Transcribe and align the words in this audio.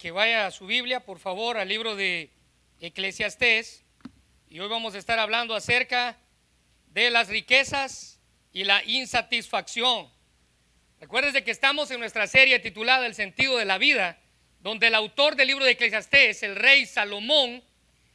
que 0.00 0.10
vaya 0.12 0.46
a 0.46 0.50
su 0.50 0.66
Biblia, 0.66 1.00
por 1.00 1.18
favor, 1.18 1.58
al 1.58 1.68
libro 1.68 1.94
de 1.94 2.30
Eclesiastés. 2.80 3.84
Y 4.48 4.58
hoy 4.58 4.66
vamos 4.66 4.94
a 4.94 4.98
estar 4.98 5.18
hablando 5.18 5.54
acerca 5.54 6.16
de 6.86 7.10
las 7.10 7.28
riquezas 7.28 8.18
y 8.50 8.64
la 8.64 8.82
insatisfacción. 8.84 10.10
Recuerden 11.00 11.44
que 11.44 11.50
estamos 11.50 11.90
en 11.90 12.00
nuestra 12.00 12.26
serie 12.26 12.58
titulada 12.60 13.04
El 13.04 13.14
sentido 13.14 13.58
de 13.58 13.66
la 13.66 13.76
vida, 13.76 14.18
donde 14.60 14.86
el 14.86 14.94
autor 14.94 15.36
del 15.36 15.48
libro 15.48 15.66
de 15.66 15.72
Eclesiastés, 15.72 16.42
el 16.44 16.56
rey 16.56 16.86
Salomón, 16.86 17.62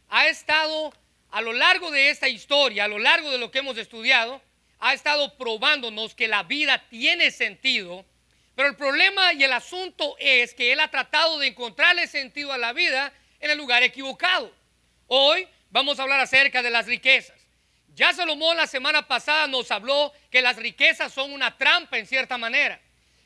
ha 0.09 0.27
estado 0.27 0.91
a 1.29 1.41
lo 1.41 1.53
largo 1.53 1.91
de 1.91 2.09
esta 2.09 2.27
historia, 2.27 2.85
a 2.85 2.87
lo 2.87 2.97
largo 2.97 3.29
de 3.29 3.37
lo 3.37 3.51
que 3.51 3.59
hemos 3.59 3.77
estudiado, 3.77 4.41
ha 4.79 4.95
estado 4.95 5.37
probándonos 5.37 6.15
que 6.15 6.27
la 6.27 6.41
vida 6.41 6.83
tiene 6.89 7.29
sentido 7.29 8.05
pero 8.55 8.69
el 8.69 8.75
problema 8.75 9.33
y 9.33 9.43
el 9.43 9.51
asunto 9.51 10.15
es 10.17 10.53
que 10.53 10.71
él 10.71 10.79
ha 10.79 10.89
tratado 10.89 11.37
de 11.39 11.47
encontrarle 11.47 12.07
sentido 12.07 12.53
a 12.53 12.57
la 12.57 12.71
vida 12.71 13.11
en 13.39 13.51
el 13.51 13.57
lugar 13.57 13.83
equivocado. 13.83 14.51
Hoy 15.07 15.47
vamos 15.69 15.99
a 15.99 16.03
hablar 16.03 16.21
acerca 16.21 16.63
de 16.63 16.69
las 16.69 16.85
riquezas. 16.85 17.35
Ya 17.93 18.13
Salomón 18.13 18.57
la 18.57 18.67
semana 18.67 19.07
pasada 19.07 19.47
nos 19.47 19.71
habló 19.71 20.13
que 20.31 20.41
las 20.41 20.55
riquezas 20.55 21.13
son 21.13 21.33
una 21.33 21.57
trampa 21.57 21.97
en 21.97 22.07
cierta 22.07 22.37
manera. 22.37 22.79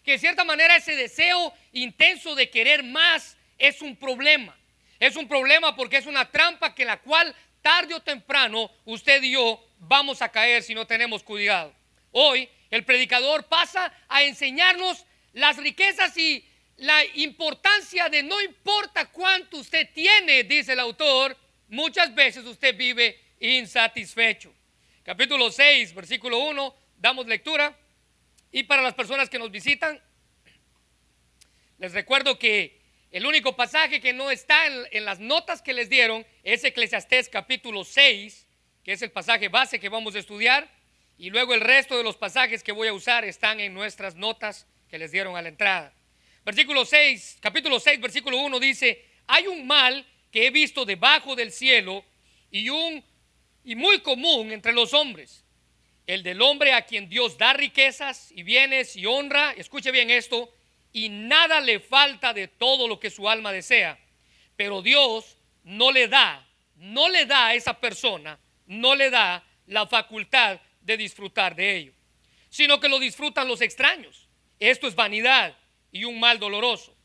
Que 0.04 0.14
en 0.14 0.20
cierta 0.20 0.44
manera 0.44 0.76
ese 0.76 0.96
deseo 0.96 1.54
intenso 1.74 2.34
de 2.34 2.50
querer 2.50 2.84
más 2.84 3.38
es 3.58 3.82
un 3.82 3.96
problema. 3.96 4.56
Es 5.00 5.16
un 5.16 5.28
problema 5.28 5.76
porque 5.76 5.98
es 5.98 6.08
una 6.08 6.30
trampa 6.30 6.74
que 6.74 6.86
la 6.86 6.98
cual 6.98 7.36
tarde 7.62 7.94
o 7.94 8.02
temprano 8.02 8.72
usted 8.86 9.22
y 9.22 9.32
yo 9.32 9.64
vamos 9.78 10.22
a 10.22 10.30
caer 10.30 10.64
si 10.64 10.74
no 10.74 10.88
tenemos 10.88 11.24
cuidado. 11.24 11.74
Hoy 12.12 12.50
el 12.70 12.84
predicador 12.84 13.46
pasa 13.46 13.94
a 14.08 14.24
enseñarnos 14.24 15.06
las 15.34 15.58
riquezas 15.58 16.16
y 16.18 16.46
la 16.78 17.04
importancia 17.16 18.10
de 18.10 18.24
no 18.24 18.42
importa 18.42 19.06
cuánto 19.12 19.58
usted 19.58 19.90
tiene, 19.94 20.44
dice 20.44 20.74
el 20.74 20.80
autor, 20.80 21.36
muchas 21.68 22.14
veces 22.16 22.46
usted 22.46 22.76
vive 22.76 23.20
insatisfecho. 23.40 24.54
Capítulo 25.04 25.52
6, 25.52 25.94
versículo 25.94 26.40
1, 26.40 26.76
damos 26.98 27.28
lectura. 27.28 27.78
Y 28.52 28.64
para 28.64 28.82
las 28.82 28.94
personas 28.94 29.30
que 29.30 29.40
nos 29.40 29.52
visitan, 29.52 30.02
les 31.78 31.94
recuerdo 31.94 32.38
que 32.40 32.80
el 33.12 33.26
único 33.26 33.56
pasaje 33.56 34.00
que 34.02 34.14
no 34.14 34.30
está 34.30 34.68
en, 34.92 35.06
las 35.06 35.20
notas 35.20 35.62
que 35.62 35.74
les 35.74 35.90
dieron 35.90 36.26
es 36.44 36.64
Eclesiastés 36.64 37.28
capítulo 37.28 37.84
6, 37.84 38.46
que 38.84 38.92
es 38.94 39.02
el 39.02 39.12
pasaje 39.12 39.50
base 39.50 39.80
que 39.80 39.90
vamos 39.90 40.16
a 40.16 40.20
estudiar. 40.20 40.70
Y 41.18 41.30
luego 41.30 41.54
el 41.54 41.62
resto 41.62 41.98
de 41.98 42.04
los 42.04 42.18
pasajes 42.18 42.64
que 42.64 42.72
voy 42.72 42.88
a 42.88 42.94
usar 42.94 43.26
están 43.26 43.60
en 43.60 43.74
nuestras 43.74 44.16
notas 44.16 44.68
que 44.90 44.98
les 44.98 45.12
dieron 45.12 45.38
a 45.38 45.42
la 45.42 45.50
entrada. 45.50 45.94
Versículo 46.44 46.86
6, 46.86 47.38
capítulo 47.42 47.80
6, 47.80 48.02
versículo 48.02 48.38
1 48.38 48.60
dice, 48.60 49.06
hay 49.28 49.48
un 49.48 49.68
mal 49.68 50.06
que 50.32 50.48
he 50.48 50.52
visto 50.52 50.86
debajo 50.86 51.36
del 51.36 51.52
cielo 51.52 52.04
y 52.52 52.70
un 52.70 53.04
y 53.64 53.76
muy 53.76 54.00
común 54.00 54.52
entre 54.52 54.74
los 54.74 54.94
hombres, 54.94 55.44
el 56.08 56.24
del 56.24 56.42
hombre 56.42 56.74
a 56.74 56.86
quien 56.86 57.08
Dios 57.08 57.38
da 57.38 57.54
riquezas 57.54 58.32
y 58.32 58.42
bienes 58.44 58.96
y 58.96 59.06
honra, 59.06 59.52
escuche 59.52 59.92
bien 59.92 60.10
esto, 60.10 60.52
y 60.92 61.10
nada 61.10 61.62
le 61.62 61.80
falta 61.80 62.34
de 62.34 62.48
todo 62.48 62.88
lo 62.88 63.00
que 63.00 63.12
su 63.12 63.30
alma 63.30 63.52
desea, 63.52 64.00
pero 64.56 64.82
Dios 64.82 65.38
no 65.64 65.92
le 65.92 66.08
da, 66.08 66.48
no 66.78 67.10
le 67.10 67.26
da 67.26 67.48
a 67.48 67.54
esa 67.54 67.80
persona, 67.80 68.40
no 68.66 68.96
le 68.96 69.12
da 69.12 69.44
la 69.68 69.86
facultad 69.86 70.60
de 70.82 70.98
disfrutar 70.98 71.56
de 71.56 71.76
ello, 71.76 71.94
sino 72.50 72.80
que 72.80 72.90
lo 72.90 72.98
disfrutan 72.98 73.48
los 73.48 73.62
extraños. 73.62 74.29
Esto 74.60 74.88
es 74.88 74.96
vanidad 74.96 75.56
y 75.92 76.04
un 76.04 76.20
mal 76.20 76.40
doloroso. 76.40 76.96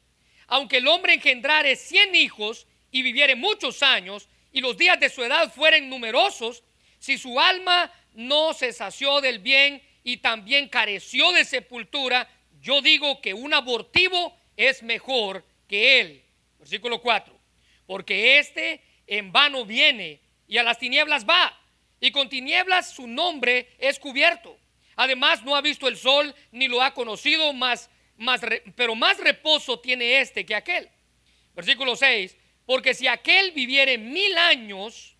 Aunque 0.46 0.78
el 0.78 0.88
hombre 0.88 1.14
engendrare 1.14 1.76
cien 1.76 2.14
hijos 2.14 2.66
y 2.90 3.02
viviere 3.02 3.34
muchos 3.36 3.82
años, 3.82 4.28
y 4.52 4.60
los 4.60 4.76
días 4.76 5.00
de 5.00 5.08
su 5.08 5.22
edad 5.22 5.52
fueren 5.52 5.88
numerosos, 5.88 6.62
si 6.98 7.18
su 7.18 7.40
alma 7.40 7.92
no 8.14 8.54
se 8.54 8.72
sació 8.72 9.20
del 9.20 9.40
bien 9.40 9.82
y 10.04 10.18
también 10.18 10.68
careció 10.68 11.32
de 11.32 11.44
sepultura, 11.44 12.28
yo 12.60 12.80
digo 12.80 13.20
que 13.20 13.34
un 13.34 13.52
abortivo 13.52 14.36
es 14.56 14.82
mejor 14.82 15.44
que 15.68 16.00
él. 16.00 16.24
Versículo 16.58 17.00
4. 17.00 17.36
Porque 17.86 18.38
éste 18.38 18.80
en 19.06 19.32
vano 19.32 19.64
viene 19.64 20.20
y 20.46 20.58
a 20.58 20.62
las 20.62 20.78
tinieblas 20.78 21.26
va, 21.28 21.58
y 22.00 22.10
con 22.10 22.28
tinieblas 22.28 22.92
su 22.92 23.06
nombre 23.06 23.68
es 23.78 23.98
cubierto. 23.98 24.58
Además, 24.96 25.42
no 25.42 25.56
ha 25.56 25.60
visto 25.60 25.88
el 25.88 25.96
sol 25.96 26.34
ni 26.52 26.68
lo 26.68 26.82
ha 26.82 26.94
conocido, 26.94 27.52
más, 27.52 27.90
más, 28.16 28.40
pero 28.76 28.94
más 28.94 29.18
reposo 29.18 29.80
tiene 29.80 30.20
este 30.20 30.44
que 30.46 30.54
aquel. 30.54 30.88
Versículo 31.54 31.96
6. 31.96 32.36
Porque 32.66 32.94
si 32.94 33.06
aquel 33.06 33.52
viviere 33.52 33.98
mil 33.98 34.36
años, 34.38 35.16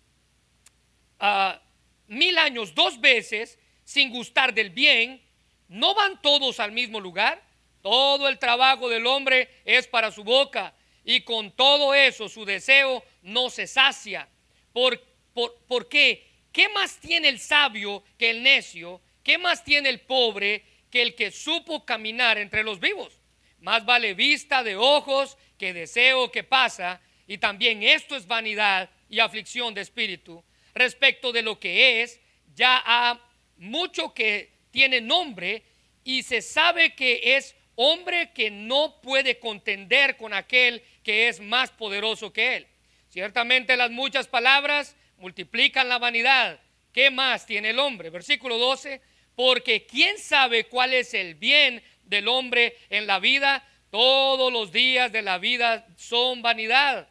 uh, 1.19 1.59
mil 2.07 2.37
años 2.37 2.73
dos 2.73 2.99
veces, 2.99 3.59
sin 3.83 4.09
gustar 4.09 4.53
del 4.53 4.71
bien, 4.71 5.21
¿no 5.67 5.93
van 5.93 6.21
todos 6.21 6.59
al 6.59 6.71
mismo 6.71 6.99
lugar? 6.99 7.43
Todo 7.81 8.27
el 8.27 8.39
trabajo 8.39 8.89
del 8.89 9.05
hombre 9.05 9.49
es 9.63 9.87
para 9.87 10.11
su 10.11 10.23
boca, 10.23 10.73
y 11.03 11.21
con 11.21 11.51
todo 11.51 11.93
eso 11.93 12.27
su 12.27 12.43
deseo 12.43 13.03
no 13.21 13.51
se 13.51 13.67
sacia. 13.67 14.27
¿Por, 14.73 14.99
por, 15.33 15.55
por 15.67 15.87
qué? 15.87 16.27
¿Qué 16.51 16.67
más 16.69 16.97
tiene 16.97 17.29
el 17.29 17.39
sabio 17.39 18.03
que 18.17 18.31
el 18.31 18.41
necio? 18.41 19.01
¿Qué 19.25 19.39
más 19.39 19.63
tiene 19.63 19.89
el 19.89 20.01
pobre 20.01 20.63
que 20.91 21.01
el 21.01 21.15
que 21.15 21.31
supo 21.31 21.83
caminar 21.83 22.37
entre 22.37 22.63
los 22.63 22.79
vivos? 22.79 23.19
Más 23.59 23.83
vale 23.83 24.13
vista 24.13 24.63
de 24.63 24.75
ojos 24.75 25.35
que 25.57 25.73
deseo 25.73 26.31
que 26.31 26.43
pasa, 26.43 27.01
y 27.25 27.39
también 27.39 27.81
esto 27.81 28.15
es 28.15 28.27
vanidad 28.27 28.87
y 29.09 29.19
aflicción 29.19 29.73
de 29.73 29.81
espíritu. 29.81 30.43
Respecto 30.75 31.31
de 31.31 31.41
lo 31.41 31.59
que 31.59 32.03
es, 32.03 32.21
ya 32.53 32.79
ha 32.85 33.19
mucho 33.57 34.13
que 34.13 34.51
tiene 34.69 35.01
nombre 35.01 35.63
y 36.03 36.21
se 36.21 36.43
sabe 36.43 36.93
que 36.93 37.35
es 37.35 37.55
hombre 37.73 38.31
que 38.31 38.51
no 38.51 39.01
puede 39.01 39.39
contender 39.39 40.17
con 40.17 40.35
aquel 40.35 40.83
que 41.03 41.29
es 41.29 41.39
más 41.39 41.71
poderoso 41.71 42.31
que 42.31 42.57
él. 42.57 42.67
Ciertamente 43.09 43.75
las 43.75 43.89
muchas 43.89 44.27
palabras 44.27 44.95
multiplican 45.17 45.89
la 45.89 45.97
vanidad. 45.97 46.59
¿Qué 46.93 47.09
más 47.09 47.47
tiene 47.47 47.71
el 47.71 47.79
hombre? 47.79 48.11
Versículo 48.11 48.59
12 48.59 49.01
porque 49.35 49.85
quién 49.85 50.17
sabe 50.17 50.65
cuál 50.65 50.93
es 50.93 51.13
el 51.13 51.35
bien 51.35 51.83
del 52.03 52.27
hombre 52.27 52.77
en 52.89 53.07
la 53.07 53.19
vida. 53.19 53.67
Todos 53.89 54.51
los 54.51 54.71
días 54.71 55.11
de 55.11 55.21
la 55.21 55.37
vida 55.37 55.87
son 55.97 56.41
vanidad, 56.41 57.07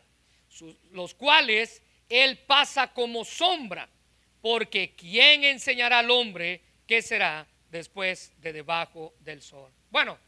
los 0.91 1.15
cuales 1.15 1.83
él 2.09 2.39
pasa 2.39 2.93
como 2.93 3.25
sombra, 3.25 3.89
porque 4.41 4.95
¿quién 4.95 5.45
enseñará 5.45 6.01
al 6.01 6.11
hombre 6.11 6.61
qué 6.87 7.01
será 7.01 7.47
después 7.71 8.33
de 8.41 8.53
debajo 8.53 9.15
del 9.21 9.41
sol? 9.41 9.71
Bueno, 9.91 10.19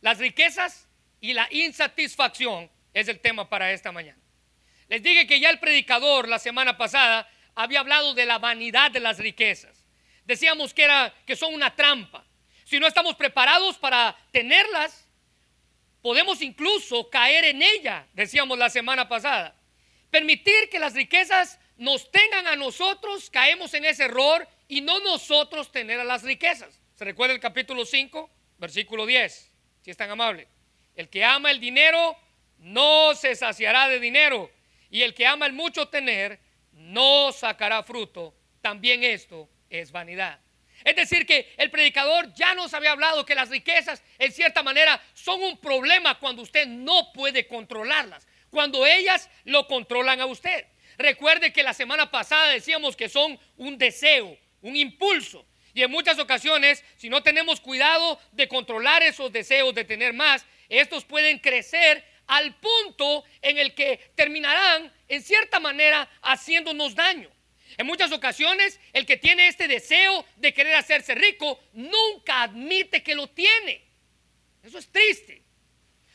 las 0.00 0.18
riquezas 0.18 0.88
y 1.20 1.32
la 1.32 1.48
insatisfacción 1.50 2.68
es 2.92 3.08
el 3.08 3.20
tema 3.20 3.48
para 3.48 3.72
esta 3.72 3.92
mañana. 3.92 4.20
Les 4.88 5.02
dije 5.02 5.26
que 5.26 5.40
ya 5.40 5.50
el 5.50 5.58
predicador 5.58 6.28
la 6.28 6.38
semana 6.38 6.76
pasada 6.76 7.28
había 7.54 7.80
hablado 7.80 8.14
de 8.14 8.26
la 8.26 8.38
vanidad 8.38 8.90
de 8.90 9.00
las 9.00 9.18
riquezas. 9.18 9.83
Decíamos 10.24 10.72
que, 10.72 10.84
era, 10.84 11.14
que 11.26 11.36
son 11.36 11.54
una 11.54 11.74
trampa. 11.74 12.24
Si 12.64 12.78
no 12.80 12.86
estamos 12.86 13.14
preparados 13.14 13.76
para 13.76 14.16
tenerlas, 14.30 15.06
podemos 16.00 16.40
incluso 16.42 17.10
caer 17.10 17.44
en 17.44 17.62
ella, 17.62 18.06
decíamos 18.14 18.58
la 18.58 18.70
semana 18.70 19.08
pasada. 19.08 19.54
Permitir 20.10 20.70
que 20.70 20.78
las 20.78 20.94
riquezas 20.94 21.58
nos 21.76 22.10
tengan 22.10 22.46
a 22.46 22.56
nosotros, 22.56 23.30
caemos 23.30 23.74
en 23.74 23.84
ese 23.84 24.04
error 24.04 24.48
y 24.68 24.80
no 24.80 24.98
nosotros 25.00 25.70
tener 25.70 26.00
a 26.00 26.04
las 26.04 26.22
riquezas. 26.22 26.80
¿Se 26.94 27.04
recuerda 27.04 27.34
el 27.34 27.40
capítulo 27.40 27.84
5, 27.84 28.30
versículo 28.58 29.06
10? 29.06 29.52
Si 29.82 29.90
es 29.90 29.96
tan 29.96 30.10
amable. 30.10 30.48
El 30.94 31.08
que 31.08 31.24
ama 31.24 31.50
el 31.50 31.60
dinero 31.60 32.16
no 32.58 33.14
se 33.14 33.34
saciará 33.34 33.88
de 33.88 33.98
dinero 33.98 34.50
y 34.90 35.02
el 35.02 35.12
que 35.12 35.26
ama 35.26 35.46
el 35.46 35.52
mucho 35.52 35.88
tener 35.88 36.38
no 36.72 37.32
sacará 37.32 37.82
fruto. 37.82 38.34
También 38.60 39.04
esto 39.04 39.48
es 39.80 39.92
vanidad. 39.92 40.40
Es 40.84 40.96
decir, 40.96 41.24
que 41.26 41.52
el 41.56 41.70
predicador 41.70 42.32
ya 42.34 42.54
nos 42.54 42.74
había 42.74 42.92
hablado 42.92 43.24
que 43.24 43.34
las 43.34 43.48
riquezas, 43.48 44.02
en 44.18 44.32
cierta 44.32 44.62
manera, 44.62 45.00
son 45.14 45.42
un 45.42 45.58
problema 45.58 46.18
cuando 46.18 46.42
usted 46.42 46.66
no 46.66 47.12
puede 47.12 47.46
controlarlas, 47.46 48.26
cuando 48.50 48.84
ellas 48.84 49.30
lo 49.44 49.66
controlan 49.66 50.20
a 50.20 50.26
usted. 50.26 50.66
Recuerde 50.98 51.52
que 51.52 51.62
la 51.62 51.74
semana 51.74 52.10
pasada 52.10 52.48
decíamos 52.48 52.96
que 52.96 53.08
son 53.08 53.38
un 53.56 53.78
deseo, 53.78 54.36
un 54.60 54.76
impulso. 54.76 55.46
Y 55.72 55.82
en 55.82 55.90
muchas 55.90 56.18
ocasiones, 56.18 56.84
si 56.96 57.08
no 57.08 57.22
tenemos 57.22 57.60
cuidado 57.60 58.20
de 58.32 58.46
controlar 58.46 59.02
esos 59.02 59.32
deseos 59.32 59.74
de 59.74 59.84
tener 59.84 60.12
más, 60.12 60.46
estos 60.68 61.04
pueden 61.04 61.38
crecer 61.38 62.04
al 62.26 62.54
punto 62.54 63.24
en 63.42 63.58
el 63.58 63.74
que 63.74 64.12
terminarán, 64.14 64.92
en 65.08 65.22
cierta 65.22 65.60
manera, 65.60 66.08
haciéndonos 66.22 66.94
daño. 66.94 67.33
En 67.76 67.86
muchas 67.86 68.12
ocasiones, 68.12 68.78
el 68.92 69.06
que 69.06 69.16
tiene 69.16 69.48
este 69.48 69.68
deseo 69.68 70.24
de 70.36 70.54
querer 70.54 70.76
hacerse 70.76 71.14
rico 71.14 71.60
nunca 71.72 72.42
admite 72.42 73.02
que 73.02 73.14
lo 73.14 73.28
tiene. 73.28 73.82
Eso 74.62 74.78
es 74.78 74.88
triste. 74.88 75.42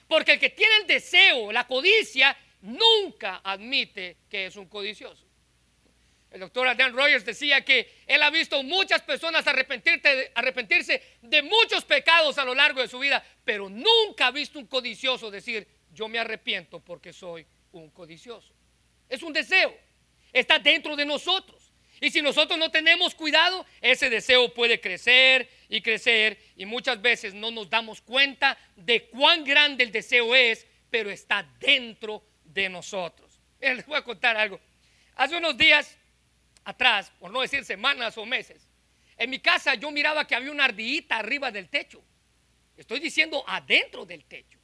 Porque 0.07 0.33
el 0.33 0.39
que 0.39 0.49
tiene 0.49 0.77
el 0.77 0.87
deseo, 0.87 1.51
la 1.51 1.67
codicia, 1.67 2.35
nunca 2.61 3.41
admite 3.43 4.17
que 4.29 4.47
es 4.47 4.55
un 4.55 4.67
codicioso. 4.67 5.25
El 6.31 6.41
doctor 6.41 6.75
Dan 6.77 6.93
Rogers 6.93 7.25
decía 7.25 7.65
que 7.65 8.03
él 8.05 8.21
ha 8.21 8.29
visto 8.29 8.61
muchas 8.61 9.01
personas 9.01 9.45
arrepentirse 9.47 11.03
de 11.21 11.41
muchos 11.41 11.83
pecados 11.85 12.37
a 12.37 12.45
lo 12.45 12.53
largo 12.53 12.81
de 12.81 12.87
su 12.87 12.99
vida, 12.99 13.23
pero 13.43 13.67
nunca 13.67 14.27
ha 14.27 14.31
visto 14.31 14.59
un 14.59 14.67
codicioso 14.67 15.31
decir, 15.31 15.67
yo 15.91 16.07
me 16.07 16.19
arrepiento 16.19 16.79
porque 16.79 17.13
soy 17.13 17.45
un 17.71 17.89
codicioso. 17.89 18.53
Es 19.07 19.23
un 19.23 19.33
deseo, 19.33 19.75
está 20.33 20.59
dentro 20.59 20.95
de 20.95 21.05
nosotros. 21.05 21.71
Y 22.01 22.11
si 22.11 22.21
nosotros 22.21 22.57
no 22.57 22.71
tenemos 22.71 23.13
cuidado, 23.13 23.65
ese 23.81 24.09
deseo 24.09 24.53
puede 24.53 24.79
crecer 24.79 25.49
y 25.67 25.81
crecer 25.81 26.39
y 26.55 26.65
muchas 26.65 27.01
veces 27.01 27.33
no 27.33 27.51
nos 27.51 27.69
damos 27.69 28.01
cuenta 28.01 28.57
de 28.75 29.03
cuán 29.09 29.43
grande 29.43 29.83
el 29.83 29.91
deseo 29.91 30.33
es, 30.33 30.65
pero 30.89 31.09
está 31.09 31.47
dentro 31.59 32.23
de 32.43 32.69
nosotros. 32.69 33.39
les 33.59 33.85
voy 33.85 33.97
a 33.97 34.03
contar 34.03 34.37
algo. 34.37 34.59
Hace 35.15 35.37
unos 35.37 35.57
días 35.57 35.97
atrás, 36.63 37.11
por 37.19 37.31
no 37.31 37.41
decir 37.41 37.65
semanas 37.65 38.17
o 38.17 38.25
meses, 38.25 38.67
en 39.17 39.29
mi 39.29 39.39
casa 39.39 39.75
yo 39.75 39.91
miraba 39.91 40.25
que 40.25 40.35
había 40.35 40.51
una 40.51 40.65
ardillita 40.65 41.17
arriba 41.17 41.51
del 41.51 41.67
techo. 41.67 42.01
Estoy 42.77 43.01
diciendo 43.01 43.43
adentro 43.45 44.05
del 44.05 44.23
techo. 44.23 44.57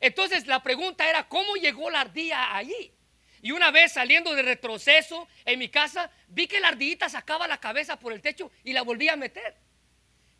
Entonces 0.00 0.46
la 0.46 0.62
pregunta 0.62 1.08
era, 1.08 1.28
¿cómo 1.28 1.56
llegó 1.56 1.90
la 1.90 2.02
ardilla 2.02 2.56
allí? 2.56 2.92
Y 3.42 3.52
una 3.52 3.70
vez 3.70 3.92
saliendo 3.92 4.34
de 4.34 4.42
retroceso 4.42 5.28
en 5.44 5.58
mi 5.58 5.68
casa, 5.68 6.10
vi 6.28 6.46
que 6.46 6.60
la 6.60 6.68
ardillita 6.68 7.08
sacaba 7.08 7.46
la 7.46 7.58
cabeza 7.58 7.98
por 7.98 8.12
el 8.12 8.20
techo 8.20 8.50
y 8.64 8.72
la 8.72 8.82
volvía 8.82 9.12
a 9.12 9.16
meter. 9.16 9.54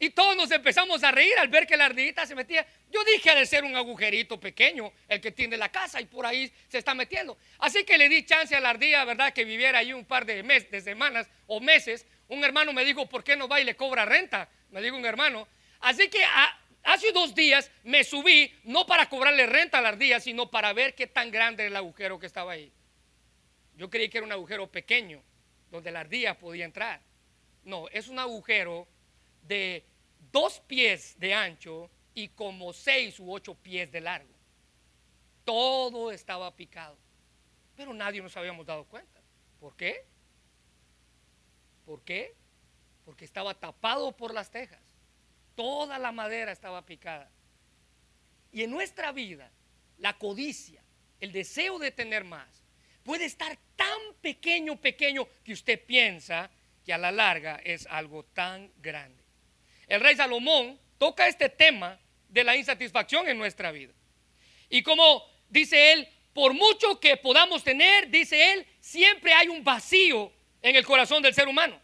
Y 0.00 0.10
todos 0.10 0.36
nos 0.36 0.50
empezamos 0.52 1.02
a 1.02 1.10
reír 1.10 1.36
al 1.38 1.48
ver 1.48 1.66
que 1.66 1.76
la 1.76 1.86
ardillita 1.86 2.24
se 2.24 2.36
metía. 2.36 2.64
Yo 2.88 3.02
dije 3.02 3.34
de 3.34 3.44
ser 3.46 3.64
un 3.64 3.74
agujerito 3.74 4.38
pequeño 4.38 4.92
el 5.08 5.20
que 5.20 5.32
tiene 5.32 5.56
la 5.56 5.70
casa 5.70 6.00
y 6.00 6.04
por 6.04 6.24
ahí 6.24 6.52
se 6.68 6.78
está 6.78 6.94
metiendo. 6.94 7.36
Así 7.58 7.82
que 7.84 7.98
le 7.98 8.08
di 8.08 8.24
chance 8.24 8.54
a 8.54 8.60
la 8.60 8.70
ardilla, 8.70 9.04
¿verdad? 9.04 9.32
Que 9.32 9.44
viviera 9.44 9.80
ahí 9.80 9.92
un 9.92 10.04
par 10.04 10.24
de, 10.24 10.42
de 10.42 10.80
semanas 10.80 11.28
o 11.48 11.60
meses. 11.60 12.06
Un 12.28 12.44
hermano 12.44 12.72
me 12.72 12.84
dijo, 12.84 13.08
¿por 13.08 13.24
qué 13.24 13.34
no 13.34 13.48
va 13.48 13.60
y 13.60 13.64
le 13.64 13.74
cobra 13.74 14.04
renta? 14.04 14.48
Me 14.70 14.80
dijo 14.80 14.96
un 14.96 15.04
hermano. 15.04 15.48
Así 15.80 16.08
que 16.08 16.22
hace 16.84 17.10
dos 17.10 17.34
días 17.34 17.68
me 17.82 18.04
subí, 18.04 18.54
no 18.64 18.86
para 18.86 19.08
cobrarle 19.08 19.46
renta 19.46 19.78
a 19.78 19.80
la 19.80 19.88
ardilla, 19.88 20.20
sino 20.20 20.48
para 20.48 20.72
ver 20.72 20.94
qué 20.94 21.08
tan 21.08 21.32
grande 21.32 21.64
era 21.64 21.70
el 21.70 21.76
agujero 21.76 22.20
que 22.20 22.26
estaba 22.26 22.52
ahí. 22.52 22.72
Yo 23.78 23.88
creí 23.88 24.08
que 24.08 24.18
era 24.18 24.26
un 24.26 24.32
agujero 24.32 24.66
pequeño, 24.66 25.22
donde 25.70 25.92
la 25.92 26.00
ardilla 26.00 26.36
podía 26.36 26.64
entrar. 26.64 27.00
No, 27.62 27.88
es 27.90 28.08
un 28.08 28.18
agujero 28.18 28.88
de 29.42 29.86
dos 30.32 30.58
pies 30.66 31.16
de 31.20 31.32
ancho 31.32 31.88
y 32.12 32.26
como 32.28 32.72
seis 32.72 33.20
u 33.20 33.32
ocho 33.32 33.54
pies 33.54 33.92
de 33.92 34.00
largo. 34.00 34.34
Todo 35.44 36.10
estaba 36.10 36.54
picado, 36.56 36.98
pero 37.76 37.94
nadie 37.94 38.20
nos 38.20 38.36
habíamos 38.36 38.66
dado 38.66 38.84
cuenta. 38.84 39.22
¿Por 39.60 39.76
qué? 39.76 40.04
¿Por 41.86 42.02
qué? 42.02 42.34
Porque 43.04 43.24
estaba 43.24 43.54
tapado 43.54 44.10
por 44.16 44.34
las 44.34 44.50
tejas. 44.50 44.82
Toda 45.54 46.00
la 46.00 46.10
madera 46.10 46.50
estaba 46.50 46.84
picada. 46.84 47.30
Y 48.50 48.64
en 48.64 48.72
nuestra 48.72 49.12
vida, 49.12 49.52
la 49.98 50.18
codicia, 50.18 50.82
el 51.20 51.30
deseo 51.30 51.78
de 51.78 51.92
tener 51.92 52.24
más, 52.24 52.64
puede 53.08 53.24
estar 53.24 53.56
tan 53.74 53.98
pequeño, 54.20 54.76
pequeño, 54.76 55.26
que 55.42 55.54
usted 55.54 55.82
piensa 55.82 56.50
que 56.84 56.92
a 56.92 56.98
la 56.98 57.10
larga 57.10 57.58
es 57.64 57.86
algo 57.86 58.22
tan 58.22 58.70
grande 58.76 59.18
el 59.88 60.00
rey 60.00 60.14
Salomón 60.14 60.78
toca 60.98 61.26
este 61.26 61.48
tema 61.48 61.98
de 62.28 62.44
la 62.44 62.56
insatisfacción 62.56 63.28
en 63.28 63.38
nuestra 63.38 63.72
vida. 63.72 63.92
Y 64.68 64.82
como 64.82 65.24
dice 65.48 65.92
él, 65.92 66.08
por 66.34 66.52
mucho 66.52 67.00
que 67.00 67.16
podamos 67.16 67.64
tener, 67.64 68.10
dice 68.10 68.52
él, 68.52 68.66
siempre 68.80 69.32
hay 69.32 69.48
un 69.48 69.64
vacío 69.64 70.30
en 70.60 70.76
el 70.76 70.84
corazón 70.84 71.22
del 71.22 71.34
ser 71.34 71.48
humano. 71.48 71.80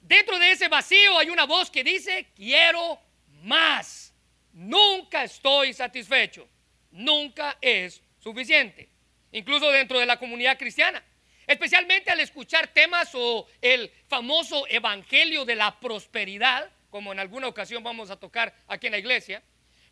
Dentro 0.00 0.38
de 0.38 0.52
ese 0.52 0.68
vacío 0.68 1.18
hay 1.18 1.30
una 1.30 1.44
voz 1.44 1.70
que 1.70 1.84
dice, 1.84 2.26
quiero 2.34 2.98
más. 3.42 4.12
Nunca 4.52 5.24
estoy 5.24 5.72
satisfecho. 5.72 6.48
Nunca 6.90 7.58
es 7.60 8.02
suficiente. 8.18 8.88
Incluso 9.32 9.70
dentro 9.70 9.98
de 9.98 10.06
la 10.06 10.18
comunidad 10.18 10.58
cristiana. 10.58 11.02
Especialmente 11.46 12.10
al 12.10 12.20
escuchar 12.20 12.68
temas 12.68 13.10
o 13.14 13.46
el 13.60 13.90
famoso 14.08 14.66
evangelio 14.68 15.44
de 15.44 15.54
la 15.54 15.78
prosperidad, 15.78 16.70
como 16.90 17.12
en 17.12 17.20
alguna 17.20 17.46
ocasión 17.46 17.82
vamos 17.82 18.10
a 18.10 18.18
tocar 18.18 18.54
aquí 18.66 18.86
en 18.86 18.92
la 18.92 18.98
iglesia. 18.98 19.42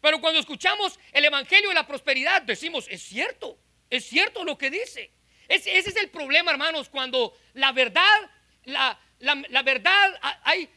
Pero 0.01 0.21
cuando 0.21 0.41
escuchamos 0.41 0.99
el 1.13 1.25
Evangelio 1.25 1.71
de 1.71 1.75
la 1.75 1.87
Prosperidad, 1.87 2.43
decimos, 2.43 2.87
es 2.91 3.03
cierto, 3.03 3.59
es 3.89 4.05
cierto 4.05 4.45
lo 4.45 4.59
que 4.59 4.71
dice. 4.71 5.11
Ese, 5.49 5.79
es 5.79 5.97
el 5.97 6.11
problema, 6.11 6.51
hermanos, 6.51 6.89
cuando 6.89 7.37
la 7.55 7.73
verdad, 7.73 8.31
la, 8.65 8.99
la 9.19 9.63
verdad, 9.63 10.19
hay 10.43 10.69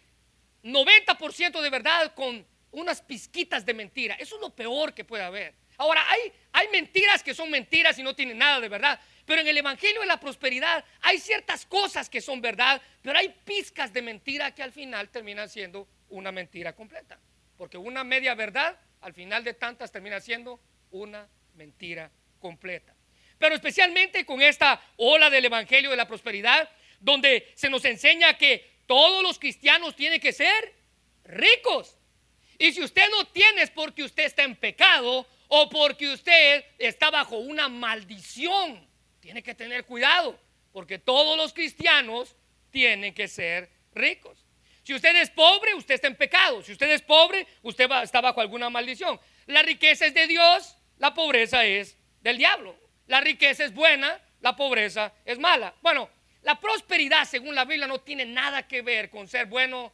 90% 0.63 1.61
de 1.61 1.69
verdad 1.69 2.13
con 2.13 2.45
unas 2.71 3.01
pizquitas 3.01 3.65
de 3.65 3.73
mentira. 3.73 4.15
Eso 4.15 4.35
es 4.35 4.41
lo 4.41 4.49
peor 4.55 4.93
que 4.93 5.03
puede 5.03 5.23
haber. 5.23 5.55
Ahora, 5.77 6.03
hay, 6.09 6.33
hay 6.53 6.67
mentiras 6.69 7.21
que 7.21 7.33
son 7.33 7.51
mentiras 7.51 7.97
y 7.99 8.03
no 8.03 8.15
tienen 8.15 8.37
nada 8.37 8.59
de 8.59 8.67
verdad. 8.67 8.99
Pero 9.25 9.41
en 9.41 9.47
el 9.47 9.57
Evangelio 9.57 10.01
de 10.01 10.07
la 10.07 10.19
Prosperidad 10.19 10.83
hay 11.01 11.19
ciertas 11.19 11.65
cosas 11.65 12.09
que 12.09 12.21
son 12.21 12.41
verdad, 12.41 12.81
pero 13.01 13.19
hay 13.19 13.29
pizcas 13.45 13.93
de 13.93 14.01
mentira 14.01 14.55
que 14.55 14.63
al 14.63 14.71
final 14.71 15.09
terminan 15.09 15.49
siendo 15.49 15.87
una 16.09 16.31
mentira 16.31 16.73
completa. 16.73 17.19
Porque 17.57 17.77
una 17.77 18.03
media 18.03 18.35
verdad, 18.35 18.79
al 19.01 19.13
final 19.13 19.43
de 19.43 19.53
tantas, 19.53 19.91
termina 19.91 20.19
siendo 20.19 20.59
una 20.91 21.27
mentira 21.55 22.09
completa. 22.39 22.95
Pero 23.37 23.53
especialmente 23.53 24.25
con 24.25 24.41
esta 24.41 24.81
ola 24.95 25.29
del 25.29 25.45
Evangelio 25.45 25.91
de 25.91 25.97
la 25.97 26.07
Prosperidad, 26.07 26.69
donde 26.99 27.51
se 27.55 27.69
nos 27.69 27.85
enseña 27.85 28.37
que 28.37 28.77
todos 28.87 29.21
los 29.21 29.37
cristianos 29.37 29.95
tienen 29.95 30.19
que 30.19 30.31
ser 30.31 30.73
ricos. 31.25 31.97
Y 32.57 32.71
si 32.71 32.81
usted 32.81 33.09
no 33.11 33.27
tiene 33.27 33.61
es 33.61 33.69
porque 33.69 34.03
usted 34.03 34.23
está 34.23 34.43
en 34.43 34.55
pecado 34.55 35.27
o 35.47 35.69
porque 35.69 36.09
usted 36.09 36.65
está 36.77 37.09
bajo 37.09 37.37
una 37.37 37.69
maldición. 37.69 38.87
Tiene 39.19 39.43
que 39.43 39.55
tener 39.55 39.85
cuidado, 39.85 40.39
porque 40.71 40.99
todos 40.99 41.37
los 41.37 41.53
cristianos 41.53 42.35
tienen 42.71 43.13
que 43.13 43.27
ser 43.27 43.69
ricos. 43.93 44.45
Si 44.83 44.93
usted 44.93 45.15
es 45.17 45.29
pobre, 45.29 45.73
usted 45.73 45.95
está 45.95 46.07
en 46.07 46.15
pecado. 46.15 46.63
Si 46.63 46.71
usted 46.71 46.89
es 46.89 47.01
pobre, 47.01 47.45
usted 47.61 47.89
está 48.03 48.21
bajo 48.21 48.39
alguna 48.39 48.69
maldición. 48.69 49.19
La 49.45 49.61
riqueza 49.61 50.05
es 50.05 50.13
de 50.13 50.27
Dios, 50.27 50.77
la 50.97 51.13
pobreza 51.13 51.65
es 51.65 51.97
del 52.21 52.37
diablo. 52.37 52.75
La 53.07 53.19
riqueza 53.19 53.65
es 53.65 53.73
buena, 53.73 54.21
la 54.39 54.55
pobreza 54.55 55.13
es 55.25 55.39
mala. 55.39 55.73
Bueno, 55.81 56.09
la 56.43 56.59
prosperidad, 56.59 57.25
según 57.25 57.55
la 57.55 57.65
Biblia, 57.65 57.87
no 57.87 57.99
tiene 57.99 58.25
nada 58.25 58.67
que 58.67 58.81
ver 58.81 59.09
con 59.09 59.27
ser 59.27 59.47
bueno 59.47 59.91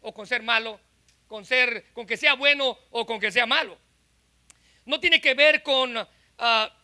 o 0.00 0.14
con 0.14 0.26
ser 0.26 0.42
malo, 0.42 0.80
con 1.26 1.44
ser, 1.44 1.86
con 1.92 2.06
que 2.06 2.16
sea 2.16 2.34
bueno 2.34 2.78
o 2.90 3.06
con 3.06 3.18
que 3.18 3.32
sea 3.32 3.46
malo. 3.46 3.78
No 4.88 4.98
tiene 4.98 5.20
que 5.20 5.34
ver 5.34 5.62
con 5.62 5.94
ah, 6.38 6.76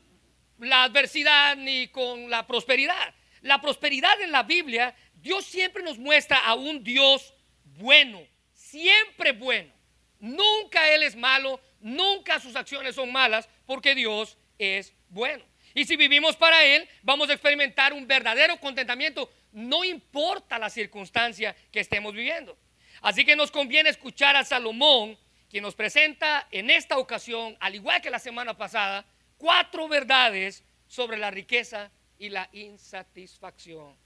la 0.58 0.82
adversidad 0.82 1.56
ni 1.56 1.88
con 1.88 2.28
la 2.28 2.46
prosperidad. 2.46 3.14
La 3.40 3.62
prosperidad 3.62 4.20
en 4.20 4.30
la 4.30 4.42
Biblia, 4.42 4.94
Dios 5.14 5.46
siempre 5.46 5.82
nos 5.82 5.96
muestra 5.96 6.36
a 6.36 6.52
un 6.52 6.84
Dios 6.84 7.32
bueno, 7.64 8.20
siempre 8.52 9.32
bueno. 9.32 9.72
Nunca 10.20 10.94
Él 10.94 11.02
es 11.02 11.16
malo, 11.16 11.58
nunca 11.80 12.38
sus 12.40 12.56
acciones 12.56 12.94
son 12.94 13.10
malas, 13.10 13.48
porque 13.64 13.94
Dios 13.94 14.36
es 14.58 14.92
bueno. 15.08 15.42
Y 15.72 15.86
si 15.86 15.96
vivimos 15.96 16.36
para 16.36 16.62
Él, 16.62 16.86
vamos 17.02 17.30
a 17.30 17.32
experimentar 17.32 17.94
un 17.94 18.06
verdadero 18.06 18.60
contentamiento, 18.60 19.32
no 19.50 19.82
importa 19.82 20.58
la 20.58 20.68
circunstancia 20.68 21.56
que 21.72 21.80
estemos 21.80 22.12
viviendo. 22.12 22.54
Así 23.00 23.24
que 23.24 23.34
nos 23.34 23.50
conviene 23.50 23.88
escuchar 23.88 24.36
a 24.36 24.44
Salomón, 24.44 25.18
quien 25.54 25.62
nos 25.62 25.76
presenta 25.76 26.48
en 26.50 26.68
esta 26.68 26.98
ocasión, 26.98 27.56
al 27.60 27.76
igual 27.76 28.02
que 28.02 28.10
la 28.10 28.18
semana 28.18 28.56
pasada, 28.56 29.06
cuatro 29.38 29.86
verdades 29.86 30.64
sobre 30.88 31.16
la 31.16 31.30
riqueza 31.30 31.92
y 32.18 32.28
la 32.28 32.48
insatisfacción. 32.50 33.96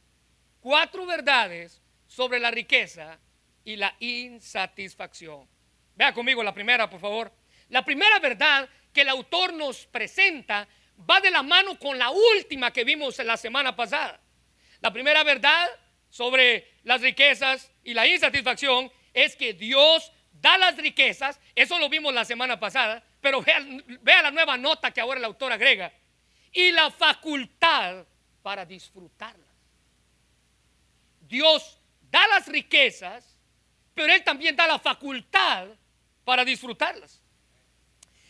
Cuatro 0.60 1.06
verdades 1.06 1.80
sobre 2.06 2.38
la 2.38 2.50
riqueza 2.50 3.18
y 3.64 3.76
la 3.76 3.96
insatisfacción. 3.98 5.48
Vea 5.94 6.12
conmigo 6.12 6.42
la 6.42 6.52
primera, 6.52 6.90
por 6.90 7.00
favor. 7.00 7.32
La 7.70 7.82
primera 7.82 8.18
verdad 8.18 8.68
que 8.92 9.00
el 9.00 9.08
autor 9.08 9.54
nos 9.54 9.86
presenta 9.86 10.68
va 11.10 11.18
de 11.18 11.30
la 11.30 11.42
mano 11.42 11.78
con 11.78 11.98
la 11.98 12.10
última 12.10 12.74
que 12.74 12.84
vimos 12.84 13.18
en 13.20 13.26
la 13.26 13.38
semana 13.38 13.74
pasada. 13.74 14.20
La 14.82 14.92
primera 14.92 15.24
verdad 15.24 15.66
sobre 16.10 16.74
las 16.82 17.00
riquezas 17.00 17.72
y 17.84 17.94
la 17.94 18.06
insatisfacción 18.06 18.92
es 19.14 19.34
que 19.34 19.54
Dios 19.54 20.12
da 20.40 20.58
las 20.58 20.76
riquezas, 20.76 21.40
eso 21.54 21.78
lo 21.78 21.88
vimos 21.88 22.12
la 22.14 22.24
semana 22.24 22.58
pasada, 22.58 23.02
pero 23.20 23.42
vea, 23.42 24.22
la 24.22 24.30
nueva 24.30 24.56
nota 24.56 24.90
que 24.90 25.00
ahora 25.00 25.18
el 25.18 25.24
autor 25.24 25.52
agrega, 25.52 25.92
y 26.52 26.70
la 26.72 26.90
facultad 26.90 28.06
para 28.42 28.64
disfrutarlas. 28.64 29.46
Dios 31.20 31.78
da 32.10 32.26
las 32.28 32.46
riquezas 32.46 33.38
pero 33.98 34.14
Él 34.14 34.22
también 34.22 34.54
da 34.54 34.64
la 34.68 34.78
facultad 34.78 35.66
para 36.22 36.44
disfrutarlas. 36.44 37.20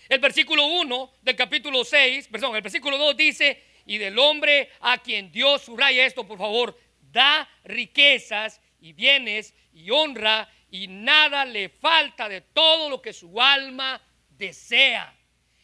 El 0.08 0.18
versículo 0.18 0.64
1 0.64 1.12
del 1.20 1.36
capítulo 1.36 1.84
6, 1.84 2.28
perdón, 2.28 2.56
el 2.56 2.62
versículo 2.62 2.96
2 2.96 3.14
dice, 3.14 3.62
y 3.84 3.98
del 3.98 4.18
hombre 4.18 4.70
a 4.80 4.96
quien 4.96 5.30
Dios 5.30 5.60
subraya 5.60 6.06
esto, 6.06 6.26
por 6.26 6.38
favor, 6.38 6.80
da 7.12 7.46
riquezas 7.64 8.62
y 8.80 8.94
bienes 8.94 9.54
y 9.74 9.90
honra 9.90 10.50
y 10.70 10.86
nada 10.88 11.44
le 11.44 11.68
falta 11.68 12.28
de 12.28 12.40
todo 12.40 12.90
lo 12.90 13.00
que 13.00 13.12
su 13.12 13.40
alma 13.40 14.00
desea. 14.30 15.14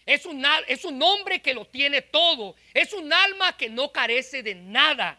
Es 0.06 0.26
un, 0.26 0.44
es 0.66 0.84
un 0.84 1.02
hombre 1.02 1.40
que 1.40 1.54
lo 1.54 1.64
tiene 1.66 2.02
todo. 2.02 2.54
Es 2.72 2.92
un 2.92 3.12
alma 3.12 3.56
que 3.56 3.70
no 3.70 3.90
carece 3.92 4.42
de 4.42 4.54
nada. 4.54 5.18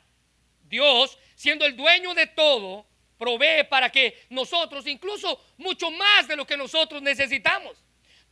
Dios, 0.64 1.18
siendo 1.36 1.66
el 1.66 1.76
dueño 1.76 2.14
de 2.14 2.28
todo, 2.28 2.86
provee 3.18 3.64
para 3.70 3.92
que 3.92 4.26
nosotros, 4.30 4.86
incluso 4.88 5.44
mucho 5.58 5.90
más 5.92 6.28
de 6.28 6.36
lo 6.36 6.46
que 6.46 6.58
nosotros 6.58 7.02
necesitamos. 7.02 7.78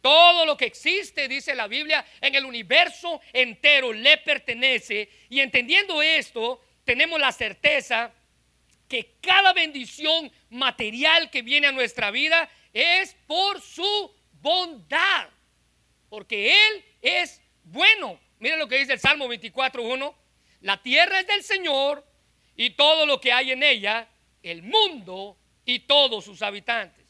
Todo 0.02 0.46
lo 0.46 0.58
que 0.58 0.66
existe, 0.66 1.28
dice 1.28 1.56
la 1.56 1.68
Biblia, 1.68 2.06
en 2.20 2.36
el 2.36 2.46
universo 2.46 3.22
entero 3.32 3.94
le 3.94 4.18
pertenece. 4.18 5.10
Y 5.30 5.40
entendiendo 5.40 6.02
esto, 6.02 6.62
tenemos 6.84 7.20
la 7.20 7.32
certeza 7.32 8.12
que 8.94 9.16
cada 9.22 9.54
bendición 9.54 10.32
material 10.52 11.32
que 11.32 11.42
viene 11.42 11.66
a 11.66 11.72
nuestra 11.72 12.12
vida 12.12 12.48
es 12.72 13.16
por 13.26 13.60
su 13.60 14.16
bondad. 14.34 15.30
Porque 16.10 16.54
Él 16.54 16.86
es 17.02 17.42
bueno. 17.64 18.20
Miren 18.38 18.60
lo 18.60 18.68
que 18.68 18.78
dice 18.78 18.94
el 18.94 19.00
Salmo 19.00 19.28
24.1. 19.28 20.14
La 20.62 20.80
tierra 20.80 21.20
es 21.20 21.26
del 21.26 21.42
Señor 21.42 22.06
y 22.56 22.70
todo 22.70 23.08
lo 23.08 23.20
que 23.20 23.34
hay 23.34 23.52
en 23.52 23.64
ella, 23.64 24.08
el 24.44 24.62
mundo 24.62 25.40
y 25.66 25.80
todos 25.80 26.24
sus 26.24 26.44
habitantes. 26.44 27.08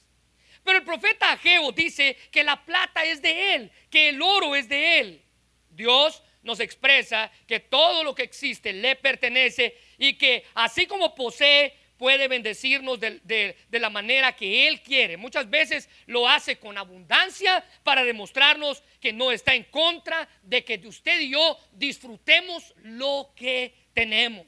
Pero 0.63 0.77
el 0.77 0.85
profeta 0.85 1.33
Ageo 1.33 1.73
dice 1.73 2.15
que 2.31 2.45
la 2.45 2.63
plata 2.63 3.03
es 3.03 3.21
de 3.21 3.55
él, 3.55 3.71
que 3.89 4.07
el 4.07 4.21
oro 4.21 4.55
es 4.55 4.69
de 4.69 5.01
él. 5.01 5.21
Dios 5.69 6.23
nos 6.43 6.59
expresa 6.59 7.31
que 7.47 7.59
todo 7.59 8.03
lo 8.03 8.13
que 8.13 8.23
existe 8.23 8.73
le 8.73 8.95
pertenece 8.95 9.75
y 9.97 10.13
que 10.17 10.45
así 10.53 10.85
como 10.85 11.15
posee, 11.15 11.73
puede 11.97 12.27
bendecirnos 12.27 13.00
de, 13.00 13.55
la 13.69 13.89
manera 13.89 14.35
que 14.35 14.67
Él 14.67 14.81
quiere. 14.81 15.15
Muchas 15.15 15.50
veces 15.50 15.88
lo 16.05 16.27
hace 16.27 16.57
con 16.57 16.77
abundancia 16.77 17.63
para 17.83 18.03
demostrarnos 18.03 18.83
que 19.00 19.13
no 19.13 19.31
está 19.31 19.55
en 19.55 19.63
contra 19.63 20.27
de 20.41 20.65
que 20.65 20.81
usted 20.85 21.21
y 21.21 21.29
yo 21.29 21.57
disfrutemos 21.71 22.73
lo 22.81 23.31
que 23.35 23.73
tenemos. 23.93 24.47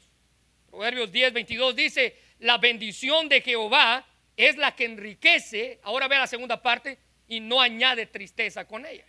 Proverbios 0.70 1.12
10, 1.12 1.32
22 1.32 1.76
dice, 1.76 2.18
la 2.40 2.58
bendición 2.58 3.30
de 3.30 3.40
Jehová 3.40 4.06
es 4.36 4.58
la 4.58 4.76
que 4.76 4.84
enriquece, 4.84 5.80
ahora 5.84 6.10
ve 6.10 6.18
la 6.18 6.28
segunda 6.28 6.62
parte, 6.62 6.98
y 7.28 7.40
no 7.40 7.62
añade 7.62 8.06
tristeza 8.06 8.68
con 8.68 8.86
ella. 8.86 9.06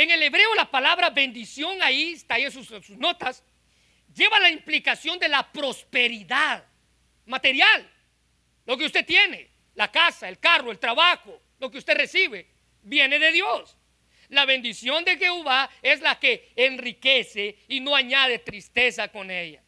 En 0.00 0.10
el 0.10 0.22
hebreo 0.22 0.54
la 0.54 0.70
palabra 0.70 1.10
bendición, 1.10 1.82
ahí 1.82 2.12
está 2.12 2.36
ahí 2.36 2.44
en 2.44 2.50
sus, 2.50 2.68
sus 2.68 2.96
notas, 2.96 3.44
lleva 4.14 4.40
la 4.40 4.48
implicación 4.48 5.18
de 5.18 5.28
la 5.28 5.52
prosperidad 5.52 6.64
material. 7.26 7.86
Lo 8.64 8.78
que 8.78 8.86
usted 8.86 9.04
tiene, 9.04 9.50
la 9.74 9.92
casa, 9.92 10.26
el 10.30 10.38
carro, 10.38 10.70
el 10.70 10.78
trabajo, 10.78 11.38
lo 11.58 11.70
que 11.70 11.76
usted 11.76 11.98
recibe, 11.98 12.46
viene 12.80 13.18
de 13.18 13.30
Dios. 13.30 13.76
La 14.30 14.46
bendición 14.46 15.04
de 15.04 15.18
Jehová 15.18 15.70
es 15.82 16.00
la 16.00 16.18
que 16.18 16.50
enriquece 16.56 17.58
y 17.68 17.80
no 17.80 17.94
añade 17.94 18.38
tristeza 18.38 19.08
con 19.08 19.30
ella. 19.30 19.62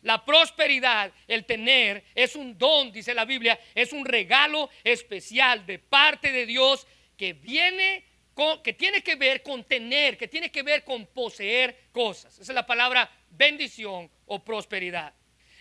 La 0.00 0.24
prosperidad, 0.24 1.12
el 1.28 1.44
tener, 1.44 2.04
es 2.14 2.36
un 2.36 2.56
don, 2.56 2.90
dice 2.90 3.12
la 3.12 3.26
Biblia, 3.26 3.60
es 3.74 3.92
un 3.92 4.06
regalo 4.06 4.70
especial 4.82 5.66
de 5.66 5.78
parte 5.78 6.32
de 6.32 6.46
Dios 6.46 6.86
que 7.18 7.34
viene 7.34 8.13
que 8.62 8.72
tiene 8.72 9.02
que 9.02 9.14
ver 9.16 9.42
con 9.42 9.64
tener, 9.64 10.16
que 10.18 10.28
tiene 10.28 10.50
que 10.50 10.62
ver 10.62 10.84
con 10.84 11.06
poseer 11.06 11.88
cosas. 11.92 12.38
Esa 12.38 12.52
es 12.52 12.54
la 12.54 12.66
palabra 12.66 13.10
bendición 13.30 14.10
o 14.26 14.44
prosperidad. 14.44 15.14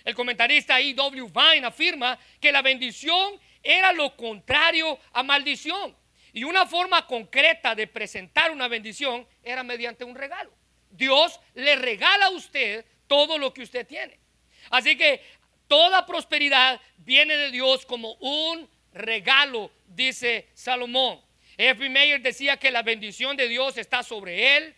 El 0.03 0.15
comentarista 0.15 0.81
I.W. 0.81 1.31
Vine 1.31 1.67
afirma 1.67 2.19
que 2.39 2.51
la 2.51 2.61
bendición 2.61 3.39
era 3.61 3.93
lo 3.93 4.15
contrario 4.15 4.99
a 5.13 5.23
maldición. 5.23 5.95
Y 6.33 6.43
una 6.43 6.65
forma 6.65 7.05
concreta 7.05 7.75
de 7.75 7.87
presentar 7.87 8.51
una 8.51 8.67
bendición 8.67 9.25
era 9.43 9.63
mediante 9.63 10.03
un 10.03 10.15
regalo. 10.15 10.51
Dios 10.89 11.39
le 11.53 11.75
regala 11.75 12.25
a 12.25 12.31
usted 12.31 12.85
todo 13.07 13.37
lo 13.37 13.53
que 13.53 13.61
usted 13.61 13.85
tiene. 13.85 14.19
Así 14.69 14.97
que 14.97 15.21
toda 15.67 16.05
prosperidad 16.05 16.81
viene 16.97 17.35
de 17.35 17.51
Dios 17.51 17.85
como 17.85 18.13
un 18.15 18.67
regalo, 18.93 19.71
dice 19.87 20.49
Salomón. 20.53 21.22
F. 21.57 21.89
Mayer 21.89 22.21
decía 22.21 22.57
que 22.57 22.71
la 22.71 22.81
bendición 22.81 23.37
de 23.37 23.47
Dios 23.47 23.77
está 23.77 24.03
sobre 24.03 24.57
él, 24.57 24.75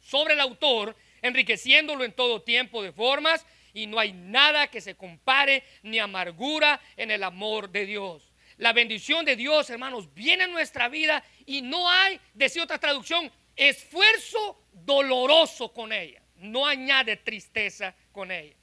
sobre 0.00 0.34
el 0.34 0.40
autor, 0.40 0.96
enriqueciéndolo 1.22 2.04
en 2.04 2.12
todo 2.12 2.42
tiempo 2.42 2.82
de 2.82 2.92
formas, 2.92 3.46
y 3.74 3.86
no 3.86 3.98
hay 3.98 4.12
nada 4.12 4.66
que 4.66 4.80
se 4.80 4.94
compare 4.94 5.64
ni 5.82 5.98
amargura 5.98 6.80
en 6.96 7.10
el 7.10 7.22
amor 7.22 7.70
de 7.70 7.86
Dios. 7.86 8.32
La 8.58 8.72
bendición 8.72 9.24
de 9.24 9.36
Dios, 9.36 9.70
hermanos, 9.70 10.12
viene 10.12 10.44
en 10.44 10.52
nuestra 10.52 10.88
vida 10.88 11.24
y 11.46 11.62
no 11.62 11.90
hay, 11.90 12.20
decía 12.34 12.62
otra 12.62 12.78
traducción, 12.78 13.32
esfuerzo 13.56 14.62
doloroso 14.72 15.72
con 15.72 15.92
ella. 15.92 16.22
No 16.36 16.66
añade 16.66 17.16
tristeza 17.16 17.94
con 18.12 18.30
ella. 18.30 18.56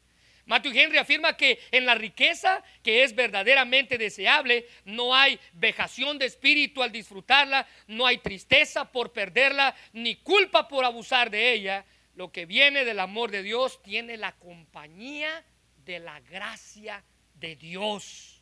Matthew 0.50 0.72
Henry 0.74 0.98
afirma 0.98 1.38
que 1.38 1.60
en 1.70 1.86
la 1.86 1.94
riqueza 1.94 2.64
que 2.82 3.04
es 3.04 3.14
verdaderamente 3.14 4.00
deseable 4.00 4.68
no 4.84 5.14
hay 5.14 5.40
vejación 5.54 6.18
de 6.18 6.26
espíritu 6.26 6.82
al 6.82 6.92
disfrutarla, 6.92 7.68
no 7.86 8.08
hay 8.08 8.18
tristeza 8.18 8.92
por 8.92 9.14
perderla, 9.14 9.76
ni 9.94 10.16
culpa 10.16 10.68
por 10.68 10.86
abusar 10.86 11.30
de 11.30 11.54
ella. 11.54 11.86
Lo 12.16 12.32
que 12.32 12.48
viene 12.48 12.84
del 12.84 13.00
amor 13.00 13.30
de 13.30 13.44
Dios 13.44 13.80
tiene 13.84 14.18
la 14.18 14.32
compañía 14.32 15.46
de 15.86 16.00
la 16.00 16.20
gracia 16.22 17.04
de 17.36 17.56
Dios. 17.56 18.42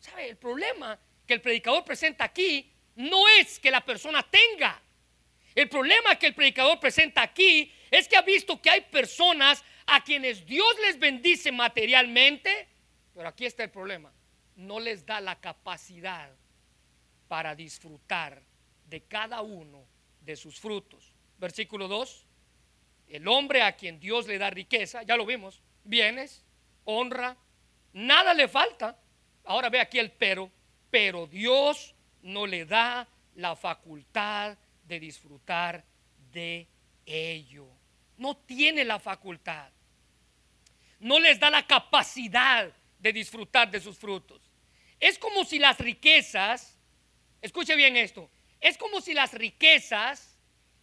¿Sabe? 0.00 0.30
El 0.30 0.38
problema 0.38 0.98
que 1.26 1.34
el 1.34 1.42
predicador 1.42 1.84
presenta 1.84 2.24
aquí 2.24 2.72
no 2.96 3.28
es 3.28 3.58
que 3.58 3.70
la 3.70 3.84
persona 3.84 4.22
tenga. 4.22 4.80
El 5.54 5.68
problema 5.68 6.16
que 6.16 6.28
el 6.28 6.34
predicador 6.34 6.80
presenta 6.80 7.20
aquí 7.20 7.70
es 7.90 8.08
que 8.08 8.16
ha 8.16 8.22
visto 8.22 8.62
que 8.62 8.70
hay 8.70 8.80
personas 8.80 9.62
a 9.88 10.02
quienes 10.02 10.44
Dios 10.44 10.68
les 10.86 10.98
bendice 10.98 11.50
materialmente, 11.50 12.68
pero 13.14 13.28
aquí 13.28 13.46
está 13.46 13.64
el 13.64 13.70
problema, 13.70 14.12
no 14.56 14.80
les 14.80 15.04
da 15.06 15.20
la 15.20 15.40
capacidad 15.40 16.30
para 17.26 17.54
disfrutar 17.54 18.42
de 18.86 19.02
cada 19.02 19.40
uno 19.40 19.86
de 20.20 20.36
sus 20.36 20.60
frutos. 20.60 21.14
Versículo 21.38 21.88
2, 21.88 22.26
el 23.08 23.26
hombre 23.28 23.62
a 23.62 23.76
quien 23.76 23.98
Dios 23.98 24.26
le 24.26 24.36
da 24.36 24.50
riqueza, 24.50 25.02
ya 25.04 25.16
lo 25.16 25.24
vimos, 25.24 25.62
bienes, 25.84 26.44
honra, 26.84 27.36
nada 27.94 28.34
le 28.34 28.46
falta. 28.46 28.98
Ahora 29.44 29.70
ve 29.70 29.80
aquí 29.80 29.98
el 29.98 30.10
pero, 30.10 30.50
pero 30.90 31.26
Dios 31.26 31.94
no 32.22 32.46
le 32.46 32.66
da 32.66 33.08
la 33.36 33.56
facultad 33.56 34.58
de 34.84 35.00
disfrutar 35.00 35.82
de 36.30 36.66
ello. 37.06 37.66
No 38.18 38.36
tiene 38.36 38.84
la 38.84 38.98
facultad 38.98 39.70
no 41.00 41.18
les 41.18 41.38
da 41.38 41.50
la 41.50 41.66
capacidad 41.66 42.72
de 42.98 43.12
disfrutar 43.12 43.70
de 43.70 43.80
sus 43.80 43.96
frutos. 43.96 44.40
Es 45.00 45.18
como 45.18 45.44
si 45.44 45.58
las 45.58 45.78
riquezas, 45.78 46.76
escuche 47.40 47.76
bien 47.76 47.96
esto, 47.96 48.30
es 48.60 48.76
como 48.76 49.00
si 49.00 49.14
las 49.14 49.32
riquezas 49.32 50.36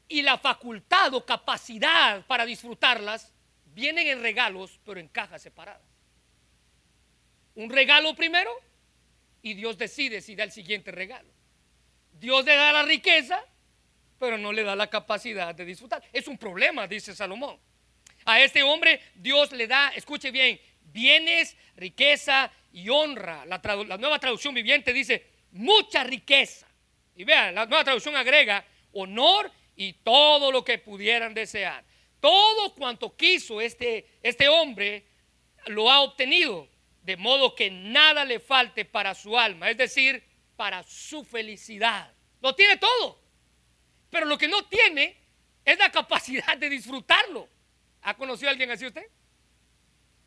y 0.08 0.22
la 0.22 0.38
facultad 0.38 1.14
o 1.14 1.26
capacidad 1.26 2.26
para 2.26 2.46
disfrutarlas 2.46 3.34
vienen 3.66 4.08
en 4.08 4.22
regalos, 4.22 4.80
pero 4.86 5.00
en 5.00 5.08
cajas 5.08 5.42
separadas. 5.42 5.82
Un 7.56 7.70
regalo 7.70 8.16
primero 8.16 8.52
y 9.42 9.54
Dios 9.54 9.78
decide 9.78 10.22
si 10.22 10.36
da 10.36 10.44
el 10.44 10.52
siguiente 10.52 10.92
regalo. 10.92 11.30
Dios 12.14 12.46
le 12.46 12.56
da 12.56 12.72
la 12.72 12.84
riqueza, 12.84 13.44
pero 14.18 14.38
no 14.38 14.54
le 14.54 14.64
da 14.64 14.76
la 14.76 14.90
capacidad 14.90 15.54
de 15.54 15.66
disfrutar. 15.66 16.04
Es 16.14 16.28
un 16.28 16.38
problema, 16.38 16.88
dice 16.88 17.14
Salomón. 17.14 17.60
A 18.26 18.42
este 18.42 18.64
hombre 18.64 19.00
Dios 19.16 19.52
le 19.52 19.68
da, 19.68 19.90
escuche 19.96 20.32
bien, 20.32 20.60
bienes, 20.82 21.56
riqueza 21.76 22.52
y 22.74 22.90
honra. 22.90 23.46
La, 23.46 23.60
nueva 23.98 24.20
traducción 24.20 24.54
viviente 24.54 24.94
dice 24.94 25.26
mucha 25.52 26.04
riqueza. 26.04 26.68
Y 27.16 27.24
vean, 27.24 27.56
la 27.56 27.66
nueva 27.66 27.84
traducción 27.84 28.16
agrega 28.16 28.66
honor 28.94 29.52
y 29.76 29.94
todo 29.94 30.52
lo 30.52 30.64
que 30.66 30.80
pudieran 30.80 31.34
desear. 31.34 31.84
Todo 32.20 32.74
cuanto 32.74 33.16
quiso 33.16 33.62
este, 33.62 34.08
este 34.24 34.50
hombre 34.50 35.06
lo 35.68 35.92
ha 35.92 36.02
obtenido, 36.02 36.68
de 37.04 37.18
modo 37.18 37.54
que 37.54 37.70
nada 37.70 38.26
le 38.26 38.40
falte 38.40 38.86
para 38.86 39.14
su 39.14 39.38
alma, 39.38 39.70
es 39.70 39.78
decir, 39.78 40.24
para 40.56 40.82
su 40.84 41.24
felicidad. 41.24 42.12
Lo 42.42 42.56
tiene 42.56 42.78
todo, 42.78 43.20
pero 44.10 44.26
lo 44.26 44.38
que 44.38 44.48
no 44.48 44.66
tiene 44.66 45.18
es 45.64 45.78
la 45.78 45.92
capacidad 45.92 46.58
de 46.58 46.70
disfrutarlo. 46.70 47.48
¿Ha 48.06 48.14
conocido 48.14 48.50
a 48.50 48.52
alguien 48.52 48.70
así 48.70 48.86
usted? 48.86 49.08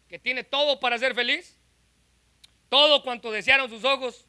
Que 0.08 0.18
tiene 0.18 0.42
todo 0.42 0.80
para 0.80 0.98
ser 0.98 1.14
feliz. 1.14 1.56
Todo 2.68 3.04
cuanto 3.04 3.30
desearon 3.30 3.70
sus 3.70 3.84
ojos, 3.84 4.26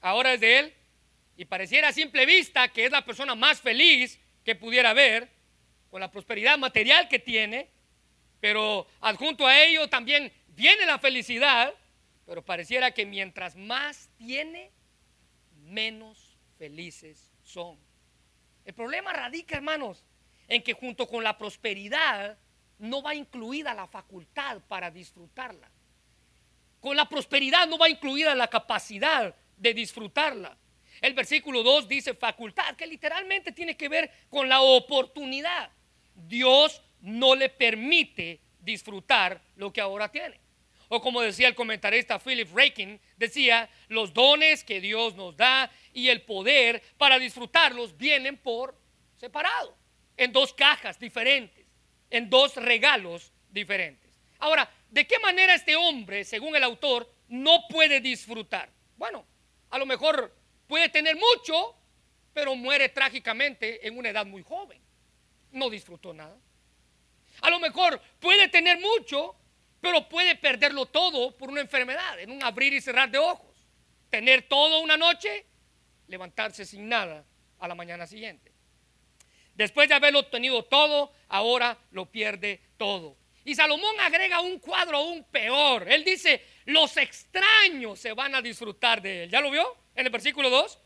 ahora 0.00 0.34
es 0.34 0.40
de 0.40 0.58
él. 0.58 0.74
y 1.36 1.44
pareciera 1.46 1.88
a 1.88 1.92
simple 1.92 2.26
vista 2.26 2.68
que 2.68 2.84
es 2.84 2.90
la 2.90 3.04
persona 3.04 3.34
más 3.34 3.60
feliz 3.62 4.20
que 4.44 4.54
pudiera 4.56 4.90
haber, 4.90 5.30
con 5.88 6.00
la 6.00 6.10
prosperidad 6.10 6.58
material 6.58 7.08
que 7.08 7.18
tiene, 7.18 7.70
pero 8.40 8.86
adjunto 9.00 9.46
a 9.46 9.62
ello 9.62 9.88
también 9.88 10.30
viene 10.48 10.84
la 10.84 10.98
felicidad, 10.98 11.72
pero 12.26 12.44
pareciera 12.44 12.90
que 12.90 13.06
mientras 13.06 13.56
más 13.56 14.10
tiene, 14.18 14.70
menos 15.62 16.36
felices 16.58 17.30
son. 17.42 17.78
El 18.64 18.74
problema 18.74 19.12
radica, 19.12 19.56
hermanos, 19.56 20.04
en 20.48 20.62
que 20.62 20.74
junto 20.74 21.06
con 21.06 21.24
la 21.24 21.38
prosperidad 21.38 22.36
no 22.80 23.02
va 23.02 23.14
incluida 23.14 23.74
la 23.74 23.86
facultad 23.86 24.60
para 24.68 24.90
disfrutarla. 24.90 25.70
Con 26.80 26.96
la 26.96 27.08
prosperidad 27.08 27.68
no 27.68 27.78
va 27.78 27.88
incluida 27.88 28.34
la 28.34 28.48
capacidad 28.48 29.34
de 29.56 29.74
disfrutarla. 29.74 30.56
El 31.00 31.14
versículo 31.14 31.62
2 31.62 31.88
dice 31.88 32.14
facultad, 32.14 32.74
que 32.76 32.86
literalmente 32.86 33.52
tiene 33.52 33.76
que 33.76 33.88
ver 33.88 34.10
con 34.28 34.48
la 34.48 34.60
oportunidad. 34.60 35.70
Dios 36.14 36.82
no 37.00 37.34
le 37.34 37.48
permite 37.48 38.40
disfrutar 38.60 39.40
lo 39.56 39.72
que 39.72 39.80
ahora 39.80 40.10
tiene. 40.10 40.40
O 40.88 41.00
como 41.00 41.20
decía 41.20 41.48
el 41.48 41.54
comentarista 41.54 42.18
Philip 42.18 42.48
Rakin, 42.52 43.00
decía, 43.16 43.70
los 43.88 44.12
dones 44.12 44.64
que 44.64 44.80
Dios 44.80 45.14
nos 45.14 45.36
da 45.36 45.70
y 45.92 46.08
el 46.08 46.22
poder 46.22 46.82
para 46.98 47.18
disfrutarlos 47.18 47.96
vienen 47.96 48.36
por 48.36 48.76
separado, 49.16 49.76
en 50.16 50.32
dos 50.32 50.52
cajas 50.52 50.98
diferentes, 50.98 51.59
en 52.10 52.28
dos 52.28 52.56
regalos 52.56 53.32
diferentes. 53.50 54.10
Ahora, 54.38 54.70
¿de 54.90 55.06
qué 55.06 55.18
manera 55.18 55.54
este 55.54 55.76
hombre, 55.76 56.24
según 56.24 56.56
el 56.56 56.64
autor, 56.64 57.10
no 57.28 57.66
puede 57.68 58.00
disfrutar? 58.00 58.70
Bueno, 58.96 59.24
a 59.70 59.78
lo 59.78 59.86
mejor 59.86 60.34
puede 60.66 60.88
tener 60.88 61.16
mucho, 61.16 61.76
pero 62.32 62.54
muere 62.56 62.88
trágicamente 62.88 63.86
en 63.86 63.96
una 63.96 64.10
edad 64.10 64.26
muy 64.26 64.42
joven. 64.42 64.80
No 65.52 65.70
disfrutó 65.70 66.12
nada. 66.12 66.36
A 67.42 67.50
lo 67.50 67.58
mejor 67.58 68.00
puede 68.18 68.48
tener 68.48 68.78
mucho, 68.80 69.36
pero 69.80 70.08
puede 70.08 70.36
perderlo 70.36 70.86
todo 70.86 71.36
por 71.36 71.50
una 71.50 71.60
enfermedad, 71.60 72.18
en 72.20 72.30
un 72.30 72.42
abrir 72.42 72.72
y 72.72 72.80
cerrar 72.80 73.10
de 73.10 73.18
ojos. 73.18 73.48
Tener 74.10 74.42
todo 74.42 74.80
una 74.80 74.96
noche, 74.96 75.46
levantarse 76.08 76.64
sin 76.64 76.88
nada 76.88 77.24
a 77.58 77.68
la 77.68 77.74
mañana 77.74 78.06
siguiente. 78.06 78.49
Después 79.60 79.90
de 79.90 79.94
haberlo 79.94 80.24
tenido 80.24 80.64
todo, 80.64 81.12
ahora 81.28 81.76
lo 81.90 82.06
pierde 82.10 82.62
todo. 82.78 83.18
Y 83.44 83.54
Salomón 83.54 83.94
agrega 84.00 84.40
un 84.40 84.58
cuadro 84.58 84.96
aún 84.96 85.22
peor. 85.24 85.86
Él 85.86 86.02
dice, 86.02 86.42
los 86.64 86.96
extraños 86.96 87.98
se 87.98 88.14
van 88.14 88.34
a 88.34 88.40
disfrutar 88.40 89.02
de 89.02 89.24
él. 89.24 89.30
¿Ya 89.30 89.42
lo 89.42 89.50
vio 89.50 89.76
en 89.94 90.06
el 90.06 90.10
versículo 90.10 90.48
2? 90.48 90.78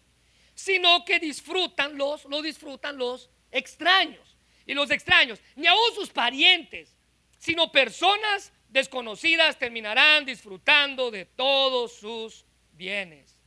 Sino 0.57 1.05
que 1.05 1.21
disfrutan 1.21 1.97
los, 1.97 2.25
lo 2.25 2.43
disfrutan 2.43 2.99
los 2.99 3.31
extraños. 3.53 4.37
Y 4.67 4.75
los 4.75 4.91
extraños, 4.91 5.41
ni 5.55 5.69
aún 5.69 5.95
sus 5.95 6.11
parientes, 6.11 6.97
sino 7.39 7.71
personas 7.71 8.53
desconocidas 8.71 9.57
terminarán 9.57 10.25
disfrutando 10.25 11.13
de 11.13 11.27
todos 11.27 11.93
sus 11.93 12.45
bienes. 12.73 13.39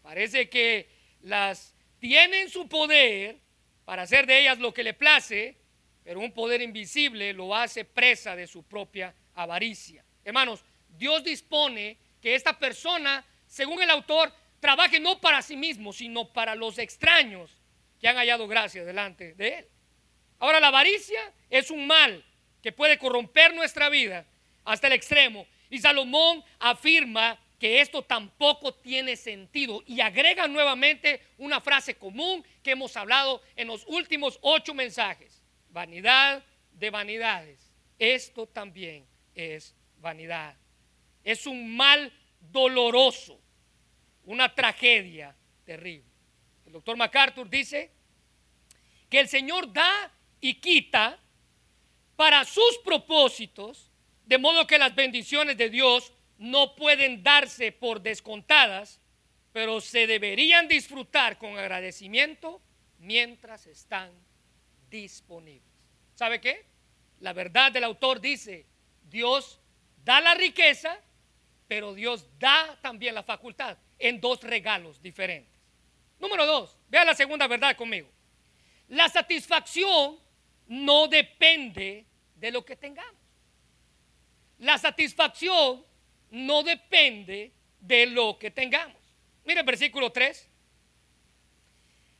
Parece 0.00 0.48
que 0.48 0.88
las 1.22 1.74
tienen 1.98 2.48
su 2.48 2.68
poder 2.68 3.44
para 3.86 4.02
hacer 4.02 4.26
de 4.26 4.40
ellas 4.40 4.58
lo 4.58 4.74
que 4.74 4.82
le 4.82 4.92
place, 4.92 5.56
pero 6.04 6.20
un 6.20 6.32
poder 6.32 6.60
invisible 6.60 7.32
lo 7.32 7.54
hace 7.54 7.84
presa 7.84 8.36
de 8.36 8.46
su 8.46 8.64
propia 8.64 9.14
avaricia. 9.34 10.04
Hermanos, 10.24 10.64
Dios 10.88 11.22
dispone 11.22 11.96
que 12.20 12.34
esta 12.34 12.58
persona, 12.58 13.24
según 13.46 13.80
el 13.80 13.88
autor, 13.90 14.32
trabaje 14.58 14.98
no 14.98 15.20
para 15.20 15.40
sí 15.40 15.56
mismo, 15.56 15.92
sino 15.92 16.32
para 16.32 16.56
los 16.56 16.78
extraños 16.78 17.56
que 18.00 18.08
han 18.08 18.16
hallado 18.16 18.48
gracia 18.48 18.84
delante 18.84 19.34
de 19.34 19.58
él. 19.60 19.68
Ahora, 20.40 20.58
la 20.58 20.68
avaricia 20.68 21.32
es 21.48 21.70
un 21.70 21.86
mal 21.86 22.24
que 22.62 22.72
puede 22.72 22.98
corromper 22.98 23.54
nuestra 23.54 23.88
vida 23.88 24.26
hasta 24.64 24.88
el 24.88 24.94
extremo. 24.94 25.46
Y 25.70 25.78
Salomón 25.78 26.44
afirma 26.58 27.38
que 27.58 27.80
esto 27.80 28.02
tampoco 28.02 28.74
tiene 28.74 29.16
sentido 29.16 29.82
y 29.86 30.00
agrega 30.00 30.46
nuevamente 30.46 31.22
una 31.38 31.60
frase 31.60 31.94
común 31.94 32.44
que 32.62 32.72
hemos 32.72 32.96
hablado 32.96 33.42
en 33.56 33.68
los 33.68 33.86
últimos 33.86 34.38
ocho 34.42 34.74
mensajes. 34.74 35.42
Vanidad 35.70 36.44
de 36.72 36.90
vanidades. 36.90 37.70
Esto 37.98 38.46
también 38.46 39.06
es 39.34 39.74
vanidad. 39.98 40.54
Es 41.24 41.46
un 41.46 41.74
mal 41.74 42.12
doloroso, 42.40 43.40
una 44.24 44.54
tragedia 44.54 45.34
terrible. 45.64 46.10
El 46.66 46.72
doctor 46.72 46.96
MacArthur 46.96 47.48
dice 47.48 47.90
que 49.08 49.20
el 49.20 49.28
Señor 49.28 49.72
da 49.72 50.12
y 50.40 50.54
quita 50.54 51.18
para 52.16 52.44
sus 52.44 52.78
propósitos 52.84 53.90
de 54.24 54.38
modo 54.38 54.66
que 54.66 54.78
las 54.78 54.94
bendiciones 54.94 55.56
de 55.56 55.70
Dios 55.70 56.12
no 56.38 56.74
pueden 56.74 57.22
darse 57.22 57.72
por 57.72 58.00
descontadas, 58.00 59.00
pero 59.52 59.80
se 59.80 60.06
deberían 60.06 60.68
disfrutar 60.68 61.38
con 61.38 61.58
agradecimiento 61.58 62.60
mientras 62.98 63.66
están 63.66 64.10
disponibles. 64.90 65.72
¿Sabe 66.14 66.40
qué? 66.40 66.66
La 67.20 67.32
verdad 67.32 67.72
del 67.72 67.84
autor 67.84 68.20
dice, 68.20 68.66
Dios 69.08 69.60
da 70.04 70.20
la 70.20 70.34
riqueza, 70.34 71.00
pero 71.68 71.94
Dios 71.94 72.26
da 72.38 72.78
también 72.82 73.14
la 73.14 73.22
facultad 73.22 73.78
en 73.98 74.20
dos 74.20 74.42
regalos 74.42 75.00
diferentes. 75.02 75.54
Número 76.18 76.46
dos, 76.46 76.76
vea 76.88 77.04
la 77.04 77.14
segunda 77.14 77.46
verdad 77.46 77.76
conmigo. 77.76 78.08
La 78.88 79.08
satisfacción 79.08 80.18
no 80.66 81.08
depende 81.08 82.06
de 82.34 82.50
lo 82.50 82.64
que 82.64 82.76
tengamos. 82.76 83.20
La 84.58 84.78
satisfacción 84.78 85.84
no 86.36 86.62
depende 86.62 87.52
de 87.80 88.06
lo 88.06 88.38
que 88.38 88.50
tengamos. 88.50 89.00
Mire 89.44 89.60
el 89.60 89.66
versículo 89.66 90.12
3. 90.12 90.48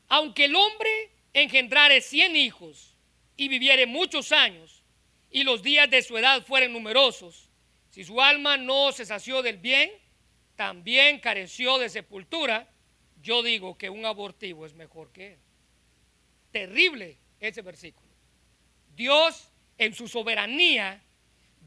Aunque 0.07 0.45
el 0.45 0.55
hombre 0.55 1.11
engendrare 1.33 2.01
cien 2.01 2.35
hijos 2.35 2.95
y 3.35 3.47
viviere 3.47 3.85
muchos 3.85 4.31
años 4.31 4.83
y 5.29 5.43
los 5.43 5.61
días 5.61 5.89
de 5.89 6.01
su 6.01 6.17
edad 6.17 6.43
fueren 6.43 6.73
numerosos, 6.73 7.49
si 7.91 8.03
su 8.03 8.19
alma 8.19 8.57
no 8.57 8.91
se 8.91 9.05
sació 9.05 9.43
del 9.43 9.57
bien, 9.57 9.91
también 10.55 11.19
careció 11.19 11.77
de 11.77 11.89
sepultura, 11.89 12.67
yo 13.21 13.43
digo 13.43 13.77
que 13.77 13.89
un 13.89 14.05
abortivo 14.05 14.65
es 14.65 14.73
mejor 14.73 15.11
que 15.11 15.33
él. 15.33 15.39
Terrible 16.51 17.17
ese 17.39 17.61
versículo. 17.61 18.07
Dios 18.95 19.51
en 19.77 19.93
su 19.93 20.07
soberanía 20.07 21.03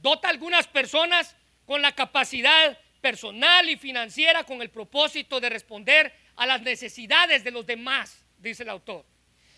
dota 0.02 0.28
a 0.28 0.30
algunas 0.32 0.66
personas 0.66 1.36
con 1.70 1.83
la 1.83 1.94
capacidad 1.94 2.76
personal 3.00 3.70
y 3.70 3.76
financiera 3.76 4.42
con 4.42 4.61
el 4.61 4.70
propósito 4.70 5.38
de 5.38 5.50
responder 5.50 6.12
a 6.35 6.44
las 6.44 6.62
necesidades 6.62 7.44
de 7.44 7.52
los 7.52 7.64
demás, 7.64 8.24
dice 8.38 8.64
el 8.64 8.70
autor. 8.70 9.06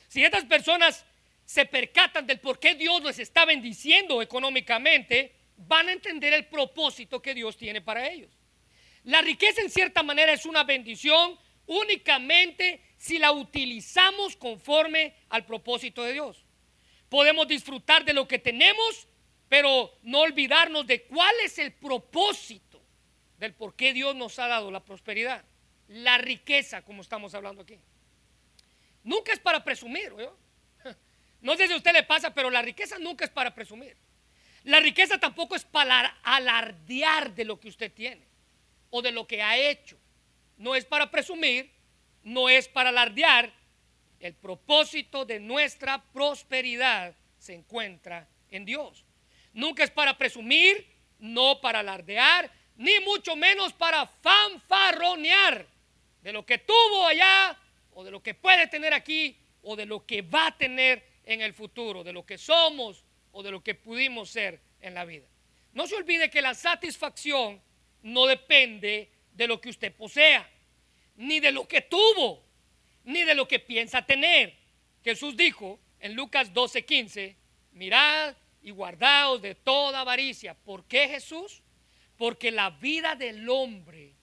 Si 0.08 0.22
estas 0.22 0.44
personas 0.44 1.06
se 1.46 1.64
percatan 1.64 2.26
del 2.26 2.38
por 2.38 2.60
qué 2.60 2.74
Dios 2.74 3.02
les 3.02 3.18
está 3.18 3.46
bendiciendo 3.46 4.20
económicamente, 4.20 5.34
van 5.56 5.88
a 5.88 5.92
entender 5.92 6.34
el 6.34 6.44
propósito 6.48 7.22
que 7.22 7.32
Dios 7.32 7.56
tiene 7.56 7.80
para 7.80 8.06
ellos. 8.10 8.30
La 9.04 9.22
riqueza 9.22 9.62
en 9.62 9.70
cierta 9.70 10.02
manera 10.02 10.34
es 10.34 10.44
una 10.44 10.64
bendición 10.64 11.38
únicamente 11.64 12.82
si 12.98 13.18
la 13.18 13.32
utilizamos 13.32 14.36
conforme 14.36 15.14
al 15.30 15.46
propósito 15.46 16.02
de 16.02 16.12
Dios. 16.12 16.44
Podemos 17.08 17.48
disfrutar 17.48 18.04
de 18.04 18.12
lo 18.12 18.28
que 18.28 18.38
tenemos 18.38 19.08
pero 19.52 19.98
no 20.04 20.20
olvidarnos 20.20 20.86
de 20.86 21.02
cuál 21.02 21.34
es 21.44 21.58
el 21.58 21.72
propósito 21.72 22.80
del 23.36 23.52
por 23.52 23.74
qué 23.76 23.92
Dios 23.92 24.16
nos 24.16 24.38
ha 24.38 24.46
dado 24.46 24.70
la 24.70 24.82
prosperidad, 24.82 25.44
la 25.88 26.16
riqueza, 26.16 26.80
como 26.80 27.02
estamos 27.02 27.34
hablando 27.34 27.60
aquí. 27.60 27.78
Nunca 29.04 29.30
es 29.30 29.38
para 29.38 29.62
presumir, 29.62 30.10
No 31.42 31.54
sé 31.54 31.66
si 31.66 31.74
a 31.74 31.76
usted 31.76 31.92
le 31.92 32.02
pasa, 32.02 32.32
pero 32.32 32.48
la 32.48 32.62
riqueza 32.62 32.98
nunca 32.98 33.26
es 33.26 33.30
para 33.30 33.54
presumir. 33.54 33.94
La 34.64 34.80
riqueza 34.80 35.20
tampoco 35.20 35.54
es 35.54 35.66
para 35.66 36.16
alardear 36.22 37.34
de 37.34 37.44
lo 37.44 37.60
que 37.60 37.68
usted 37.68 37.92
tiene 37.92 38.24
o 38.88 39.02
de 39.02 39.12
lo 39.12 39.26
que 39.26 39.42
ha 39.42 39.58
hecho. 39.58 39.98
No 40.56 40.74
es 40.74 40.86
para 40.86 41.10
presumir, 41.10 41.70
no 42.22 42.48
es 42.48 42.68
para 42.68 42.88
alardear. 42.88 43.52
El 44.18 44.32
propósito 44.32 45.26
de 45.26 45.40
nuestra 45.40 46.02
prosperidad 46.10 47.14
se 47.36 47.52
encuentra 47.52 48.26
en 48.48 48.64
Dios. 48.64 49.04
Nunca 49.52 49.84
es 49.84 49.90
para 49.90 50.16
presumir, 50.16 50.86
no 51.18 51.60
para 51.60 51.80
alardear, 51.80 52.50
ni 52.76 53.00
mucho 53.00 53.36
menos 53.36 53.72
para 53.72 54.06
fanfarronear 54.06 55.66
de 56.22 56.32
lo 56.32 56.44
que 56.46 56.58
tuvo 56.58 57.06
allá 57.06 57.58
o 57.92 58.04
de 58.04 58.10
lo 58.10 58.22
que 58.22 58.34
puede 58.34 58.66
tener 58.66 58.94
aquí 58.94 59.36
o 59.62 59.76
de 59.76 59.86
lo 59.86 60.06
que 60.06 60.22
va 60.22 60.48
a 60.48 60.56
tener 60.56 61.06
en 61.24 61.40
el 61.42 61.52
futuro, 61.52 62.02
de 62.02 62.12
lo 62.12 62.24
que 62.24 62.38
somos 62.38 63.04
o 63.30 63.42
de 63.42 63.50
lo 63.50 63.62
que 63.62 63.74
pudimos 63.74 64.30
ser 64.30 64.60
en 64.80 64.94
la 64.94 65.04
vida. 65.04 65.26
No 65.72 65.86
se 65.86 65.96
olvide 65.96 66.30
que 66.30 66.42
la 66.42 66.54
satisfacción 66.54 67.60
no 68.02 68.26
depende 68.26 69.10
de 69.32 69.46
lo 69.46 69.60
que 69.60 69.70
usted 69.70 69.94
posea, 69.94 70.48
ni 71.16 71.40
de 71.40 71.52
lo 71.52 71.66
que 71.68 71.82
tuvo. 71.82 72.42
ni 73.04 73.24
de 73.24 73.34
lo 73.34 73.48
que 73.48 73.58
piensa 73.58 74.06
tener. 74.06 74.56
Jesús 75.02 75.36
dijo 75.36 75.80
en 75.98 76.14
Lucas 76.14 76.52
12:15, 76.52 77.36
mirad 77.72 78.36
y 78.62 78.70
guardaos 78.70 79.42
de 79.42 79.54
toda 79.54 80.00
avaricia. 80.00 80.54
¿Por 80.54 80.84
qué 80.84 81.08
Jesús? 81.08 81.62
Porque 82.16 82.50
la 82.50 82.70
vida 82.70 83.14
del 83.14 83.48
hombre 83.48 84.14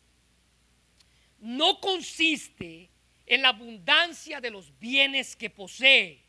no 1.39 1.79
consiste 1.79 2.89
en 3.25 3.41
la 3.41 3.49
abundancia 3.49 4.41
de 4.41 4.49
los 4.49 4.77
bienes 4.79 5.35
que 5.35 5.49
posee. 5.49 6.23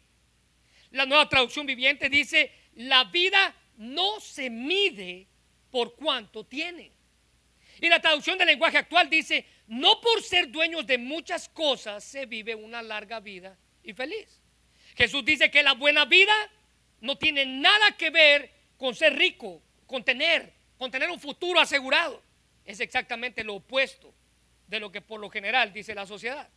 La 0.91 1.07
nueva 1.07 1.29
traducción 1.29 1.67
viviente 1.67 2.09
dice, 2.09 2.53
la 2.75 3.05
vida 3.05 3.55
no 3.77 4.21
se 4.21 4.51
mide 4.51 5.27
por 5.71 5.95
cuánto 5.95 6.45
tiene. 6.45 6.93
Y 7.81 7.89
la 7.89 8.01
traducción 8.01 8.37
del 8.37 8.49
lenguaje 8.49 8.79
actual 8.79 9.09
dice, 9.09 9.47
no 9.67 10.01
por 10.01 10.23
ser 10.23 10.51
dueños 10.51 10.87
de 10.87 10.99
muchas 10.99 11.49
cosas 11.49 12.05
se 12.05 12.27
vive 12.27 12.55
una 12.55 12.83
larga 12.83 13.21
vida 13.21 13.57
y 13.83 13.95
feliz. 13.95 14.41
Jesús 14.97 15.25
dice 15.25 15.51
que 15.51 15.63
la 15.63 15.73
buena 15.73 16.05
vida 16.05 16.35
no 17.01 17.17
tiene 17.17 17.47
nada 17.47 17.97
que 17.97 18.11
ver 18.11 18.51
con 18.77 18.95
ser 18.95 19.17
rico, 19.17 19.63
con 19.87 20.05
tener, 20.05 20.53
con 20.79 20.91
tener 20.91 21.11
un 21.11 21.21
futuro 21.21 21.61
asegurado. 21.61 22.23
Es 22.65 22.81
exactamente 22.81 23.45
lo 23.45 23.57
opuesto 23.57 24.15
de 24.67 24.81
lo 24.81 24.93
que 24.93 25.01
por 25.01 25.21
lo 25.21 25.31
general 25.31 25.73
dice 25.73 25.95
la 25.95 26.07
sociedad. 26.07 26.49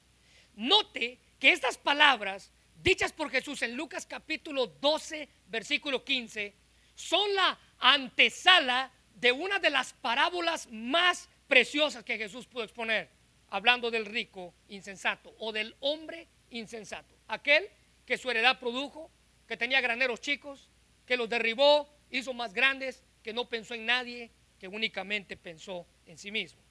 Note 0.56 1.20
que 1.40 1.52
estas 1.52 1.78
palabras 1.78 2.52
dichas 2.82 3.12
por 3.12 3.30
Jesús 3.30 3.62
en 3.62 3.76
Lucas 3.76 4.06
capítulo 4.06 4.68
12, 4.68 5.28
versículo 5.48 6.04
15, 6.04 6.54
son 6.96 7.34
la 7.34 7.58
antesala 7.80 8.92
de 9.16 9.32
una 9.32 9.60
de 9.60 9.70
las 9.70 9.94
parábolas 9.94 10.68
más 10.72 11.30
preciosas 11.48 12.04
que 12.04 12.18
Jesús 12.18 12.46
pudo 12.46 12.64
exponer, 12.64 13.10
hablando 13.50 13.90
del 13.92 14.06
rico 14.06 14.54
insensato 14.70 15.36
o 15.40 15.52
del 15.52 15.76
hombre 15.80 16.28
insensato, 16.50 17.16
aquel 17.28 17.70
que 18.06 18.18
su 18.18 18.30
heredad 18.30 18.60
produjo, 18.60 19.12
que 19.48 19.58
tenía 19.58 19.82
graneros 19.82 20.22
chicos, 20.22 20.70
que 21.06 21.18
los 21.18 21.30
derribó, 21.30 21.90
hizo 22.10 22.34
más 22.34 22.54
grandes, 22.54 23.04
que 23.22 23.34
no 23.34 23.50
pensó 23.50 23.74
en 23.74 23.86
nadie, 23.86 24.32
que 24.60 24.68
únicamente 24.68 25.38
pensó 25.38 25.86
en 26.06 26.18
sí 26.18 26.32
mismo. 26.32 26.62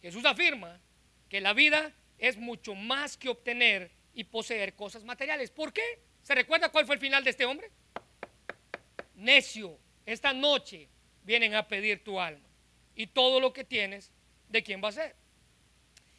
Jesús 0.00 0.24
afirma 0.24 0.80
que 1.28 1.40
la 1.40 1.52
vida 1.52 1.92
es 2.18 2.36
mucho 2.36 2.74
más 2.74 3.16
que 3.16 3.28
obtener 3.28 3.90
y 4.14 4.24
poseer 4.24 4.74
cosas 4.74 5.04
materiales. 5.04 5.50
¿Por 5.50 5.72
qué? 5.72 5.82
¿Se 6.22 6.34
recuerda 6.34 6.70
cuál 6.70 6.86
fue 6.86 6.94
el 6.94 7.00
final 7.00 7.22
de 7.24 7.30
este 7.30 7.44
hombre? 7.44 7.70
Necio, 9.14 9.78
esta 10.04 10.32
noche 10.32 10.88
vienen 11.24 11.54
a 11.54 11.66
pedir 11.66 12.02
tu 12.02 12.20
alma 12.20 12.48
y 12.94 13.06
todo 13.08 13.40
lo 13.40 13.52
que 13.52 13.64
tienes, 13.64 14.10
¿de 14.48 14.62
quién 14.62 14.82
va 14.82 14.88
a 14.88 14.92
ser? 14.92 15.16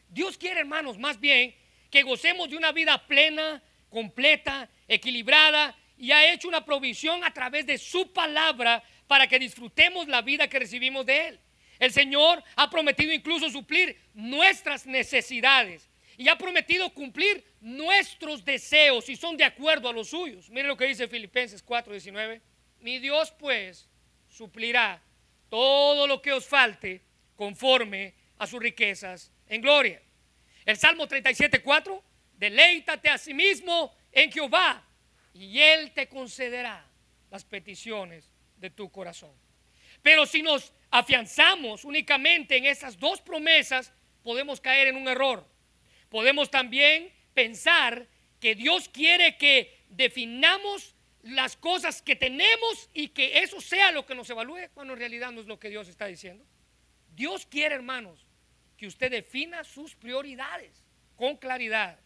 Dios 0.10 0.38
quiere, 0.38 0.60
hermanos, 0.60 0.98
más 0.98 1.20
bien 1.20 1.56
que 1.90 2.04
gocemos 2.04 2.50
de 2.50 2.58
una 2.58 2.72
vida 2.72 3.08
plena, 3.08 3.64
completa, 3.90 4.70
equilibrada 4.88 5.76
y 5.98 6.12
ha 6.12 6.32
hecho 6.32 6.48
una 6.48 6.64
provisión 6.64 7.24
a 7.24 7.34
través 7.34 7.66
de 7.66 7.78
su 7.78 8.12
palabra 8.14 8.84
para 9.08 9.28
que 9.28 9.40
disfrutemos 9.40 10.08
la 10.08 10.22
vida 10.22 10.48
que 10.48 10.60
recibimos 10.60 11.06
de 11.06 11.28
Él. 11.30 11.40
El 11.80 11.92
Señor 11.92 12.44
ha 12.56 12.70
prometido 12.70 13.14
incluso 13.14 13.50
suplir 13.50 14.00
nuestras 14.14 14.86
necesidades 14.86 15.90
y 16.18 16.28
ha 16.28 16.38
prometido 16.38 16.90
cumplir 16.92 17.44
nuestros 17.62 18.44
deseos 18.44 19.06
si 19.06 19.16
son 19.16 19.38
de 19.38 19.44
acuerdo 19.44 19.90
a 19.90 19.94
los 19.94 20.10
suyos. 20.10 20.50
Miren 20.50 20.68
lo 20.68 20.78
que 20.78 20.88
dice 20.88 21.08
Filipenses 21.08 21.64
4:19. 21.64 22.42
Mi 22.80 23.00
Dios 23.00 23.32
pues 23.38 23.88
suplirá 24.28 25.02
todo 25.50 26.08
lo 26.08 26.22
que 26.22 26.34
os 26.34 26.46
falte 26.46 27.02
conforme 27.36 28.14
a 28.38 28.48
sus 28.48 28.60
riquezas 28.60 29.32
en 29.48 29.62
gloria. 29.62 30.02
El 30.66 30.78
Salmo 30.78 31.08
37:4, 31.08 32.04
deleítate 32.34 33.10
a 33.10 33.18
sí 33.18 33.34
mismo 33.34 33.96
en 34.12 34.32
Jehová 34.32 34.87
y 35.38 35.62
Él 35.62 35.92
te 35.92 36.08
concederá 36.08 36.86
las 37.30 37.46
peticiones 37.46 38.32
de 38.58 38.70
tu 38.70 38.90
corazón. 38.90 39.32
Pero 40.02 40.26
si 40.26 40.42
nos 40.42 40.74
afianzamos 40.90 41.84
únicamente 41.84 42.58
en 42.58 42.66
esas 42.66 42.98
dos 42.98 43.22
promesas, 43.22 43.94
podemos 44.24 44.60
caer 44.60 44.88
en 44.88 44.96
un 44.96 45.08
error. 45.08 45.48
Podemos 46.10 46.50
también 46.50 47.12
pensar 47.34 48.08
que 48.40 48.56
Dios 48.56 48.90
quiere 48.90 49.38
que 49.38 49.84
definamos 49.90 50.96
las 51.24 51.58
cosas 51.58 52.02
que 52.02 52.16
tenemos 52.16 52.90
y 52.94 53.10
que 53.10 53.40
eso 53.40 53.60
sea 53.60 53.92
lo 53.92 54.06
que 54.06 54.16
nos 54.16 54.30
evalúe, 54.30 54.70
cuando 54.74 54.94
en 54.94 55.00
realidad 55.00 55.32
no 55.32 55.42
es 55.42 55.48
lo 55.48 55.60
que 55.60 55.70
Dios 55.70 55.88
está 55.88 56.06
diciendo. 56.06 56.46
Dios 57.16 57.46
quiere, 57.46 57.76
hermanos, 57.76 58.26
que 58.78 58.88
usted 58.88 59.12
defina 59.12 59.64
sus 59.64 59.96
prioridades 59.96 60.86
con 61.16 61.36
claridad 61.36 62.00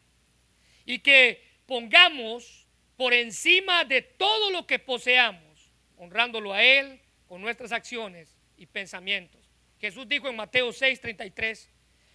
y 0.86 1.00
que 1.00 1.44
pongamos 1.66 2.61
por 3.02 3.16
encima 3.16 3.84
de 3.84 4.04
todo 4.04 4.52
lo 4.52 4.68
que 4.68 4.78
poseamos, 4.78 5.72
honrándolo 5.98 6.54
a 6.54 6.64
Él 6.64 7.02
con 7.26 7.42
nuestras 7.42 7.72
acciones 7.72 8.38
y 8.58 8.68
pensamientos. 8.68 9.42
Jesús 9.80 10.08
dijo 10.08 10.30
en 10.30 10.36
Mateo 10.36 10.72
6:33, 10.72 11.68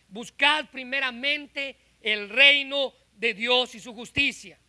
buscad 0.06 0.66
primeramente 0.70 1.76
el 2.00 2.28
reino 2.28 2.94
de 3.16 3.34
Dios 3.34 3.74
y 3.74 3.80
su 3.80 3.94
justicia, 3.94 4.60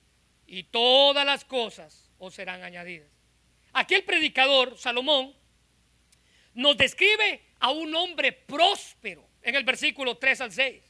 y 0.47 0.63
todas 0.63 1.23
las 1.23 1.45
cosas 1.45 2.10
os 2.17 2.34
serán 2.34 2.63
añadidas. 2.63 3.12
Aquí 3.71 3.93
el 3.93 4.03
predicador, 4.03 4.75
Salomón, 4.75 5.36
nos 6.56 6.75
describe 6.77 7.43
a 7.60 7.69
un 7.69 7.93
hombre 7.93 8.32
próspero 8.32 9.30
en 9.43 9.53
el 9.53 9.63
versículo 9.63 10.17
3 10.17 10.41
al 10.41 10.51
6. 10.51 10.84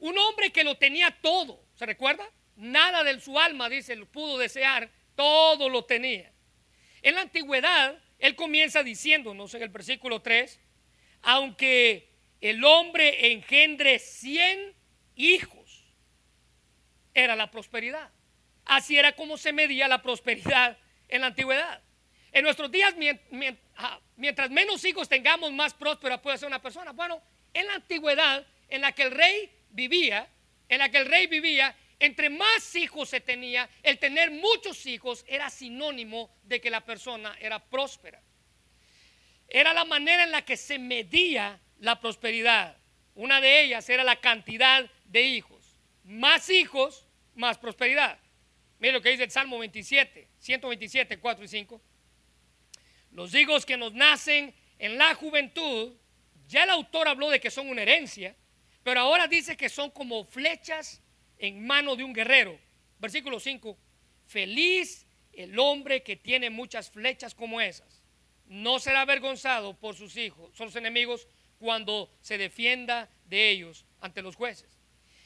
Un 0.00 0.18
hombre 0.18 0.52
que 0.52 0.64
lo 0.64 0.76
tenía 0.76 1.18
todo, 1.22 1.64
¿se 1.76 1.86
recuerda? 1.86 2.30
Nada 2.56 3.02
de 3.04 3.20
su 3.20 3.38
alma, 3.38 3.68
dice, 3.68 3.96
lo 3.96 4.06
pudo 4.06 4.38
desear, 4.38 4.90
todo 5.14 5.68
lo 5.68 5.84
tenía. 5.84 6.32
En 7.02 7.14
la 7.16 7.22
antigüedad, 7.22 7.98
él 8.18 8.36
comienza 8.36 8.82
diciéndonos 8.82 9.54
en 9.54 9.62
el 9.62 9.68
versículo 9.68 10.22
3, 10.22 10.60
aunque 11.22 12.08
el 12.40 12.64
hombre 12.64 13.32
engendre 13.32 13.98
100 13.98 14.74
hijos, 15.16 15.84
era 17.12 17.36
la 17.36 17.50
prosperidad. 17.50 18.10
Así 18.64 18.98
era 18.98 19.12
como 19.14 19.36
se 19.36 19.52
medía 19.52 19.88
la 19.88 20.02
prosperidad 20.02 20.78
en 21.08 21.20
la 21.20 21.28
antigüedad. 21.28 21.82
En 22.32 22.44
nuestros 22.44 22.70
días, 22.70 22.94
mientras 24.16 24.50
menos 24.50 24.84
hijos 24.84 25.08
tengamos, 25.08 25.52
más 25.52 25.74
próspera 25.74 26.20
puede 26.20 26.38
ser 26.38 26.48
una 26.48 26.62
persona. 26.62 26.92
Bueno, 26.92 27.22
en 27.52 27.66
la 27.66 27.74
antigüedad, 27.74 28.46
en 28.68 28.80
la 28.80 28.92
que 28.92 29.02
el 29.04 29.10
rey 29.12 29.52
vivía, 29.70 30.28
en 30.68 30.78
la 30.78 30.88
que 30.88 30.98
el 30.98 31.06
rey 31.06 31.26
vivía, 31.28 31.76
entre 31.98 32.30
más 32.30 32.74
hijos 32.74 33.08
se 33.08 33.20
tenía, 33.20 33.68
el 33.82 33.98
tener 33.98 34.30
muchos 34.30 34.86
hijos 34.86 35.24
era 35.28 35.50
sinónimo 35.50 36.30
de 36.42 36.60
que 36.60 36.70
la 36.70 36.84
persona 36.84 37.36
era 37.40 37.58
próspera. 37.58 38.20
Era 39.48 39.72
la 39.72 39.84
manera 39.84 40.24
en 40.24 40.32
la 40.32 40.42
que 40.42 40.56
se 40.56 40.78
medía 40.78 41.60
la 41.78 42.00
prosperidad. 42.00 42.76
Una 43.14 43.40
de 43.40 43.62
ellas 43.62 43.88
era 43.88 44.02
la 44.02 44.20
cantidad 44.20 44.90
de 45.06 45.22
hijos. 45.22 45.78
Más 46.04 46.50
hijos, 46.50 47.06
más 47.34 47.58
prosperidad. 47.58 48.18
Mire 48.78 48.94
lo 48.94 49.00
que 49.00 49.10
dice 49.10 49.24
el 49.24 49.30
Salmo 49.30 49.58
27, 49.58 50.28
127, 50.38 51.18
4 51.18 51.44
y 51.44 51.48
5. 51.48 51.80
Los 53.12 53.34
hijos 53.34 53.64
que 53.64 53.76
nos 53.76 53.92
nacen 53.94 54.52
en 54.78 54.98
la 54.98 55.14
juventud, 55.14 55.94
ya 56.48 56.64
el 56.64 56.70
autor 56.70 57.08
habló 57.08 57.30
de 57.30 57.40
que 57.40 57.50
son 57.50 57.68
una 57.68 57.82
herencia, 57.82 58.34
pero 58.82 59.00
ahora 59.00 59.28
dice 59.28 59.56
que 59.56 59.68
son 59.68 59.90
como 59.90 60.24
flechas 60.24 61.00
en 61.38 61.66
mano 61.66 61.96
de 61.96 62.04
un 62.04 62.12
guerrero. 62.12 62.58
Versículo 62.98 63.40
5. 63.40 63.76
Feliz 64.26 65.06
el 65.32 65.58
hombre 65.58 66.02
que 66.02 66.16
tiene 66.16 66.50
muchas 66.50 66.90
flechas 66.90 67.34
como 67.34 67.60
esas. 67.60 68.02
No 68.46 68.78
será 68.78 69.02
avergonzado 69.02 69.74
por 69.74 69.96
sus 69.96 70.16
hijos, 70.16 70.58
los 70.58 70.76
enemigos, 70.76 71.26
cuando 71.58 72.10
se 72.20 72.38
defienda 72.38 73.08
de 73.26 73.50
ellos 73.50 73.84
ante 74.00 74.22
los 74.22 74.36
jueces. 74.36 74.78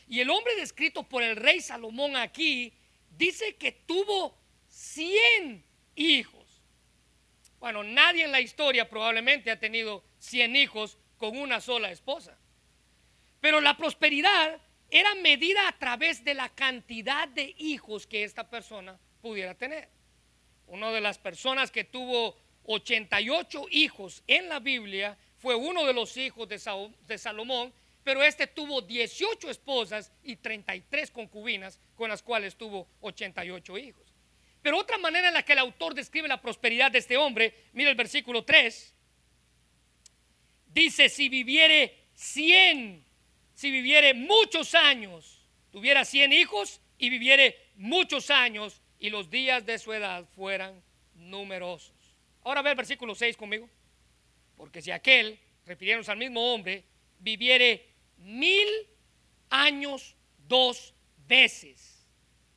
Y 0.07 0.21
el 0.21 0.31
hombre 0.31 0.55
descrito 0.57 1.03
por 1.03 1.23
el 1.23 1.37
rey 1.37 1.61
Salomón 1.61 2.17
aquí 2.17 2.73
dice 3.17 3.57
que 3.57 3.73
tuvo 3.73 4.39
100 4.69 5.65
hijos. 5.97 6.63
Bueno, 7.59 7.83
nadie 7.83 8.25
en 8.25 8.33
la 8.33 8.41
historia 8.41 8.89
probablemente 8.89 9.51
ha 9.51 9.59
tenido 9.59 10.05
100 10.21 10.57
hijos 10.57 10.99
con 11.17 11.37
una 11.37 11.61
sola 11.61 11.91
esposa. 11.91 12.39
Pero 13.41 13.61
la 13.61 13.77
prosperidad 13.77 14.61
era 14.91 15.15
medida 15.17 15.69
a 15.69 15.79
través 15.79 16.25
de 16.25 16.35
la 16.35 16.49
cantidad 16.49 17.29
de 17.29 17.55
hijos 17.59 18.07
que 18.07 18.25
esta 18.25 18.49
persona 18.49 18.99
pudiera 19.21 19.55
tener. 19.55 19.89
Una 20.67 20.91
de 20.91 21.01
las 21.01 21.19
personas 21.19 21.71
que 21.71 21.85
tuvo 21.85 22.37
88 22.65 23.67
hijos 23.71 24.23
en 24.27 24.49
la 24.49 24.61
Biblia 24.61 25.17
fue 25.39 25.55
uno 25.55 25.87
de 25.87 25.93
los 25.93 26.17
hijos 26.17 26.49
de, 26.49 27.19
Salomón, 27.19 27.73
pero 28.03 28.23
este 28.23 28.47
tuvo 28.47 28.83
18 28.83 29.51
esposas 29.51 30.13
y 30.23 30.37
33 30.37 31.11
concubinas 31.11 31.81
con 31.95 32.09
las 32.09 32.23
cuales 32.23 32.57
tuvo 32.57 32.89
88 33.01 33.79
hijos. 33.79 34.15
Pero 34.63 34.79
otra 34.79 34.99
manera 34.99 35.29
en 35.29 35.35
la 35.35 35.45
que 35.45 35.53
el 35.53 35.61
autor 35.61 35.95
describe 35.95 36.29
la 36.29 36.41
prosperidad 36.41 36.91
de 36.91 36.99
este 36.99 37.17
hombre, 37.17 37.55
mira 37.73 37.91
el 37.91 37.97
versículo 37.97 38.45
3, 38.45 38.95
dice, 40.67 41.09
si 41.09 41.29
viviere 41.29 41.95
100 42.15 43.08
si 43.59 43.73
viviere 43.73 44.15
muchos 44.15 44.77
años, 44.77 45.45
tuviera 45.73 46.05
cien 46.05 46.33
hijos 46.33 46.81
y 46.97 47.11
viviere 47.11 47.59
muchos 47.75 48.31
años 48.31 48.81
y 49.01 49.11
los 49.11 49.31
días 49.31 49.67
de 49.67 49.81
su 49.81 49.93
edad 49.93 50.25
fueran 50.37 50.81
numerosos. 51.17 51.97
Ahora 52.45 52.63
ve 52.63 52.71
el 52.71 52.77
versículo 52.77 53.17
6 53.17 53.37
conmigo. 53.37 53.69
Porque 54.57 54.81
si 54.81 54.93
aquel, 54.93 55.41
refiriéndose 55.67 56.13
al 56.13 56.19
mismo 56.19 56.55
hombre, 56.55 56.85
viviere 57.19 57.85
mil 58.19 58.69
años 59.51 60.15
dos 60.47 60.95
veces. 61.27 62.07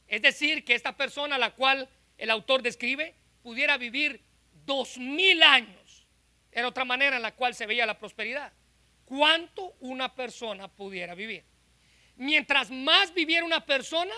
Es 0.08 0.22
decir, 0.22 0.64
que 0.64 0.76
esta 0.76 0.96
persona 0.96 1.38
a 1.38 1.40
la 1.40 1.56
cual 1.56 1.90
el 2.16 2.30
autor 2.30 2.62
describe 2.62 3.16
pudiera 3.42 3.76
vivir 3.80 4.22
dos 4.68 5.00
mil 5.00 5.42
años. 5.42 6.06
Era 6.52 6.68
otra 6.68 6.86
manera 6.86 7.16
en 7.16 7.24
la 7.24 7.34
cual 7.34 7.56
se 7.56 7.66
veía 7.66 7.88
la 7.88 7.98
prosperidad. 7.98 8.54
¿Cuánto 9.12 9.76
una 9.82 10.15
persona 10.15 10.69
pudiera 10.69 11.13
vivir? 11.15 11.43
Mientras 12.15 12.71
más 12.71 13.13
viviera 13.13 13.43
una 13.43 13.65
persona, 13.65 14.13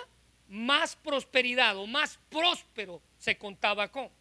más 0.49 0.95
prosperidad 0.95 1.75
o 1.77 1.87
más 1.87 2.19
próspero 2.29 3.01
se 3.17 3.35
contaba 3.35 3.91
con. 3.91 4.11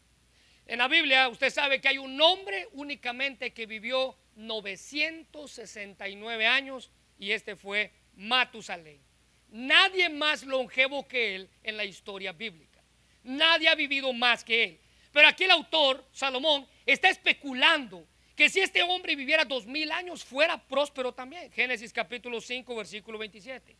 En 0.64 0.78
la 0.78 0.88
Biblia 0.88 1.28
usted 1.28 1.50
sabe 1.50 1.78
que 1.78 1.88
hay 1.88 1.98
un 1.98 2.18
hombre 2.18 2.70
únicamente 2.72 3.52
que 3.52 3.66
vivió 3.66 4.16
969 4.36 6.46
años 6.46 6.90
y 7.18 7.32
este 7.32 7.54
fue 7.54 7.92
Matusalén. 8.14 9.02
Nadie 9.50 10.08
más 10.08 10.42
longevo 10.42 11.06
que 11.06 11.34
él 11.34 11.50
en 11.62 11.76
la 11.76 11.84
historia 11.84 12.32
bíblica. 12.32 12.82
Nadie 13.24 13.68
ha 13.68 13.74
vivido 13.74 14.10
más 14.14 14.42
que 14.42 14.64
él. 14.64 14.80
Pero 15.12 15.28
aquí 15.28 15.44
el 15.44 15.50
autor, 15.50 16.08
Salomón, 16.12 16.66
está 16.86 17.10
especulando 17.10 18.08
que 18.36 18.48
si 18.48 18.60
este 18.60 18.82
hombre 18.82 19.16
viviera 19.16 19.44
dos 19.44 19.66
mil 19.66 19.92
años 19.92 20.24
fuera 20.24 20.56
próspero 20.58 21.12
también. 21.12 21.52
Génesis 21.52 21.92
capítulo 21.92 22.40
5, 22.40 22.74
versículo 22.74 23.18
27. 23.18 23.76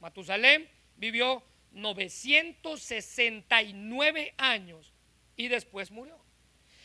Matusalén 0.00 0.68
vivió 0.96 1.42
969 1.72 4.34
años 4.38 4.94
y 5.36 5.48
después 5.48 5.90
murió. 5.90 6.24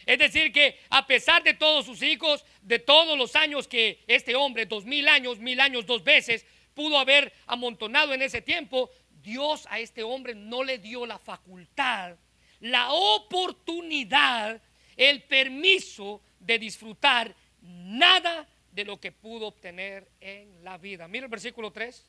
Es 0.06 0.18
decir, 0.18 0.52
que 0.52 0.80
a 0.90 1.06
pesar 1.06 1.44
de 1.44 1.54
todos 1.54 1.86
sus 1.86 2.02
hijos, 2.02 2.44
de 2.62 2.80
todos 2.80 3.18
los 3.18 3.36
años 3.36 3.68
que 3.68 4.04
este 4.08 4.36
hombre, 4.36 4.66
dos 4.66 4.86
mil 4.86 5.08
años, 5.08 5.40
mil 5.40 5.60
años 5.60 5.86
dos 5.86 6.04
veces, 6.04 6.46
pudo 6.74 6.98
haber 6.98 7.32
amontonado 7.46 8.14
en 8.14 8.22
ese 8.22 8.42
tiempo, 8.42 8.90
Dios 9.22 9.68
a 9.70 9.80
este 9.80 10.04
hombre 10.04 10.34
no 10.34 10.64
le 10.64 10.80
dio 10.80 11.06
la 11.06 11.20
facultad, 11.20 12.16
la 12.60 12.92
oportunidad, 12.92 14.62
el 14.98 15.22
permiso 15.24 16.22
de 16.42 16.60
disfrutar 16.60 17.34
nada 17.62 18.48
de 18.74 18.84
lo 18.84 19.00
que 19.00 19.12
pudo 19.12 19.48
obtener 19.48 20.10
en 20.20 20.64
la 20.64 20.78
vida. 20.78 21.08
Mira 21.08 21.26
el 21.26 21.32
versículo 21.32 21.72
3. 21.72 22.06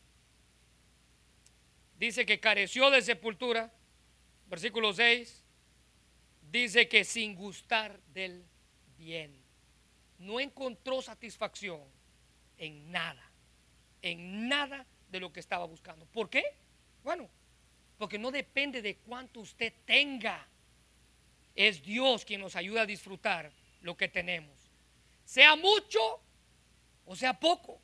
Dice 1.98 2.26
que 2.26 2.40
careció 2.40 2.90
de 2.90 3.02
sepultura. 3.02 3.72
Versículo 4.48 4.92
6. 4.92 5.44
Dice 6.50 6.88
que 6.88 7.04
sin 7.04 7.34
gustar 7.36 8.00
del 8.12 8.44
bien. 8.98 9.40
No 10.18 10.40
encontró 10.40 11.00
satisfacción 11.00 11.80
en 12.58 12.90
nada 12.90 13.32
en 14.02 14.48
nada 14.48 14.84
de 15.08 15.20
lo 15.20 15.32
que 15.32 15.40
estaba 15.40 15.64
buscando. 15.64 16.04
¿Por 16.06 16.28
qué? 16.28 16.44
Bueno, 17.04 17.28
porque 17.96 18.18
no 18.18 18.30
depende 18.30 18.82
de 18.82 18.96
cuánto 18.96 19.40
usted 19.40 19.72
tenga. 19.86 20.46
Es 21.54 21.82
Dios 21.82 22.24
quien 22.24 22.40
nos 22.40 22.56
ayuda 22.56 22.82
a 22.82 22.86
disfrutar 22.86 23.52
lo 23.82 23.96
que 23.96 24.08
tenemos. 24.08 24.56
Sea 25.24 25.56
mucho 25.56 26.20
o 27.04 27.14
sea 27.14 27.38
poco. 27.38 27.80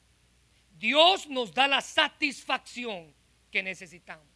Dios 0.79 1.27
nos 1.29 1.53
da 1.53 1.67
la 1.69 1.81
satisfacción 1.81 3.13
que 3.51 3.63
necesitamos. 3.63 4.27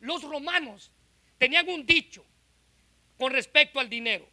Los 0.00 0.22
romanos 0.22 0.90
tenían 1.38 1.68
un 1.68 1.84
dicho 1.84 2.24
con 3.18 3.32
respecto 3.32 3.78
al 3.78 3.88
dinero. 3.88 4.26